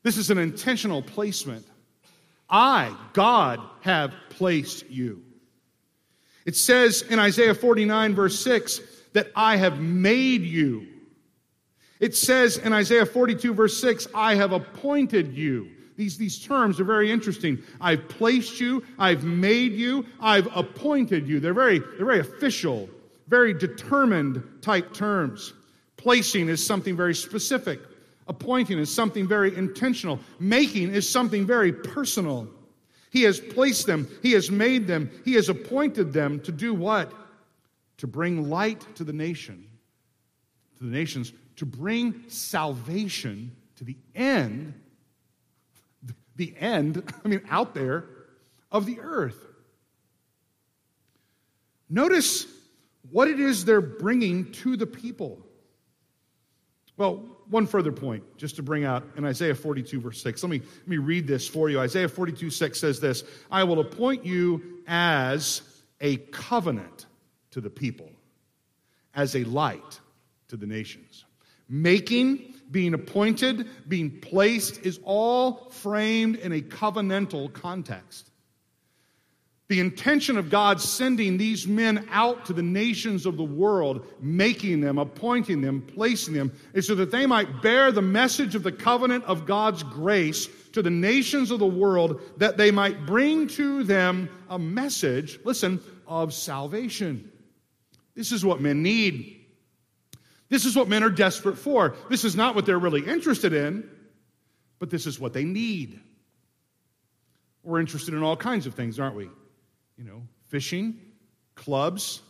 This 0.03 0.17
is 0.17 0.31
an 0.31 0.39
intentional 0.39 1.03
placement. 1.03 1.67
I, 2.53 2.95
God, 3.15 3.61
have 3.81 4.13
placed 4.29 4.89
you. 4.91 5.23
It 6.45 6.55
says 6.55 7.03
in 7.03 7.19
Isaiah 7.19 7.55
49, 7.55 8.15
verse 8.15 8.39
6, 8.41 8.81
that 9.15 9.29
I 9.35 9.57
have 9.57 9.81
made 9.81 10.43
you. 10.43 10.87
It 11.99 12.15
says 12.15 12.59
in 12.59 12.73
Isaiah 12.73 13.07
42, 13.07 13.55
verse 13.55 13.81
6, 13.81 14.09
I 14.15 14.35
have 14.35 14.53
appointed 14.53 15.33
you. 15.33 15.71
These, 15.97 16.19
these 16.19 16.39
terms 16.39 16.81
are 16.81 16.85
very 16.85 17.11
interesting. 17.11 17.63
I've 17.81 18.09
placed 18.09 18.61
you, 18.61 18.83
I've 18.99 19.25
made 19.25 19.73
you, 19.73 20.07
I've 20.21 20.49
appointed 20.57 21.29
you. 21.29 21.39
They're 21.39 21.55
very, 21.55 21.79
they're 21.79 22.07
very 22.07 22.21
official, 22.21 22.89
very 23.29 23.55
determined 23.55 24.43
type 24.61 24.93
terms. 24.93 25.53
Placing 25.97 26.49
is 26.49 26.65
something 26.65 26.97
very 26.97 27.15
specific. 27.15 27.81
Appointing 28.29 28.79
is 28.79 28.95
something 28.95 29.27
very 29.27 29.57
intentional. 29.57 30.21
Making 30.39 30.95
is 30.95 31.09
something 31.09 31.47
very 31.47 31.73
personal. 31.73 32.49
He 33.11 33.23
has 33.23 33.41
placed 33.41 33.87
them, 33.87 34.09
He 34.23 34.33
has 34.33 34.51
made 34.51 34.87
them, 34.87 35.11
He 35.25 35.35
has 35.35 35.49
appointed 35.49 36.13
them 36.13 36.41
to 36.41 36.53
do 36.53 36.73
what? 36.73 37.13
To 37.99 38.07
bring 38.07 38.49
light 38.49 38.85
to 38.97 39.05
the 39.05 39.13
nation, 39.13 39.69
to 40.79 40.85
the 40.85 40.91
nations, 40.91 41.33
to 41.57 41.67
bring 41.67 42.25
salvation 42.29 43.55
to 43.77 43.85
the 43.85 43.97
end, 44.15 44.75
the 46.37 46.55
end, 46.59 47.13
I 47.25 47.29
mean, 47.29 47.43
out 47.51 47.75
there 47.75 48.05
of 48.71 48.87
the 48.87 49.01
earth. 49.01 49.47
Notice 51.91 52.47
what 53.11 53.29
it 53.29 53.39
is 53.39 53.65
they're 53.65 53.83
bringing 53.83 54.51
to 54.53 54.77
the 54.77 54.87
people. 54.87 55.47
Well, 56.97 57.25
one 57.53 57.67
further 57.67 57.93
point, 57.93 58.25
just 58.37 58.57
to 58.57 58.63
bring 58.63 58.85
out 58.85 59.05
in 59.17 59.25
Isaiah 59.25 59.55
42, 59.55 60.01
verse 60.01 60.21
6. 60.23 60.43
Let 60.43 60.51
me, 60.51 60.59
let 60.61 60.89
me 60.89 60.97
read 60.97 61.27
this 61.27 61.47
for 61.47 61.69
you. 61.69 61.79
Isaiah 61.79 62.09
42, 62.09 62.51
6 62.51 62.81
says 62.81 62.99
this 62.99 63.23
I 63.51 63.63
will 63.63 63.81
appoint 63.81 64.25
you 64.25 64.81
as 64.87 65.63
a 66.01 66.17
covenant 66.17 67.07
to 67.51 67.61
the 67.61 67.71
people, 67.71 68.11
as 69.15 69.37
a 69.37 69.45
light 69.45 70.01
to 70.49 70.57
the 70.57 70.67
nations. 70.67 71.27
Making, 71.69 72.55
being 72.71 72.95
appointed, 72.95 73.69
being 73.87 74.19
placed 74.21 74.85
is 74.85 74.99
all 75.05 75.69
framed 75.71 76.37
in 76.37 76.53
a 76.53 76.61
covenantal 76.61 77.53
context. 77.53 78.32
The 79.73 79.81
intention 79.81 80.37
of 80.37 80.51
God 80.51 80.83
sending 80.83 81.39
these 81.39 81.67
men 81.67 82.07
out 82.11 82.45
to 82.45 82.53
the 82.53 82.63
nations 82.63 83.25
of 83.25 83.39
the 83.39 83.43
world, 83.43 84.05
making 84.21 84.83
them, 84.83 84.99
appointing 84.99 85.63
them, 85.63 85.81
placing 85.81 86.35
them, 86.35 86.53
is 86.75 86.87
so 86.87 86.95
that 86.97 87.11
they 87.11 87.25
might 87.25 87.63
bear 87.63 87.91
the 87.91 88.03
message 88.03 88.55
of 88.55 88.65
the 88.65 88.71
covenant 88.71 89.25
of 89.25 89.47
God's 89.47 89.83
grace 89.83 90.47
to 90.73 90.83
the 90.83 90.91
nations 90.91 91.51
of 91.51 91.59
the 91.59 91.67
world, 91.67 92.21
that 92.37 92.59
they 92.59 92.71
might 92.71 93.07
bring 93.07 93.49
to 93.49 93.83
them 93.83 94.29
a 94.51 94.59
message, 94.59 95.41
listen, 95.43 95.81
of 96.07 96.35
salvation. 96.35 97.33
This 98.15 98.31
is 98.31 98.45
what 98.45 98.61
men 98.61 98.83
need. 98.83 99.41
This 100.51 100.67
is 100.67 100.77
what 100.77 100.87
men 100.87 101.03
are 101.03 101.09
desperate 101.09 101.57
for. 101.57 101.97
This 102.11 102.27
is 102.27 102.37
not 102.37 102.55
what 102.55 102.67
they're 102.67 102.79
really 102.79 103.07
interested 103.07 103.55
in, 103.55 103.89
but 104.79 104.91
this 104.91 105.07
is 105.07 105.19
what 105.19 105.33
they 105.33 105.45
need. 105.45 105.99
We're 107.63 107.81
interested 107.81 108.13
in 108.13 108.23
all 108.23 108.37
kinds 108.37 108.67
of 108.67 108.75
things, 108.75 109.01
aren't 109.01 109.17
we? 109.17 109.31
You 109.97 110.05
know, 110.05 110.23
fishing, 110.49 110.99
clubs, 111.55 112.23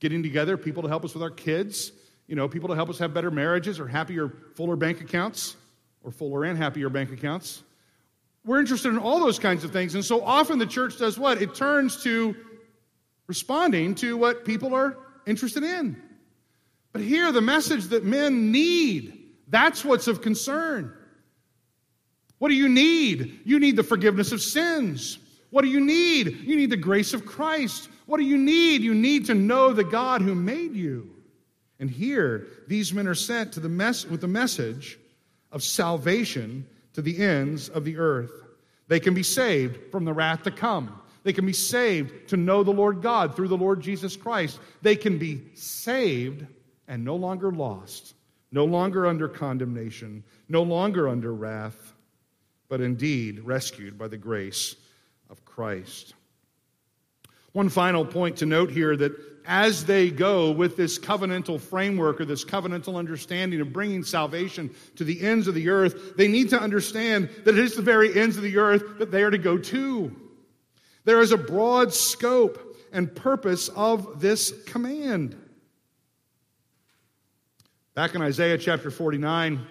getting 0.00 0.22
together, 0.22 0.56
people 0.56 0.82
to 0.82 0.88
help 0.88 1.04
us 1.04 1.14
with 1.14 1.22
our 1.22 1.30
kids, 1.30 1.92
you 2.26 2.36
know, 2.36 2.48
people 2.48 2.68
to 2.68 2.74
help 2.74 2.88
us 2.88 2.98
have 2.98 3.14
better 3.14 3.30
marriages 3.30 3.78
or 3.78 3.86
happier, 3.86 4.32
fuller 4.54 4.76
bank 4.76 5.00
accounts, 5.00 5.56
or 6.02 6.10
fuller 6.10 6.44
and 6.44 6.58
happier 6.58 6.88
bank 6.88 7.12
accounts. 7.12 7.62
We're 8.44 8.60
interested 8.60 8.90
in 8.90 8.98
all 8.98 9.20
those 9.20 9.38
kinds 9.38 9.64
of 9.64 9.72
things. 9.72 9.94
And 9.94 10.04
so 10.04 10.22
often 10.22 10.58
the 10.58 10.66
church 10.66 10.98
does 10.98 11.18
what? 11.18 11.40
It 11.40 11.54
turns 11.54 12.02
to 12.02 12.36
responding 13.26 13.94
to 13.96 14.16
what 14.16 14.44
people 14.44 14.74
are 14.74 14.98
interested 15.26 15.62
in. 15.62 16.00
But 16.92 17.02
here, 17.02 17.32
the 17.32 17.40
message 17.40 17.86
that 17.86 18.04
men 18.04 18.52
need, 18.52 19.30
that's 19.48 19.84
what's 19.84 20.06
of 20.06 20.20
concern. 20.20 20.94
What 22.38 22.50
do 22.50 22.54
you 22.54 22.68
need? 22.68 23.40
You 23.44 23.58
need 23.58 23.76
the 23.76 23.82
forgiveness 23.82 24.30
of 24.32 24.42
sins. 24.42 25.18
What 25.54 25.62
do 25.62 25.68
you 25.68 25.78
need? 25.78 26.40
You 26.40 26.56
need 26.56 26.70
the 26.70 26.76
grace 26.76 27.14
of 27.14 27.24
Christ. 27.24 27.88
What 28.06 28.16
do 28.16 28.24
you 28.24 28.36
need? 28.36 28.82
You 28.82 28.92
need 28.92 29.26
to 29.26 29.34
know 29.34 29.72
the 29.72 29.84
God 29.84 30.20
who 30.20 30.34
made 30.34 30.74
you. 30.74 31.08
And 31.78 31.88
here, 31.88 32.48
these 32.66 32.92
men 32.92 33.06
are 33.06 33.14
sent 33.14 33.52
to 33.52 33.60
the 33.60 33.68
mess 33.68 34.04
with 34.04 34.20
the 34.20 34.26
message 34.26 34.98
of 35.52 35.62
salvation 35.62 36.66
to 36.94 37.02
the 37.02 37.22
ends 37.22 37.68
of 37.68 37.84
the 37.84 37.98
earth. 37.98 38.32
They 38.88 38.98
can 38.98 39.14
be 39.14 39.22
saved 39.22 39.92
from 39.92 40.04
the 40.04 40.12
wrath 40.12 40.42
to 40.42 40.50
come. 40.50 41.00
They 41.22 41.32
can 41.32 41.46
be 41.46 41.52
saved 41.52 42.30
to 42.30 42.36
know 42.36 42.64
the 42.64 42.72
Lord 42.72 43.00
God 43.00 43.36
through 43.36 43.46
the 43.46 43.56
Lord 43.56 43.80
Jesus 43.80 44.16
Christ. 44.16 44.58
They 44.82 44.96
can 44.96 45.18
be 45.18 45.40
saved 45.54 46.44
and 46.88 47.04
no 47.04 47.14
longer 47.14 47.52
lost, 47.52 48.16
no 48.50 48.64
longer 48.64 49.06
under 49.06 49.28
condemnation, 49.28 50.24
no 50.48 50.64
longer 50.64 51.08
under 51.08 51.32
wrath, 51.32 51.94
but 52.68 52.80
indeed 52.80 53.38
rescued 53.44 53.96
by 53.96 54.08
the 54.08 54.18
grace 54.18 54.74
Christ. 55.54 56.14
One 57.52 57.68
final 57.68 58.04
point 58.04 58.38
to 58.38 58.46
note 58.46 58.70
here 58.72 58.96
that 58.96 59.12
as 59.46 59.84
they 59.84 60.10
go 60.10 60.50
with 60.50 60.76
this 60.76 60.98
covenantal 60.98 61.60
framework 61.60 62.20
or 62.20 62.24
this 62.24 62.44
covenantal 62.44 62.96
understanding 62.96 63.60
of 63.60 63.72
bringing 63.72 64.02
salvation 64.02 64.74
to 64.96 65.04
the 65.04 65.20
ends 65.20 65.46
of 65.46 65.54
the 65.54 65.68
earth, 65.68 66.16
they 66.16 66.26
need 66.26 66.48
to 66.50 66.60
understand 66.60 67.28
that 67.44 67.56
it 67.56 67.58
is 67.58 67.76
the 67.76 67.82
very 67.82 68.18
ends 68.20 68.36
of 68.36 68.42
the 68.42 68.56
earth 68.56 68.98
that 68.98 69.12
they 69.12 69.22
are 69.22 69.30
to 69.30 69.38
go 69.38 69.56
to. 69.56 70.14
There 71.04 71.20
is 71.20 71.30
a 71.30 71.36
broad 71.36 71.94
scope 71.94 72.76
and 72.92 73.14
purpose 73.14 73.68
of 73.68 74.20
this 74.20 74.52
command. 74.64 75.36
Back 77.94 78.16
in 78.16 78.22
Isaiah 78.22 78.58
chapter 78.58 78.90
49, 78.90 79.64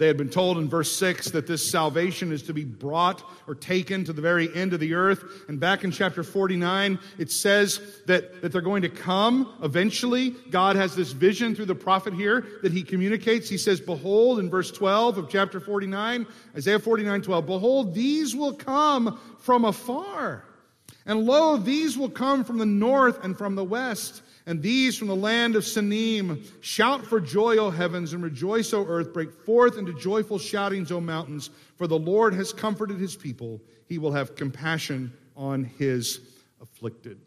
they 0.00 0.06
had 0.06 0.16
been 0.16 0.30
told 0.30 0.56
in 0.56 0.66
verse 0.66 0.90
6 0.96 1.30
that 1.32 1.46
this 1.46 1.70
salvation 1.70 2.32
is 2.32 2.42
to 2.44 2.54
be 2.54 2.64
brought 2.64 3.22
or 3.46 3.54
taken 3.54 4.02
to 4.02 4.14
the 4.14 4.22
very 4.22 4.48
end 4.54 4.72
of 4.72 4.80
the 4.80 4.94
earth. 4.94 5.22
And 5.46 5.60
back 5.60 5.84
in 5.84 5.90
chapter 5.90 6.22
49, 6.22 6.98
it 7.18 7.30
says 7.30 7.82
that, 8.06 8.40
that 8.40 8.50
they're 8.50 8.62
going 8.62 8.80
to 8.80 8.88
come 8.88 9.52
eventually. 9.62 10.30
God 10.48 10.76
has 10.76 10.96
this 10.96 11.12
vision 11.12 11.54
through 11.54 11.66
the 11.66 11.74
prophet 11.74 12.14
here 12.14 12.46
that 12.62 12.72
he 12.72 12.82
communicates. 12.82 13.46
He 13.46 13.58
says, 13.58 13.78
Behold, 13.78 14.38
in 14.38 14.48
verse 14.48 14.70
12 14.70 15.18
of 15.18 15.28
chapter 15.28 15.60
49, 15.60 16.26
Isaiah 16.56 16.78
49 16.78 17.20
12, 17.20 17.44
Behold, 17.44 17.94
these 17.94 18.34
will 18.34 18.54
come 18.54 19.20
from 19.38 19.66
afar. 19.66 20.44
And 21.04 21.26
lo, 21.26 21.58
these 21.58 21.98
will 21.98 22.08
come 22.08 22.42
from 22.42 22.56
the 22.56 22.64
north 22.64 23.22
and 23.22 23.36
from 23.36 23.54
the 23.54 23.64
west 23.64 24.22
and 24.50 24.60
these 24.60 24.98
from 24.98 25.06
the 25.06 25.14
land 25.14 25.54
of 25.54 25.62
Sinim. 25.62 26.44
Shout 26.60 27.06
for 27.06 27.20
joy, 27.20 27.56
O 27.58 27.70
heavens, 27.70 28.14
and 28.14 28.20
rejoice, 28.20 28.72
O 28.74 28.84
earth. 28.84 29.12
Break 29.12 29.32
forth 29.32 29.78
into 29.78 29.92
joyful 29.92 30.40
shoutings, 30.40 30.90
O 30.90 31.00
mountains, 31.00 31.50
for 31.76 31.86
the 31.86 31.96
Lord 31.96 32.34
has 32.34 32.52
comforted 32.52 32.98
his 32.98 33.14
people. 33.14 33.60
He 33.86 33.96
will 33.98 34.10
have 34.10 34.34
compassion 34.34 35.12
on 35.36 35.62
his 35.62 36.18
afflicted. 36.60 37.20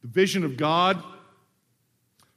The 0.00 0.08
vision 0.08 0.42
of 0.42 0.56
God 0.56 1.00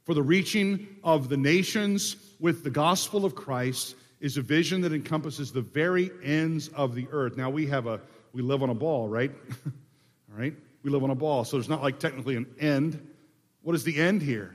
for 0.04 0.14
the 0.14 0.22
reaching 0.22 0.86
of 1.02 1.28
the 1.28 1.36
nations 1.36 2.14
with 2.38 2.62
the 2.62 2.70
gospel 2.70 3.24
of 3.24 3.34
Christ 3.34 3.96
is 4.20 4.36
a 4.36 4.42
vision 4.42 4.80
that 4.82 4.92
encompasses 4.92 5.50
the 5.50 5.62
very 5.62 6.12
ends 6.22 6.68
of 6.68 6.94
the 6.94 7.08
earth. 7.10 7.36
Now 7.36 7.50
we 7.50 7.66
have 7.66 7.88
a 7.88 8.00
we 8.32 8.42
live 8.42 8.62
on 8.62 8.70
a 8.70 8.74
ball, 8.74 9.08
right? 9.08 9.32
All 9.66 10.38
right? 10.38 10.54
We 10.84 10.92
live 10.92 11.02
on 11.02 11.10
a 11.10 11.16
ball, 11.16 11.44
so 11.44 11.56
there's 11.56 11.68
not 11.68 11.82
like 11.82 11.98
technically 11.98 12.36
an 12.36 12.46
end. 12.60 13.04
What 13.66 13.74
is 13.74 13.82
the 13.82 14.00
end 14.00 14.22
here? 14.22 14.54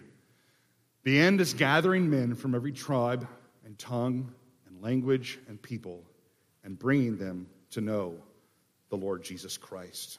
The 1.04 1.20
end 1.20 1.42
is 1.42 1.54
gathering 1.54 2.10
men 2.10 2.34
from 2.34 2.56
every 2.56 2.72
tribe 2.72 3.28
and 3.66 3.78
tongue 3.78 4.32
and 4.66 4.82
language 4.82 5.38
and 5.50 5.62
people 5.62 6.06
and 6.64 6.80
bringing 6.80 7.18
them 7.18 7.48
to 7.72 7.82
know 7.82 8.16
the 8.88 8.96
Lord 8.96 9.22
Jesus 9.22 9.58
Christ. 9.58 10.18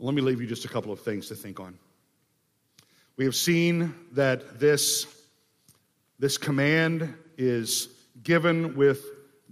Let 0.00 0.12
me 0.12 0.22
leave 0.22 0.40
you 0.40 0.48
just 0.48 0.64
a 0.64 0.68
couple 0.68 0.90
of 0.90 0.98
things 0.98 1.28
to 1.28 1.36
think 1.36 1.60
on. 1.60 1.78
We 3.16 3.26
have 3.26 3.36
seen 3.36 3.94
that 4.14 4.58
this, 4.58 5.06
this 6.18 6.36
command 6.36 7.14
is 7.38 7.86
given 8.24 8.74
with 8.74 9.04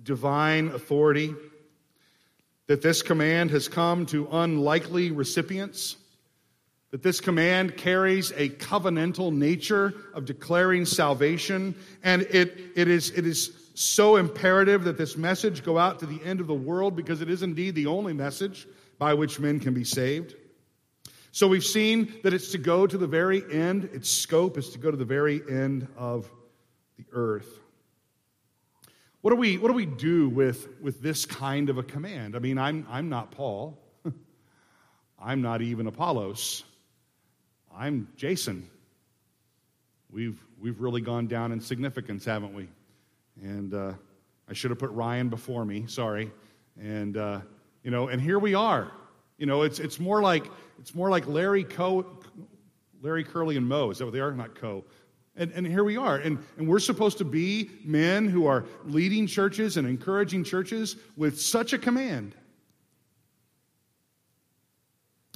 divine 0.03 0.71
authority 0.71 1.33
that 2.71 2.83
this 2.83 3.03
command 3.03 3.51
has 3.51 3.67
come 3.67 4.07
to 4.07 4.29
unlikely 4.31 5.11
recipients, 5.11 5.97
that 6.93 7.03
this 7.03 7.21
command 7.21 7.77
carries 7.77 8.31
a 8.37 8.49
covenantal 8.49 9.33
nature 9.33 9.93
of 10.15 10.25
declaring 10.25 10.87
salvation, 10.87 11.75
and 12.05 12.23
it, 12.31 12.57
it, 12.77 12.87
is, 12.87 13.11
it 13.19 13.27
is 13.27 13.73
so 13.75 14.15
imperative 14.15 14.85
that 14.85 14.97
this 14.97 15.17
message 15.17 15.65
go 15.65 15.79
out 15.79 15.99
to 15.99 16.07
the 16.07 16.23
end 16.25 16.39
of 16.39 16.47
the 16.47 16.55
world 16.55 16.95
because 16.95 17.21
it 17.21 17.29
is 17.29 17.43
indeed 17.43 17.75
the 17.75 17.87
only 17.87 18.13
message 18.13 18.69
by 19.01 19.13
which 19.15 19.41
men 19.41 19.59
can 19.59 19.75
be 19.75 19.83
saved. 19.83 20.37
So 21.33 21.49
we've 21.49 21.65
seen 21.65 22.15
that 22.23 22.33
it's 22.33 22.53
to 22.53 22.59
go 22.59 22.87
to 22.87 22.97
the 22.97 23.05
very 23.05 23.43
end, 23.53 23.91
its 23.93 24.09
scope 24.09 24.57
is 24.57 24.71
to 24.71 24.79
go 24.79 24.93
to 24.93 24.97
the 24.97 25.05
very 25.05 25.43
end 25.51 25.89
of 25.97 26.31
the 26.97 27.05
earth. 27.11 27.60
What 29.23 29.33
do 29.33 29.37
we, 29.37 29.59
what 29.59 29.69
do, 29.69 29.75
we 29.75 29.85
do 29.85 30.31
with, 30.31 30.69
with 30.81 31.03
this 31.03 31.27
kind 31.27 31.69
of 31.69 31.77
a 31.77 31.83
command? 31.83 32.35
I 32.35 32.39
mean, 32.39 32.57
I'm, 32.57 32.87
I'm 32.89 33.11
not 33.11 33.31
Paul. 33.31 33.79
I'm 35.19 35.43
not 35.43 35.61
even 35.61 35.87
Apollos. 35.87 36.65
I'm 37.77 38.09
Jason. 38.17 38.71
We've, 40.11 40.43
we've 40.59 40.81
really 40.81 41.03
gone 41.03 41.27
down 41.27 41.53
in 41.53 41.61
significance, 41.61 42.25
haven't 42.25 42.55
we? 42.55 42.69
And 43.43 43.75
uh, 43.75 43.93
I 44.49 44.55
should 44.55 44.71
have 44.71 44.79
put 44.79 44.91
Ryan 44.91 45.29
before 45.29 45.67
me, 45.67 45.85
sorry. 45.87 46.31
And, 46.81 47.19
uh, 47.19 47.41
you 47.85 47.91
know, 47.91 48.09
and 48.09 48.23
here 48.23 48.39
we 48.39 48.55
are. 48.55 48.91
You 49.37 49.45
know, 49.45 49.63
it's, 49.63 49.81
it's, 49.81 50.01
more 50.01 50.23
like, 50.23 50.47
it's 50.79 50.95
more 50.95 51.11
like 51.11 51.27
Larry 51.27 51.65
Co, 51.65 52.07
Larry 53.03 53.25
Curly 53.25 53.59
and 53.59 53.69
Moe. 53.69 53.91
Is 53.91 53.99
that 53.99 54.07
what 54.07 54.15
they 54.15 54.21
are? 54.21 54.33
Not 54.33 54.55
Co. 54.55 54.83
And, 55.37 55.53
and 55.53 55.67
here 55.67 55.85
we 55.85 55.97
are. 55.97 56.17
And, 56.17 56.39
and 56.59 56.69
we're 56.69 56.81
supposed 56.81 57.19
to 57.19 57.25
be 57.25 57.71
men 57.85 58.29
who 58.29 58.47
are 58.47 58.65
leading 58.85 59.27
churches 59.27 59.77
and 59.77 59.87
encouraging 59.87 60.45
churches 60.45 60.97
with 61.17 61.41
such 61.41 61.73
a 61.73 61.79
command. 61.79 62.35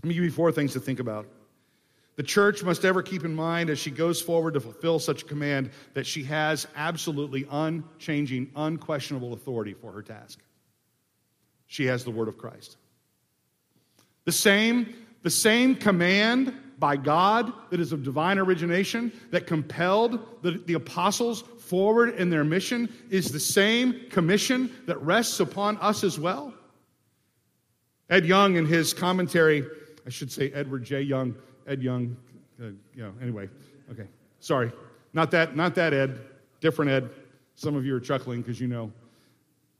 Let 0.03 0.09
me 0.09 0.14
give 0.14 0.24
you 0.24 0.30
four 0.30 0.53
things 0.53 0.72
to 0.74 0.80
think 0.80 1.01
about. 1.01 1.26
The 2.16 2.22
church 2.22 2.62
must 2.62 2.84
ever 2.84 3.03
keep 3.03 3.24
in 3.24 3.34
mind 3.34 3.70
as 3.70 3.78
she 3.78 3.90
goes 3.90 4.20
forward 4.20 4.55
to 4.55 4.61
fulfill 4.61 4.99
such 4.99 5.22
a 5.22 5.24
command 5.24 5.70
that 5.95 6.07
she 6.07 6.22
has 6.24 6.66
absolutely 6.76 7.47
unchanging, 7.51 8.51
unquestionable 8.55 9.32
authority 9.32 9.74
for 9.74 9.90
her 9.90 10.03
task. 10.03 10.40
She 11.66 11.86
has 11.86 12.05
the 12.05 12.11
word 12.11 12.28
of 12.28 12.38
Christ. 12.38 12.76
The 14.26 14.32
same, 14.32 14.95
the 15.22 15.30
same 15.30 15.74
command 15.74 16.55
by 16.79 16.97
God 16.97 17.53
that 17.70 17.81
is 17.81 17.93
of 17.93 18.03
divine 18.03 18.39
origination 18.39 19.12
that 19.31 19.47
compelled 19.47 20.43
the, 20.43 20.53
the 20.53 20.75
apostles 20.75 21.43
forward 21.43 22.14
in 22.16 22.31
their 22.31 22.45
mission 22.45 22.93
is 23.11 23.31
the 23.31 23.41
same 23.41 24.09
commission 24.11 24.70
that 24.87 25.01
rests 25.03 25.41
upon 25.41 25.77
us 25.79 26.05
as 26.05 26.18
well. 26.18 26.53
Ed 28.11 28.27
Young, 28.27 28.57
in 28.57 28.66
his 28.66 28.93
commentary, 28.93 29.64
I 30.07 30.11
should 30.11 30.31
say 30.31 30.51
Edward 30.51 30.85
J. 30.85 31.01
Young, 31.01 31.35
Ed 31.66 31.83
Young, 31.83 32.16
uh, 32.61 32.66
you 32.95 33.03
know, 33.03 33.12
anyway, 33.20 33.49
okay, 33.91 34.07
sorry. 34.41 34.70
Not 35.14 35.31
that, 35.31 35.57
not 35.57 35.75
that 35.77 35.95
Ed, 35.95 36.18
different 36.61 36.91
Ed. 36.91 37.11
Some 37.55 37.77
of 37.77 37.87
you 37.87 37.95
are 37.95 38.01
chuckling 38.01 38.43
because 38.43 38.61
you 38.61 38.68
know. 38.68 38.93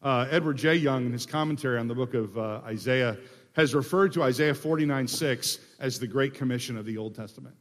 Uh, 0.03 0.27
Edward 0.31 0.57
J. 0.57 0.75
Young, 0.75 1.07
in 1.07 1.13
his 1.13 1.27
commentary 1.27 1.79
on 1.79 1.89
the 1.89 1.95
book 1.95 2.15
of 2.15 2.37
uh, 2.39 2.61
Isaiah, 2.65 3.17
has 3.55 3.75
referred 3.75 4.13
to 4.13 4.23
Isaiah 4.23 4.55
49 4.55 5.09
6 5.09 5.59
as 5.81 5.99
the 5.99 6.07
Great 6.07 6.35
Commission 6.35 6.77
of 6.77 6.85
the 6.85 6.99
Old 6.99 7.15
Testament 7.15 7.55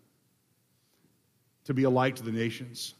to 1.65 1.73
be 1.73 1.83
a 1.83 1.89
light 1.89 2.15
to 2.17 2.23
the 2.23 2.31
nations, 2.31 2.95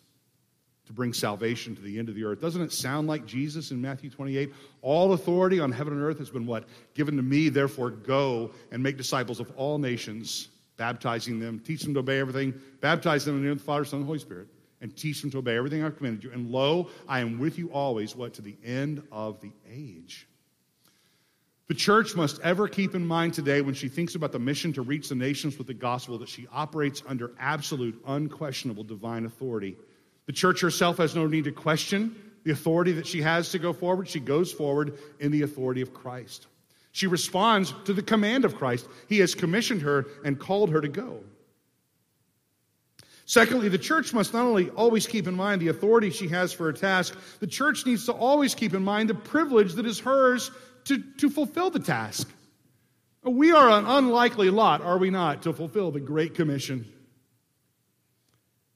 to 0.86 0.94
bring 0.94 1.14
salvation 1.14 1.76
to 1.76 1.82
the 1.82 2.00
end 2.00 2.10
of 2.10 2.16
the 2.16 2.24
earth. 2.24 2.40
Doesn't 2.40 2.62
it 2.62 2.72
sound 2.72 3.08
like 3.08 3.26
Jesus 3.26 3.72
in 3.72 3.82
Matthew 3.82 4.10
28? 4.10 4.54
All 4.82 5.14
authority 5.14 5.60
on 5.60 5.72
heaven 5.72 5.94
and 5.94 6.02
earth 6.02 6.20
has 6.20 6.30
been 6.30 6.46
what? 6.46 6.66
Given 6.94 7.18
to 7.18 7.24
me, 7.24 7.50
therefore 7.50 7.90
go 7.90 8.52
and 8.72 8.82
make 8.82 8.98
disciples 8.98 9.40
of 9.40 9.52
all 9.58 9.78
nations, 9.78 10.50
baptizing 10.78 11.40
them, 11.40 11.60
teach 11.60 11.82
them 11.84 11.94
to 11.94 12.00
obey 12.00 12.20
everything, 12.20 12.54
baptize 12.80 13.26
them 13.26 13.36
in 13.36 13.42
the 13.42 13.46
name 13.48 13.54
of 13.54 13.60
the 13.60 13.66
Father, 13.66 13.86
Son, 13.86 14.00
and 14.00 14.06
Holy 14.06 14.20
Spirit, 14.20 14.48
and 14.82 14.96
teach 14.96 15.22
them 15.22 15.32
to 15.32 15.38
obey 15.40 15.58
everything 15.58 15.84
I've 15.84 15.98
commanded 15.98 16.24
you. 16.24 16.32
And 16.32 16.52
lo, 16.52 16.90
I 17.08 17.20
am 17.20 17.40
with 17.40 17.58
you 17.58 17.72
always, 17.72 18.16
what? 18.16 18.34
To 18.36 18.42
the 18.42 18.56
end 18.64 19.02
of 19.12 19.40
the 19.42 19.52
age. 19.70 20.28
The 21.70 21.74
church 21.74 22.16
must 22.16 22.42
ever 22.42 22.68
keep 22.68 22.94
in 22.94 23.06
mind 23.06 23.34
today 23.34 23.62
when 23.62 23.74
she 23.74 23.88
thinks 23.88 24.16
about 24.16 24.34
the 24.34 24.40
mission 24.40 24.74
to 24.74 24.82
reach 24.82 25.08
the 25.10 25.16
nations 25.16 25.58
with 25.58 25.68
the 25.68 25.74
gospel 25.74 26.18
that 26.18 26.28
she 26.28 26.46
operates 26.52 27.02
under 27.08 27.32
absolute, 27.40 28.02
unquestionable 28.06 28.84
divine 28.84 29.26
authority. 29.26 29.78
The 30.26 30.34
church 30.34 30.60
herself 30.60 30.98
has 30.98 31.16
no 31.16 31.26
need 31.26 31.46
to 31.46 31.52
question 31.52 32.16
the 32.44 32.52
authority 32.52 32.92
that 32.94 33.08
she 33.08 33.22
has 33.22 33.50
to 33.52 33.60
go 33.60 33.72
forward. 33.72 34.10
She 34.10 34.20
goes 34.20 34.52
forward 34.52 34.98
in 35.20 35.32
the 35.32 35.44
authority 35.44 35.82
of 35.82 35.94
Christ. 35.94 36.48
She 36.92 37.08
responds 37.08 37.74
to 37.86 37.94
the 37.94 38.02
command 38.02 38.44
of 38.44 38.56
Christ. 38.56 38.88
He 39.08 39.20
has 39.20 39.34
commissioned 39.34 39.82
her 39.82 40.06
and 40.26 40.38
called 40.38 40.70
her 40.70 40.82
to 40.82 40.90
go. 40.90 41.24
Secondly, 43.26 43.70
the 43.70 43.78
church 43.78 44.14
must 44.14 44.34
not 44.34 44.46
only 44.46 44.70
always 44.72 45.08
keep 45.08 45.28
in 45.28 45.34
mind 45.34 45.62
the 45.62 45.70
authority 45.70 46.10
she 46.10 46.28
has 46.28 46.52
for 46.52 46.66
her 46.66 46.74
task, 46.74 47.18
the 47.40 47.48
church 47.48 47.86
needs 47.86 48.06
to 48.06 48.12
always 48.12 48.54
keep 48.54 48.74
in 48.74 48.84
mind 48.84 49.10
the 49.10 49.16
privilege 49.16 49.74
that 49.74 49.86
is 49.86 50.00
hers 50.00 50.52
to, 50.86 51.04
to 51.18 51.30
fulfill 51.30 51.70
the 51.70 51.80
task. 51.80 52.30
We 53.24 53.52
are 53.52 53.70
an 53.70 53.86
unlikely 53.86 54.50
lot, 54.50 54.82
are 54.82 54.98
we 54.98 55.10
not, 55.10 55.44
to 55.44 55.54
fulfill 55.54 55.92
the 55.92 56.00
Great 56.00 56.36
Commission. 56.36 56.86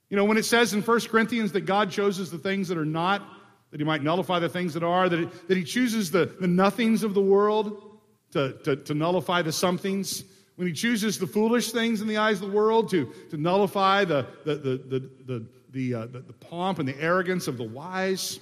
You 0.09 0.15
know, 0.15 0.23
when 0.23 0.37
it 0.37 0.45
says 0.45 0.73
in 0.73 0.81
1 0.81 0.99
Corinthians 1.01 1.51
that 1.51 1.61
God 1.61 1.91
chooses 1.91 2.31
the 2.31 2.37
things 2.37 2.69
that 2.69 2.77
are 2.77 2.85
not, 2.85 3.27
that 3.71 3.79
he 3.79 3.83
might 3.83 4.01
nullify 4.01 4.39
the 4.39 4.47
things 4.47 4.73
that 4.73 4.83
are, 4.83 5.09
that, 5.09 5.19
it, 5.19 5.47
that 5.49 5.57
he 5.57 5.65
chooses 5.65 6.11
the, 6.11 6.33
the 6.39 6.47
nothings 6.47 7.03
of 7.03 7.13
the 7.13 7.21
world 7.21 7.99
to, 8.31 8.53
to, 8.63 8.77
to 8.77 8.93
nullify 8.93 9.41
the 9.41 9.51
somethings, 9.51 10.23
when 10.55 10.67
he 10.67 10.73
chooses 10.73 11.19
the 11.19 11.27
foolish 11.27 11.71
things 11.71 12.01
in 12.01 12.07
the 12.07 12.17
eyes 12.17 12.41
of 12.41 12.49
the 12.49 12.55
world 12.55 12.89
to, 12.89 13.13
to 13.29 13.37
nullify 13.37 14.05
the, 14.05 14.27
the, 14.43 14.55
the, 14.55 14.77
the, 14.77 15.09
the, 15.25 15.45
the, 15.71 15.93
uh, 15.93 16.05
the, 16.07 16.19
the 16.19 16.33
pomp 16.33 16.79
and 16.79 16.87
the 16.87 16.99
arrogance 16.99 17.47
of 17.47 17.57
the 17.57 17.63
wise, 17.63 18.39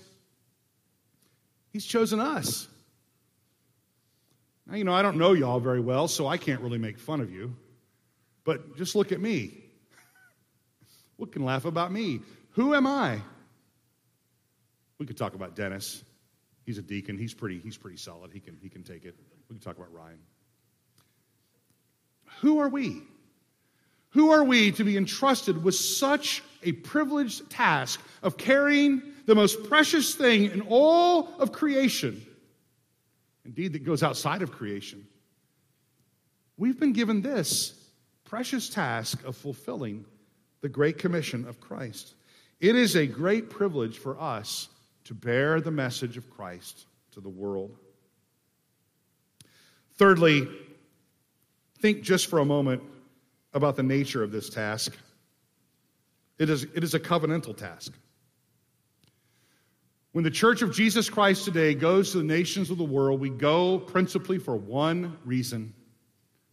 he's 1.74 1.86
chosen 1.86 2.20
us. 2.20 2.68
Now, 4.68 4.76
you 4.76 4.84
know, 4.84 4.93
I 4.93 5.01
don't 5.01 5.18
know 5.18 5.34
y'all 5.34 5.59
very 5.59 5.80
well, 5.80 6.07
so 6.07 6.28
I 6.28 6.38
can't 6.38 6.61
really 6.61 6.78
make 6.78 6.97
fun 6.97 7.22
of 7.22 7.32
you. 7.32 7.55
But 8.43 8.78
just 8.78 8.95
look 8.95 9.11
at 9.11 9.20
me. 9.20 9.51
what 11.18 11.32
can 11.32 11.43
laugh 11.43 11.66
about 11.66 11.91
me? 11.91 12.22
Who 12.51 12.74
am 12.74 12.88
I? 12.88 13.20
We 14.97 15.05
could 15.05 15.18
talk 15.18 15.36
about 15.36 15.55
Dennis. 15.55 16.03
He's 16.66 16.78
a 16.78 16.82
deacon. 16.82 17.18
He's 17.18 17.34
pretty, 17.34 17.59
he's 17.59 17.78
pretty 17.78 17.97
solid. 17.97 18.32
He 18.32 18.39
can, 18.39 18.57
he 18.61 18.70
can 18.70 18.84
take 18.84 19.05
it. 19.05 19.16
We 19.49 19.55
can 19.55 19.63
talk 19.63 19.78
about 19.78 19.93
Ryan. 19.93 20.20
Who 22.41 22.59
are 22.59 22.70
we? 22.70 23.03
Who 24.11 24.32
are 24.32 24.43
we 24.43 24.72
to 24.74 24.84
be 24.84 24.97
entrusted 24.97 25.63
with 25.63 25.76
such 25.76 26.41
a 26.63 26.72
privileged 26.72 27.49
task 27.49 28.01
of 28.24 28.38
carrying 28.38 29.01
the 29.26 29.36
most 29.36 29.66
precious 29.66 30.16
thing 30.16 30.45
in 30.45 30.61
all 30.61 31.34
of 31.38 31.51
creation? 31.51 32.26
Indeed, 33.45 33.73
that 33.73 33.83
goes 33.83 34.03
outside 34.03 34.41
of 34.41 34.51
creation. 34.51 35.05
We've 36.57 36.79
been 36.79 36.93
given 36.93 37.21
this 37.21 37.73
precious 38.23 38.69
task 38.69 39.23
of 39.23 39.37
fulfilling 39.37 40.05
the 40.61 40.69
Great 40.69 40.97
Commission 40.97 41.47
of 41.47 41.59
Christ. 41.59 42.15
It 42.59 42.75
is 42.75 42.95
a 42.95 43.05
great 43.05 43.49
privilege 43.49 43.97
for 43.97 44.19
us 44.19 44.69
to 45.05 45.13
bear 45.13 45.61
the 45.61 45.71
message 45.71 46.17
of 46.17 46.29
Christ 46.31 46.85
to 47.11 47.21
the 47.21 47.29
world. 47.29 47.77
Thirdly, 49.97 50.47
think 51.79 52.01
just 52.01 52.27
for 52.27 52.39
a 52.39 52.45
moment 52.45 52.81
about 53.53 53.75
the 53.75 53.83
nature 53.83 54.23
of 54.23 54.31
this 54.31 54.49
task. 54.49 54.97
It 56.37 56.49
is, 56.49 56.63
it 56.75 56.83
is 56.83 56.93
a 56.93 56.99
covenantal 56.99 57.55
task. 57.55 57.93
When 60.16 60.24
the 60.24 60.32
church 60.32 60.61
of 60.61 60.74
Jesus 60.74 61.09
Christ 61.09 61.43
today 61.43 61.74
goes 61.74 62.13
to 62.13 62.20
the 62.20 62.24
nations 62.24 62.70
of 62.70 62.78
the 62.78 62.86
world, 62.86 63.20
we 63.20 63.30
go 63.30 63.78
principally 63.78 64.38
for 64.38 64.55
one 64.55 65.18
reason 65.26 65.74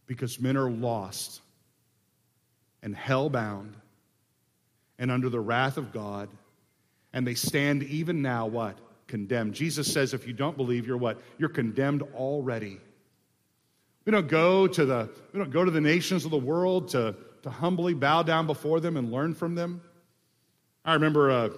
because 0.05 0.37
men 0.37 0.57
are 0.57 0.69
lost 0.69 1.39
and 2.81 2.93
hell 2.93 3.29
bound 3.29 3.77
and 4.99 5.09
under 5.09 5.29
the 5.29 5.39
wrath 5.39 5.77
of 5.77 5.93
God, 5.93 6.27
and 7.13 7.25
they 7.25 7.35
stand 7.35 7.83
even 7.83 8.21
now 8.21 8.47
what? 8.47 8.77
Condemned. 9.07 9.53
Jesus 9.53 9.89
says, 9.89 10.13
if 10.13 10.27
you 10.27 10.33
don't 10.33 10.57
believe, 10.57 10.85
you're 10.85 10.97
what? 10.97 11.21
You're 11.37 11.47
condemned 11.47 12.01
already. 12.15 12.81
We 14.03 14.11
don't 14.11 14.27
go 14.27 14.67
to 14.67 14.85
the, 14.85 15.09
we 15.31 15.39
don't 15.39 15.51
go 15.51 15.63
to 15.63 15.71
the 15.71 15.79
nations 15.79 16.25
of 16.25 16.31
the 16.31 16.37
world 16.37 16.89
to, 16.89 17.15
to 17.43 17.49
humbly 17.49 17.93
bow 17.93 18.23
down 18.23 18.45
before 18.45 18.81
them 18.81 18.97
and 18.97 19.09
learn 19.09 19.33
from 19.33 19.55
them. 19.55 19.81
I 20.83 20.95
remember 20.95 21.31
uh, 21.31 21.49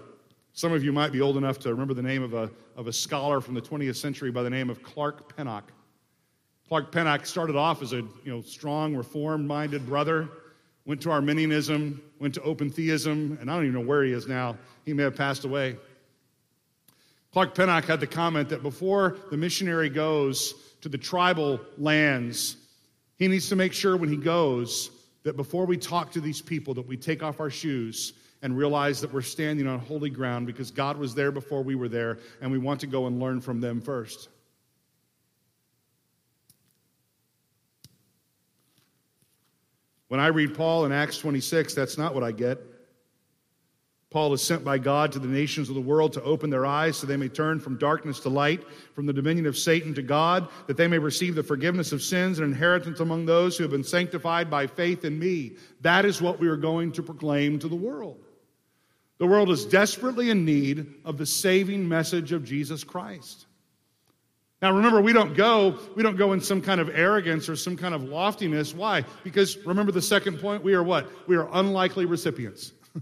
some 0.55 0.71
of 0.71 0.85
you 0.85 0.93
might 0.93 1.11
be 1.11 1.19
old 1.19 1.35
enough 1.35 1.59
to 1.59 1.69
remember 1.69 1.93
the 1.93 2.01
name 2.01 2.23
of 2.23 2.33
a, 2.33 2.49
of 2.77 2.87
a 2.87 2.93
scholar 2.93 3.41
from 3.41 3.55
the 3.55 3.61
20th 3.61 3.97
century 3.97 4.31
by 4.31 4.41
the 4.41 4.49
name 4.49 4.69
of 4.69 4.81
Clark 4.81 5.35
Pinnock. 5.35 5.69
Clark 6.69 6.93
Pinnock 6.93 7.25
started 7.25 7.57
off 7.57 7.81
as 7.81 7.91
a 7.91 7.97
you 7.97 8.11
know, 8.25 8.41
strong, 8.41 8.95
reform 8.95 9.45
minded 9.45 9.85
brother, 9.85 10.29
went 10.85 11.01
to 11.01 11.11
Arminianism, 11.11 12.01
went 12.19 12.33
to 12.35 12.41
open 12.41 12.69
theism, 12.69 13.37
and 13.41 13.51
I 13.51 13.55
don't 13.55 13.63
even 13.65 13.81
know 13.81 13.85
where 13.85 14.01
he 14.05 14.13
is 14.13 14.27
now. 14.27 14.55
He 14.85 14.93
may 14.93 15.03
have 15.03 15.17
passed 15.17 15.43
away. 15.43 15.75
Clark 17.33 17.53
Pinnock 17.53 17.83
had 17.83 17.99
the 17.99 18.07
comment 18.07 18.47
that 18.47 18.63
before 18.63 19.17
the 19.29 19.35
missionary 19.35 19.89
goes 19.89 20.53
to 20.79 20.87
the 20.87 20.97
tribal 20.97 21.59
lands, 21.77 22.55
he 23.17 23.27
needs 23.27 23.49
to 23.49 23.57
make 23.57 23.73
sure 23.73 23.97
when 23.97 24.07
he 24.07 24.15
goes 24.15 24.89
that 25.23 25.35
before 25.35 25.65
we 25.65 25.75
talk 25.75 26.13
to 26.13 26.21
these 26.21 26.41
people 26.41 26.75
that 26.75 26.87
we 26.87 26.95
take 26.95 27.23
off 27.23 27.41
our 27.41 27.49
shoes 27.49 28.13
and 28.45 28.55
realize 28.55 29.01
that 29.01 29.11
we're 29.11 29.23
standing 29.23 29.65
on 29.65 29.79
holy 29.79 30.11
ground 30.11 30.45
because 30.45 30.69
God 30.69 30.97
was 30.97 31.15
there 31.15 31.31
before 31.31 31.63
we 31.63 31.73
were 31.73 31.89
there, 31.89 32.19
and 32.41 32.51
we 32.51 32.59
want 32.59 32.79
to 32.81 32.85
go 32.85 33.07
and 33.07 33.19
learn 33.19 33.41
from 33.41 33.59
them 33.59 33.81
first. 33.81 34.29
When 40.09 40.19
I 40.19 40.27
read 40.27 40.53
Paul 40.53 40.85
in 40.85 40.91
Acts 40.91 41.17
26, 41.17 41.73
that's 41.73 41.97
not 41.97 42.13
what 42.13 42.23
I 42.23 42.31
get. 42.31 42.59
Paul 44.11 44.31
is 44.31 44.43
sent 44.43 44.63
by 44.63 44.77
God 44.77 45.11
to 45.13 45.19
the 45.19 45.27
nations 45.27 45.67
of 45.67 45.73
the 45.73 45.81
world 45.81 46.13
to 46.13 46.21
open 46.21 46.51
their 46.51 46.67
eyes 46.67 46.97
so 46.97 47.07
they 47.07 47.17
may 47.17 47.29
turn 47.29 47.59
from 47.59 47.79
darkness 47.79 48.19
to 48.19 48.29
light, 48.29 48.63
from 48.93 49.07
the 49.07 49.11
dominion 49.11 49.47
of 49.47 49.57
Satan 49.57 49.95
to 49.95 50.03
God, 50.03 50.49
that 50.67 50.77
they 50.77 50.87
may 50.87 50.99
receive 50.99 51.33
the 51.33 51.41
forgiveness 51.41 51.91
of 51.91 52.03
sins 52.03 52.37
and 52.37 52.47
inheritance 52.47 52.99
among 52.99 53.25
those 53.25 53.57
who 53.57 53.63
have 53.63 53.71
been 53.71 53.83
sanctified 53.83 54.51
by 54.51 54.67
faith 54.67 55.03
in 55.03 55.17
me. 55.17 55.57
That 55.81 56.05
is 56.05 56.21
what 56.21 56.39
we 56.39 56.47
are 56.47 56.55
going 56.55 56.91
to 56.91 57.01
proclaim 57.01 57.57
to 57.57 57.67
the 57.67 57.75
world. 57.75 58.24
The 59.17 59.27
world 59.27 59.49
is 59.49 59.65
desperately 59.65 60.29
in 60.29 60.45
need 60.45 60.93
of 61.05 61.17
the 61.17 61.25
saving 61.25 61.87
message 61.87 62.31
of 62.31 62.43
Jesus 62.43 62.83
Christ. 62.83 63.45
Now 64.61 64.73
remember, 64.73 65.01
we 65.01 65.13
don't 65.13 65.35
go, 65.35 65.77
we 65.95 66.03
don't 66.03 66.17
go 66.17 66.33
in 66.33 66.41
some 66.41 66.61
kind 66.61 66.81
of 66.81 66.89
arrogance 66.89 67.49
or 67.49 67.55
some 67.55 67.77
kind 67.77 67.93
of 67.93 68.03
loftiness. 68.03 68.73
Why? 68.73 69.03
Because 69.23 69.57
remember 69.65 69.91
the 69.91 70.01
second 70.01 70.39
point, 70.39 70.63
we 70.63 70.73
are 70.73 70.83
what? 70.83 71.09
We 71.27 71.35
are 71.35 71.47
unlikely 71.51 72.05
recipients. 72.05 72.71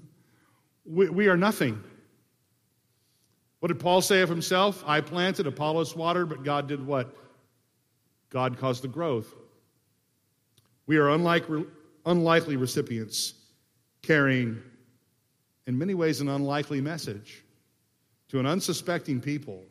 We, 0.85 1.07
we 1.07 1.27
are 1.29 1.37
nothing. 1.37 1.81
What 3.61 3.69
did 3.69 3.79
Paul 3.79 4.01
say 4.01 4.19
of 4.19 4.27
himself? 4.27 4.83
I 4.85 4.99
planted, 4.99 5.47
Apollos 5.47 5.95
watered, 5.95 6.27
but 6.27 6.43
God 6.43 6.67
did 6.67 6.85
what? 6.85 7.15
God 8.29 8.57
caused 8.57 8.83
the 8.83 8.89
growth. 8.89 9.33
We 10.85 10.97
are 10.97 11.09
unlike, 11.09 11.45
unlikely 12.05 12.57
recipients 12.57 13.33
carrying, 14.01 14.61
in 15.67 15.77
many 15.77 15.93
ways, 15.93 16.21
an 16.21 16.29
unlikely 16.29 16.81
message 16.81 17.43
to 18.29 18.39
an 18.39 18.45
unsuspecting 18.45 19.21
people 19.21 19.63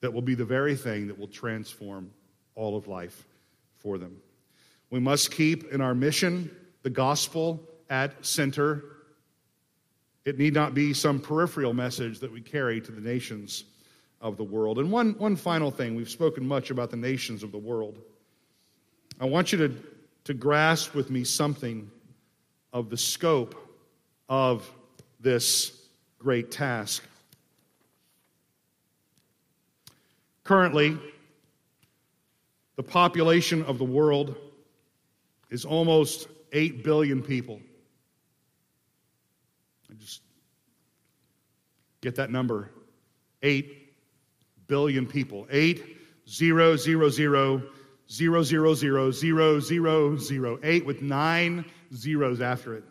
that 0.00 0.12
will 0.12 0.22
be 0.22 0.34
the 0.34 0.44
very 0.44 0.76
thing 0.76 1.06
that 1.06 1.18
will 1.18 1.28
transform 1.28 2.10
all 2.54 2.76
of 2.76 2.88
life 2.88 3.24
for 3.78 3.98
them. 3.98 4.16
We 4.90 5.00
must 5.00 5.30
keep 5.30 5.72
in 5.72 5.80
our 5.80 5.94
mission 5.94 6.50
the 6.82 6.90
gospel 6.90 7.60
at 7.88 8.24
center 8.24 8.84
it 10.24 10.38
need 10.38 10.54
not 10.54 10.74
be 10.74 10.92
some 10.92 11.20
peripheral 11.20 11.74
message 11.74 12.20
that 12.20 12.30
we 12.30 12.40
carry 12.40 12.80
to 12.80 12.92
the 12.92 13.00
nations 13.00 13.64
of 14.20 14.36
the 14.36 14.44
world. 14.44 14.78
And 14.78 14.90
one, 14.92 15.14
one 15.18 15.34
final 15.34 15.70
thing 15.70 15.96
we've 15.96 16.08
spoken 16.08 16.46
much 16.46 16.70
about 16.70 16.90
the 16.90 16.96
nations 16.96 17.42
of 17.42 17.50
the 17.50 17.58
world. 17.58 17.98
I 19.20 19.24
want 19.24 19.52
you 19.52 19.58
to, 19.58 19.76
to 20.24 20.34
grasp 20.34 20.94
with 20.94 21.10
me 21.10 21.24
something 21.24 21.90
of 22.72 22.88
the 22.88 22.96
scope 22.96 23.56
of 24.28 24.70
this 25.22 25.72
great 26.18 26.50
task. 26.50 27.02
Currently, 30.44 30.98
the 32.76 32.82
population 32.82 33.62
of 33.64 33.78
the 33.78 33.84
world 33.84 34.34
is 35.50 35.64
almost 35.64 36.26
8 36.52 36.82
billion 36.82 37.22
people. 37.22 37.60
Just 39.98 40.22
get 42.00 42.16
that 42.16 42.30
number 42.30 42.70
8 43.42 43.94
billion 44.66 45.06
people. 45.06 45.46
8 45.50 45.98
0 46.28 46.76
0 46.76 47.08
0 47.10 47.62
0 48.10 48.42
0 48.42 48.74
0 48.74 49.10
0 49.10 49.60
0 49.60 50.16
0 50.16 50.58
8 50.62 50.86
with 50.86 51.02
nine 51.02 51.64
zeros 51.94 52.40
after 52.40 52.74
it. 52.74 52.84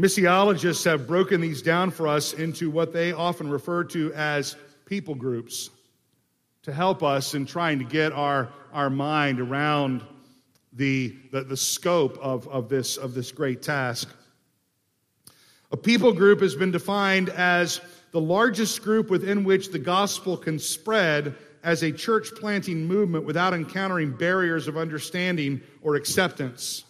Missiologists 0.00 0.86
have 0.86 1.06
broken 1.06 1.42
these 1.42 1.60
down 1.60 1.90
for 1.90 2.08
us 2.08 2.32
into 2.32 2.70
what 2.70 2.90
they 2.90 3.12
often 3.12 3.50
refer 3.50 3.84
to 3.84 4.10
as 4.14 4.56
people 4.86 5.14
groups 5.14 5.68
to 6.62 6.72
help 6.72 7.02
us 7.02 7.34
in 7.34 7.44
trying 7.44 7.78
to 7.78 7.84
get 7.84 8.10
our, 8.12 8.48
our 8.72 8.88
mind 8.88 9.40
around 9.40 10.02
the, 10.72 11.14
the, 11.32 11.42
the 11.42 11.56
scope 11.56 12.16
of, 12.22 12.48
of, 12.48 12.70
this, 12.70 12.96
of 12.96 13.12
this 13.12 13.30
great 13.30 13.60
task. 13.60 14.08
A 15.70 15.76
people 15.76 16.14
group 16.14 16.40
has 16.40 16.54
been 16.54 16.70
defined 16.70 17.28
as 17.28 17.82
the 18.12 18.20
largest 18.22 18.82
group 18.82 19.10
within 19.10 19.44
which 19.44 19.70
the 19.70 19.78
gospel 19.78 20.34
can 20.34 20.58
spread 20.58 21.34
as 21.62 21.82
a 21.82 21.92
church 21.92 22.30
planting 22.36 22.86
movement 22.86 23.26
without 23.26 23.52
encountering 23.52 24.12
barriers 24.12 24.66
of 24.66 24.78
understanding 24.78 25.60
or 25.82 25.96
acceptance. 25.96 26.84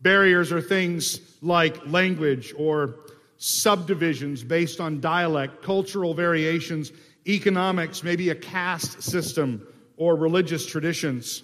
Barriers 0.00 0.52
are 0.52 0.60
things 0.60 1.20
like 1.42 1.86
language 1.86 2.54
or 2.56 2.96
subdivisions 3.38 4.42
based 4.44 4.80
on 4.80 5.00
dialect, 5.00 5.62
cultural 5.62 6.14
variations, 6.14 6.92
economics, 7.26 8.02
maybe 8.02 8.30
a 8.30 8.34
caste 8.34 9.02
system, 9.02 9.66
or 9.96 10.16
religious 10.16 10.66
traditions. 10.66 11.42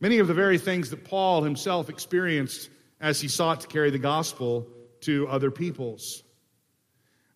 Many 0.00 0.18
of 0.18 0.28
the 0.28 0.34
very 0.34 0.58
things 0.58 0.90
that 0.90 1.04
Paul 1.04 1.42
himself 1.42 1.88
experienced 1.88 2.70
as 3.00 3.20
he 3.20 3.28
sought 3.28 3.60
to 3.62 3.66
carry 3.66 3.90
the 3.90 3.98
gospel 3.98 4.66
to 5.00 5.26
other 5.28 5.50
peoples. 5.50 6.22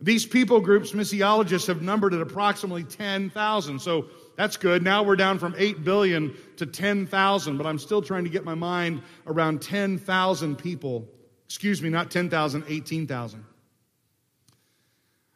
These 0.01 0.27
people 0.27 0.61
groups, 0.61 0.93
missiologists 0.93 1.69
have 1.69 1.81
numbered 1.81 2.13
at 2.13 2.21
approximately 2.21 2.85
10,000. 2.85 3.79
So 3.81 4.07
that's 4.43 4.57
good. 4.57 4.82
Now 4.82 5.05
we're 5.05 5.14
down 5.14 5.38
from 5.38 5.55
8 5.57 5.84
billion 5.84 6.34
to 6.57 6.66
10,000, 6.66 7.57
but 7.57 7.64
I'm 7.64 7.78
still 7.78 8.03
trying 8.03 8.24
to 8.24 8.30
get 8.30 8.45
my 8.45 8.57
mind 8.57 9.01
around 9.28 9.62
10,000 9.62 10.57
people. 10.57 11.07
Excuse 11.45 11.80
me, 11.80 11.88
not 11.88 12.11
10,000, 12.11 12.64
18,000. 12.66 13.45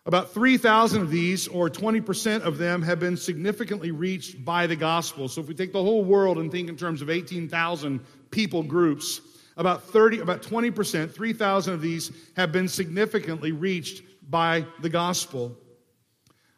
About 0.06 0.32
3,000 0.32 1.02
of 1.02 1.10
these, 1.10 1.46
or 1.46 1.70
20% 1.70 2.40
of 2.40 2.58
them, 2.58 2.82
have 2.82 2.98
been 2.98 3.16
significantly 3.16 3.92
reached 3.92 4.44
by 4.44 4.66
the 4.66 4.74
gospel. 4.74 5.28
So 5.28 5.40
if 5.40 5.46
we 5.46 5.54
take 5.54 5.72
the 5.72 5.82
whole 5.82 6.04
world 6.04 6.38
and 6.38 6.50
think 6.50 6.68
in 6.68 6.76
terms 6.76 7.00
of 7.00 7.08
18,000 7.08 8.00
people 8.32 8.64
groups, 8.64 9.20
about 9.56 9.84
30, 9.84 10.18
about 10.18 10.42
20%, 10.42 11.14
3,000 11.14 11.74
of 11.74 11.80
these 11.80 12.10
have 12.34 12.50
been 12.50 12.66
significantly 12.66 13.52
reached 13.52 14.02
by 14.28 14.66
the 14.82 14.88
gospel. 14.88 15.56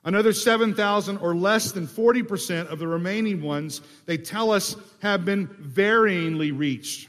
Another 0.04 0.32
7,000 0.32 1.18
or 1.18 1.34
less 1.34 1.72
than 1.72 1.86
40% 1.86 2.68
of 2.68 2.78
the 2.78 2.86
remaining 2.86 3.42
ones, 3.42 3.80
they 4.06 4.16
tell 4.16 4.50
us, 4.50 4.76
have 5.00 5.24
been 5.24 5.48
varyingly 5.48 6.56
reached. 6.56 7.08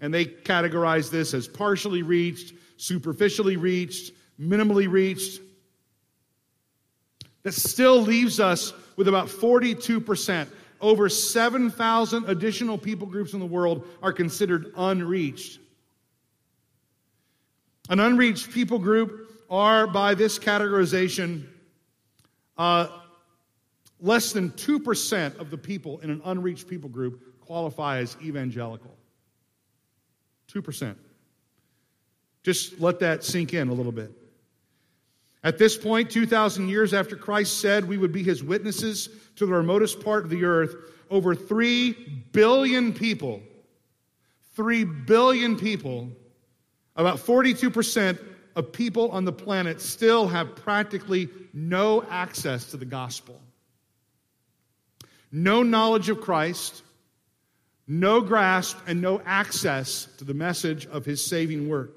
And 0.00 0.12
they 0.12 0.26
categorize 0.26 1.10
this 1.10 1.32
as 1.32 1.48
partially 1.48 2.02
reached, 2.02 2.54
superficially 2.76 3.56
reached, 3.56 4.12
minimally 4.38 4.90
reached. 4.90 5.40
That 7.44 7.54
still 7.54 8.00
leaves 8.00 8.40
us 8.40 8.72
with 8.96 9.08
about 9.08 9.28
42% 9.28 10.48
over 10.80 11.08
7,000 11.08 12.28
additional 12.28 12.76
people 12.76 13.06
groups 13.06 13.32
in 13.32 13.40
the 13.40 13.46
world 13.46 13.86
are 14.02 14.12
considered 14.12 14.72
unreached. 14.76 15.60
An 17.88 18.00
unreached 18.00 18.50
people 18.50 18.78
group 18.78 19.30
are, 19.48 19.86
by 19.86 20.14
this 20.14 20.38
categorization, 20.38 21.46
uh, 22.56 22.88
less 24.00 24.32
than 24.32 24.50
2% 24.50 25.38
of 25.38 25.50
the 25.50 25.58
people 25.58 26.00
in 26.00 26.10
an 26.10 26.20
unreached 26.24 26.68
people 26.68 26.88
group 26.88 27.40
qualify 27.40 27.98
as 27.98 28.16
evangelical. 28.22 28.94
2%. 30.52 30.94
Just 32.42 32.80
let 32.80 33.00
that 33.00 33.24
sink 33.24 33.54
in 33.54 33.68
a 33.68 33.72
little 33.72 33.92
bit. 33.92 34.12
At 35.42 35.58
this 35.58 35.76
point, 35.76 36.10
2,000 36.10 36.68
years 36.68 36.94
after 36.94 37.16
Christ 37.16 37.60
said 37.60 37.86
we 37.86 37.98
would 37.98 38.12
be 38.12 38.22
his 38.22 38.42
witnesses 38.42 39.08
to 39.36 39.46
the 39.46 39.52
remotest 39.52 40.02
part 40.02 40.24
of 40.24 40.30
the 40.30 40.44
earth, 40.44 40.74
over 41.10 41.34
3 41.34 41.92
billion 42.32 42.92
people, 42.92 43.42
3 44.54 44.84
billion 44.84 45.56
people, 45.56 46.08
about 46.96 47.18
42% 47.18 48.18
of 48.56 48.72
people 48.72 49.10
on 49.10 49.24
the 49.24 49.32
planet 49.32 49.80
still 49.80 50.28
have 50.28 50.54
practically 50.56 51.28
no 51.52 52.02
access 52.10 52.70
to 52.70 52.76
the 52.76 52.84
gospel. 52.84 53.40
No 55.32 55.62
knowledge 55.62 56.08
of 56.08 56.20
Christ, 56.20 56.82
no 57.88 58.20
grasp, 58.20 58.78
and 58.86 59.00
no 59.00 59.20
access 59.24 60.06
to 60.18 60.24
the 60.24 60.34
message 60.34 60.86
of 60.86 61.04
his 61.04 61.24
saving 61.24 61.68
work. 61.68 61.96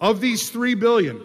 Of 0.00 0.20
these 0.20 0.50
3 0.50 0.74
billion, 0.74 1.20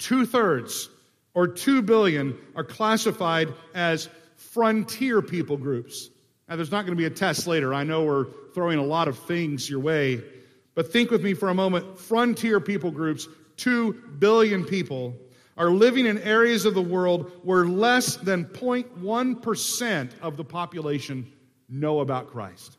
Two 0.00 0.24
thirds, 0.24 0.88
or 1.34 1.46
two 1.46 1.82
billion, 1.82 2.36
are 2.56 2.64
classified 2.64 3.52
as 3.74 4.08
frontier 4.34 5.20
people 5.20 5.58
groups. 5.58 6.08
Now, 6.48 6.56
there's 6.56 6.70
not 6.70 6.86
going 6.86 6.96
to 6.96 7.00
be 7.00 7.04
a 7.04 7.10
test 7.10 7.46
later. 7.46 7.74
I 7.74 7.84
know 7.84 8.04
we're 8.04 8.26
throwing 8.54 8.78
a 8.78 8.84
lot 8.84 9.08
of 9.08 9.18
things 9.18 9.68
your 9.68 9.78
way, 9.78 10.22
but 10.80 10.90
think 10.90 11.10
with 11.10 11.22
me 11.22 11.34
for 11.34 11.50
a 11.50 11.54
moment. 11.54 11.98
Frontier 11.98 12.58
people 12.58 12.90
groups, 12.90 13.28
two 13.58 13.92
billion 14.18 14.64
people, 14.64 15.14
are 15.58 15.68
living 15.68 16.06
in 16.06 16.16
areas 16.22 16.64
of 16.64 16.72
the 16.72 16.80
world 16.80 17.32
where 17.42 17.66
less 17.66 18.16
than 18.16 18.46
0.1% 18.46 20.10
of 20.22 20.38
the 20.38 20.44
population 20.44 21.30
know 21.68 22.00
about 22.00 22.28
Christ. 22.28 22.78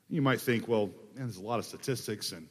You 0.09 0.23
might 0.23 0.41
think, 0.41 0.69
well, 0.69 0.87
man, 0.87 1.25
there's 1.25 1.39
a 1.39 1.43
lot 1.43 1.59
of 1.59 1.65
statistics, 1.65 2.31
and 2.31 2.47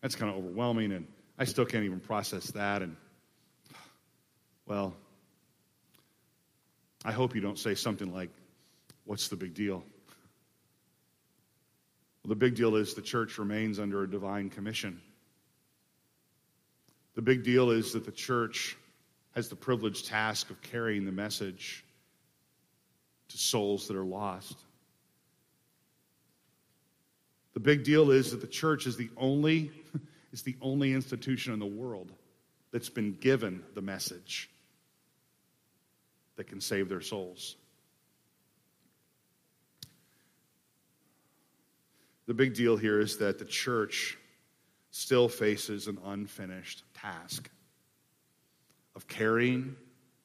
that's 0.00 0.14
kind 0.14 0.32
of 0.32 0.38
overwhelming, 0.38 0.92
and 0.92 1.06
I 1.38 1.44
still 1.44 1.66
can't 1.66 1.84
even 1.84 2.00
process 2.00 2.46
that. 2.52 2.80
And, 2.80 2.96
well, 4.66 4.94
I 7.04 7.12
hope 7.12 7.34
you 7.34 7.40
don't 7.40 7.58
say 7.58 7.74
something 7.74 8.12
like, 8.12 8.30
what's 9.04 9.28
the 9.28 9.36
big 9.36 9.54
deal? 9.54 9.84
Well, 12.22 12.28
the 12.30 12.34
big 12.34 12.56
deal 12.56 12.74
is 12.74 12.94
the 12.94 13.02
church 13.02 13.38
remains 13.38 13.78
under 13.78 14.02
a 14.02 14.10
divine 14.10 14.50
commission. 14.50 15.00
The 17.14 17.22
big 17.22 17.44
deal 17.44 17.70
is 17.70 17.92
that 17.92 18.04
the 18.04 18.12
church 18.12 18.76
has 19.36 19.48
the 19.48 19.56
privileged 19.56 20.06
task 20.06 20.50
of 20.50 20.60
carrying 20.62 21.04
the 21.04 21.12
message 21.12 21.84
to 23.28 23.38
souls 23.38 23.86
that 23.86 23.96
are 23.96 24.04
lost. 24.04 24.56
The 27.54 27.60
big 27.60 27.84
deal 27.84 28.10
is 28.10 28.32
that 28.32 28.40
the 28.40 28.46
church 28.46 28.86
is 28.86 28.96
the 28.96 29.10
only 29.16 29.70
is 30.32 30.42
the 30.42 30.56
only 30.60 30.92
institution 30.92 31.52
in 31.52 31.58
the 31.58 31.66
world 31.66 32.12
that's 32.72 32.90
been 32.90 33.12
given 33.12 33.62
the 33.74 33.80
message 33.80 34.50
that 36.36 36.46
can 36.46 36.60
save 36.60 36.88
their 36.88 37.00
souls. 37.00 37.56
The 42.26 42.34
big 42.34 42.54
deal 42.54 42.76
here 42.76 43.00
is 43.00 43.18
that 43.18 43.38
the 43.38 43.44
church 43.44 44.18
still 44.90 45.28
faces 45.28 45.86
an 45.86 45.98
unfinished 46.04 46.82
task 46.94 47.50
of 48.94 49.06
carrying 49.06 49.76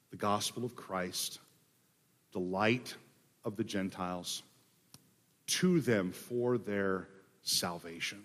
the 0.10 0.18
gospel 0.18 0.66
of 0.66 0.76
Christ, 0.76 1.40
the 2.32 2.40
light 2.40 2.96
of 3.46 3.56
the 3.56 3.64
Gentiles, 3.64 4.44
to 5.48 5.80
them 5.82 6.12
for 6.12 6.58
their 6.58 7.08
salvation. 7.44 8.24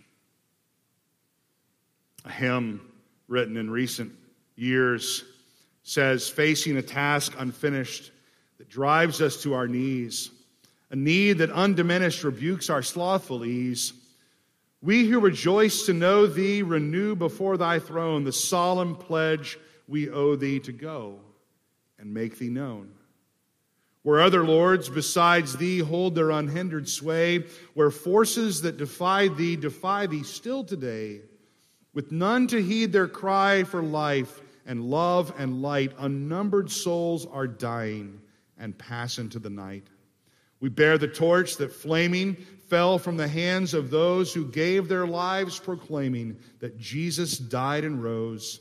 A 2.24 2.30
hymn 2.30 2.80
written 3.28 3.57
in 3.57 3.70
recent 3.70 4.12
years 4.55 5.24
says, 5.87 6.28
facing 6.28 6.76
a 6.76 6.82
task 6.82 7.34
unfinished 7.39 8.11
that 8.59 8.68
drives 8.68 9.22
us 9.22 9.43
to 9.43 9.55
our 9.55 9.68
knees, 9.68 10.30
a 10.91 10.97
need 10.97 11.39
that 11.39 11.51
undiminished 11.51 12.24
rebukes 12.24 12.68
our 12.68 12.82
slothful 12.82 13.45
ease. 13.45 13.93
We 14.82 15.07
who 15.07 15.20
rejoice 15.20 15.87
to 15.87 15.95
know 15.95 16.26
thee 16.26 16.62
renew 16.62 17.14
before 17.14 17.57
thy 17.57 17.78
throne 17.78 18.24
the 18.24 18.32
solemn 18.32 18.97
pledge 18.97 19.59
we 19.89 20.11
owe 20.11 20.37
thee 20.37 20.59
to 20.61 20.72
go 20.72 21.20
and 21.99 22.12
make 22.12 22.39
thee 22.39 22.49
known 22.49 22.91
where 24.07 24.20
other 24.20 24.45
lords 24.45 24.89
besides 24.89 25.57
thee 25.57 25.80
hold 25.80 26.14
their 26.14 26.30
unhindered 26.30 26.89
sway, 26.89 27.45
where 27.74 27.91
forces 27.91 28.62
that 28.62 28.76
defy 28.76 29.26
thee 29.26 29.57
defy 29.57 30.07
thee 30.07 30.22
still 30.22 30.62
today, 30.62 31.20
with 31.93 32.12
none 32.12 32.47
to 32.47 32.62
heed 32.62 32.93
their 32.93 33.09
cry 33.09 33.64
for 33.64 33.82
life 33.82 34.41
and 34.67 34.85
love 34.85 35.33
and 35.39 35.62
light, 35.62 35.93
unnumbered 35.99 36.71
souls 36.71 37.27
are 37.27 37.47
dying 37.47 38.21
and 38.59 38.77
pass 38.77 39.19
into 39.19 39.39
the 39.39 39.51
night. 39.51 39.85
We 40.61 40.69
bear 40.69 40.99
the 40.99 41.09
torch 41.09 41.57
that 41.57 41.73
flaming 41.73 42.35
fell 42.69 42.99
from 42.99 43.17
the 43.17 43.29
hands 43.29 43.75
of 43.75 43.91
those 43.91 44.35
who 44.35 44.51
gave 44.51 44.89
their 44.89 45.07
lives 45.07 45.59
proclaiming 45.59 46.37
that 46.61 46.79
Jesus 46.79 47.39
died 47.39 47.85
and 47.85 48.03
rose. 48.03 48.61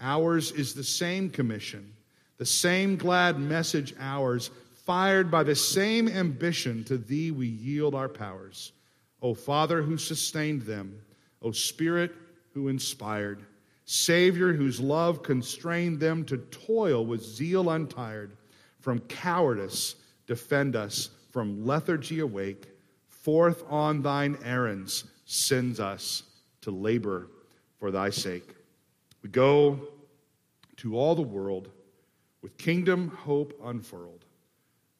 Ours 0.00 0.52
is 0.52 0.74
the 0.74 0.84
same 0.84 1.28
commission, 1.28 1.92
the 2.38 2.46
same 2.46 2.96
glad 2.96 3.38
message 3.38 3.94
ours 4.00 4.50
Fired 4.84 5.30
by 5.30 5.44
the 5.44 5.54
same 5.54 6.08
ambition, 6.08 6.82
to 6.84 6.98
thee 6.98 7.30
we 7.30 7.46
yield 7.46 7.94
our 7.94 8.08
powers. 8.08 8.72
O 9.20 9.32
Father 9.32 9.80
who 9.80 9.96
sustained 9.96 10.62
them, 10.62 11.00
O 11.40 11.52
Spirit 11.52 12.12
who 12.52 12.66
inspired, 12.66 13.44
Savior 13.92 14.54
whose 14.54 14.80
love 14.80 15.22
constrained 15.22 16.00
them 16.00 16.24
to 16.24 16.38
toil 16.38 17.04
with 17.04 17.22
zeal 17.22 17.68
untired, 17.68 18.34
from 18.80 19.00
cowardice 19.00 19.96
defend 20.26 20.76
us, 20.76 21.10
from 21.30 21.66
lethargy 21.66 22.20
awake, 22.20 22.68
forth 23.06 23.62
on 23.68 24.00
thine 24.00 24.38
errands 24.42 25.04
sends 25.26 25.78
us 25.78 26.22
to 26.62 26.70
labor 26.70 27.28
for 27.78 27.90
thy 27.90 28.08
sake. 28.08 28.54
We 29.22 29.28
go 29.28 29.78
to 30.76 30.96
all 30.96 31.14
the 31.14 31.20
world 31.20 31.68
with 32.40 32.56
kingdom 32.56 33.08
hope 33.08 33.60
unfurled 33.62 34.24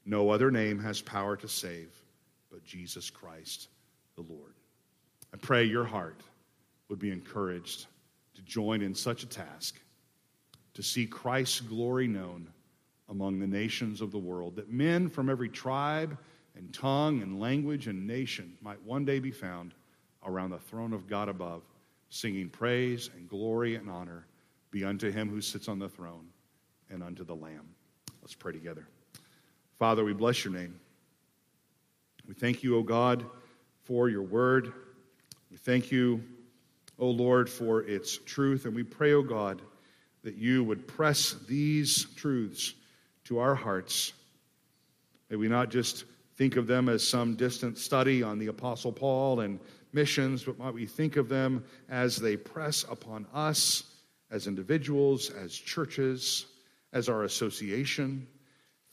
no 0.04 0.28
other 0.28 0.50
name 0.50 0.78
has 0.80 1.00
power 1.00 1.34
to 1.36 1.48
save 1.48 1.88
but 2.50 2.62
Jesus 2.62 3.08
Christ 3.08 3.68
the 4.16 4.22
Lord. 4.22 4.52
I 5.32 5.38
pray 5.38 5.64
your 5.64 5.84
heart 5.84 6.20
would 6.90 6.98
be 6.98 7.10
encouraged 7.10 7.86
join 8.52 8.82
in 8.82 8.94
such 8.94 9.22
a 9.22 9.26
task, 9.26 9.80
to 10.74 10.82
see 10.82 11.06
Christ's 11.06 11.62
glory 11.62 12.06
known 12.06 12.46
among 13.08 13.38
the 13.38 13.46
nations 13.46 14.02
of 14.02 14.12
the 14.12 14.18
world, 14.18 14.56
that 14.56 14.70
men 14.70 15.08
from 15.08 15.30
every 15.30 15.48
tribe 15.48 16.18
and 16.54 16.72
tongue 16.74 17.22
and 17.22 17.40
language 17.40 17.86
and 17.86 18.06
nation 18.06 18.52
might 18.60 18.80
one 18.82 19.06
day 19.06 19.20
be 19.20 19.30
found 19.30 19.72
around 20.26 20.50
the 20.50 20.58
throne 20.58 20.92
of 20.92 21.08
God 21.08 21.30
above, 21.30 21.62
singing 22.10 22.50
praise 22.50 23.08
and 23.16 23.26
glory 23.26 23.76
and 23.76 23.88
honor 23.88 24.26
be 24.70 24.84
unto 24.84 25.10
him 25.10 25.30
who 25.30 25.40
sits 25.40 25.66
on 25.66 25.78
the 25.78 25.88
throne 25.88 26.26
and 26.90 27.02
unto 27.02 27.24
the 27.24 27.34
Lamb. 27.34 27.66
Let's 28.20 28.34
pray 28.34 28.52
together. 28.52 28.86
Father, 29.78 30.04
we 30.04 30.12
bless 30.12 30.44
your 30.44 30.52
name. 30.52 30.78
We 32.28 32.34
thank 32.34 32.62
you, 32.62 32.76
O 32.76 32.82
God, 32.82 33.24
for 33.84 34.10
your 34.10 34.22
word. 34.22 34.74
We 35.50 35.56
thank 35.56 35.90
you, 35.90 36.22
O 36.98 37.08
Lord, 37.08 37.48
for 37.48 37.82
its 37.82 38.16
truth. 38.16 38.64
And 38.64 38.74
we 38.74 38.82
pray, 38.82 39.12
O 39.12 39.22
God, 39.22 39.62
that 40.22 40.36
you 40.36 40.62
would 40.64 40.86
press 40.86 41.34
these 41.48 42.06
truths 42.16 42.74
to 43.24 43.38
our 43.38 43.54
hearts. 43.54 44.12
May 45.30 45.36
we 45.36 45.48
not 45.48 45.70
just 45.70 46.04
think 46.36 46.56
of 46.56 46.66
them 46.66 46.88
as 46.88 47.06
some 47.06 47.34
distant 47.34 47.78
study 47.78 48.22
on 48.22 48.38
the 48.38 48.48
Apostle 48.48 48.92
Paul 48.92 49.40
and 49.40 49.58
missions, 49.92 50.44
but 50.44 50.58
might 50.58 50.74
we 50.74 50.86
think 50.86 51.16
of 51.16 51.28
them 51.28 51.64
as 51.88 52.16
they 52.16 52.36
press 52.36 52.84
upon 52.90 53.26
us 53.32 53.84
as 54.30 54.46
individuals, 54.46 55.30
as 55.30 55.52
churches, 55.54 56.46
as 56.92 57.08
our 57.08 57.24
association 57.24 58.26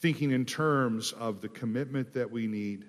thinking 0.01 0.31
in 0.31 0.45
terms 0.45 1.11
of 1.13 1.41
the 1.41 1.49
commitment 1.49 2.13
that 2.13 2.31
we 2.31 2.47
need 2.47 2.85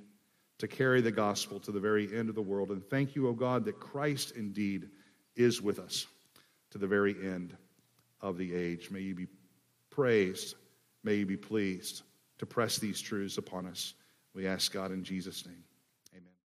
to 0.58 0.68
carry 0.68 1.00
the 1.00 1.10
gospel 1.10 1.58
to 1.58 1.72
the 1.72 1.80
very 1.80 2.16
end 2.16 2.28
of 2.28 2.34
the 2.34 2.42
world. 2.42 2.70
And 2.70 2.84
thank 2.88 3.16
you, 3.16 3.28
O 3.28 3.32
God, 3.32 3.64
that 3.64 3.80
Christ 3.80 4.32
indeed 4.36 4.88
is 5.36 5.62
with 5.62 5.78
us 5.78 6.06
to 6.70 6.78
the 6.78 6.86
very 6.86 7.14
end 7.14 7.56
of 8.20 8.36
the 8.36 8.54
age. 8.54 8.90
May 8.90 9.00
you 9.00 9.14
be 9.14 9.26
praised. 9.90 10.54
May 11.02 11.16
you 11.16 11.26
be 11.26 11.36
pleased 11.36 12.02
to 12.38 12.46
press 12.46 12.78
these 12.78 13.00
truths 13.00 13.38
upon 13.38 13.66
us. 13.66 13.94
We 14.34 14.46
ask 14.46 14.72
God 14.72 14.92
in 14.92 15.02
Jesus' 15.02 15.46
name. 15.46 15.64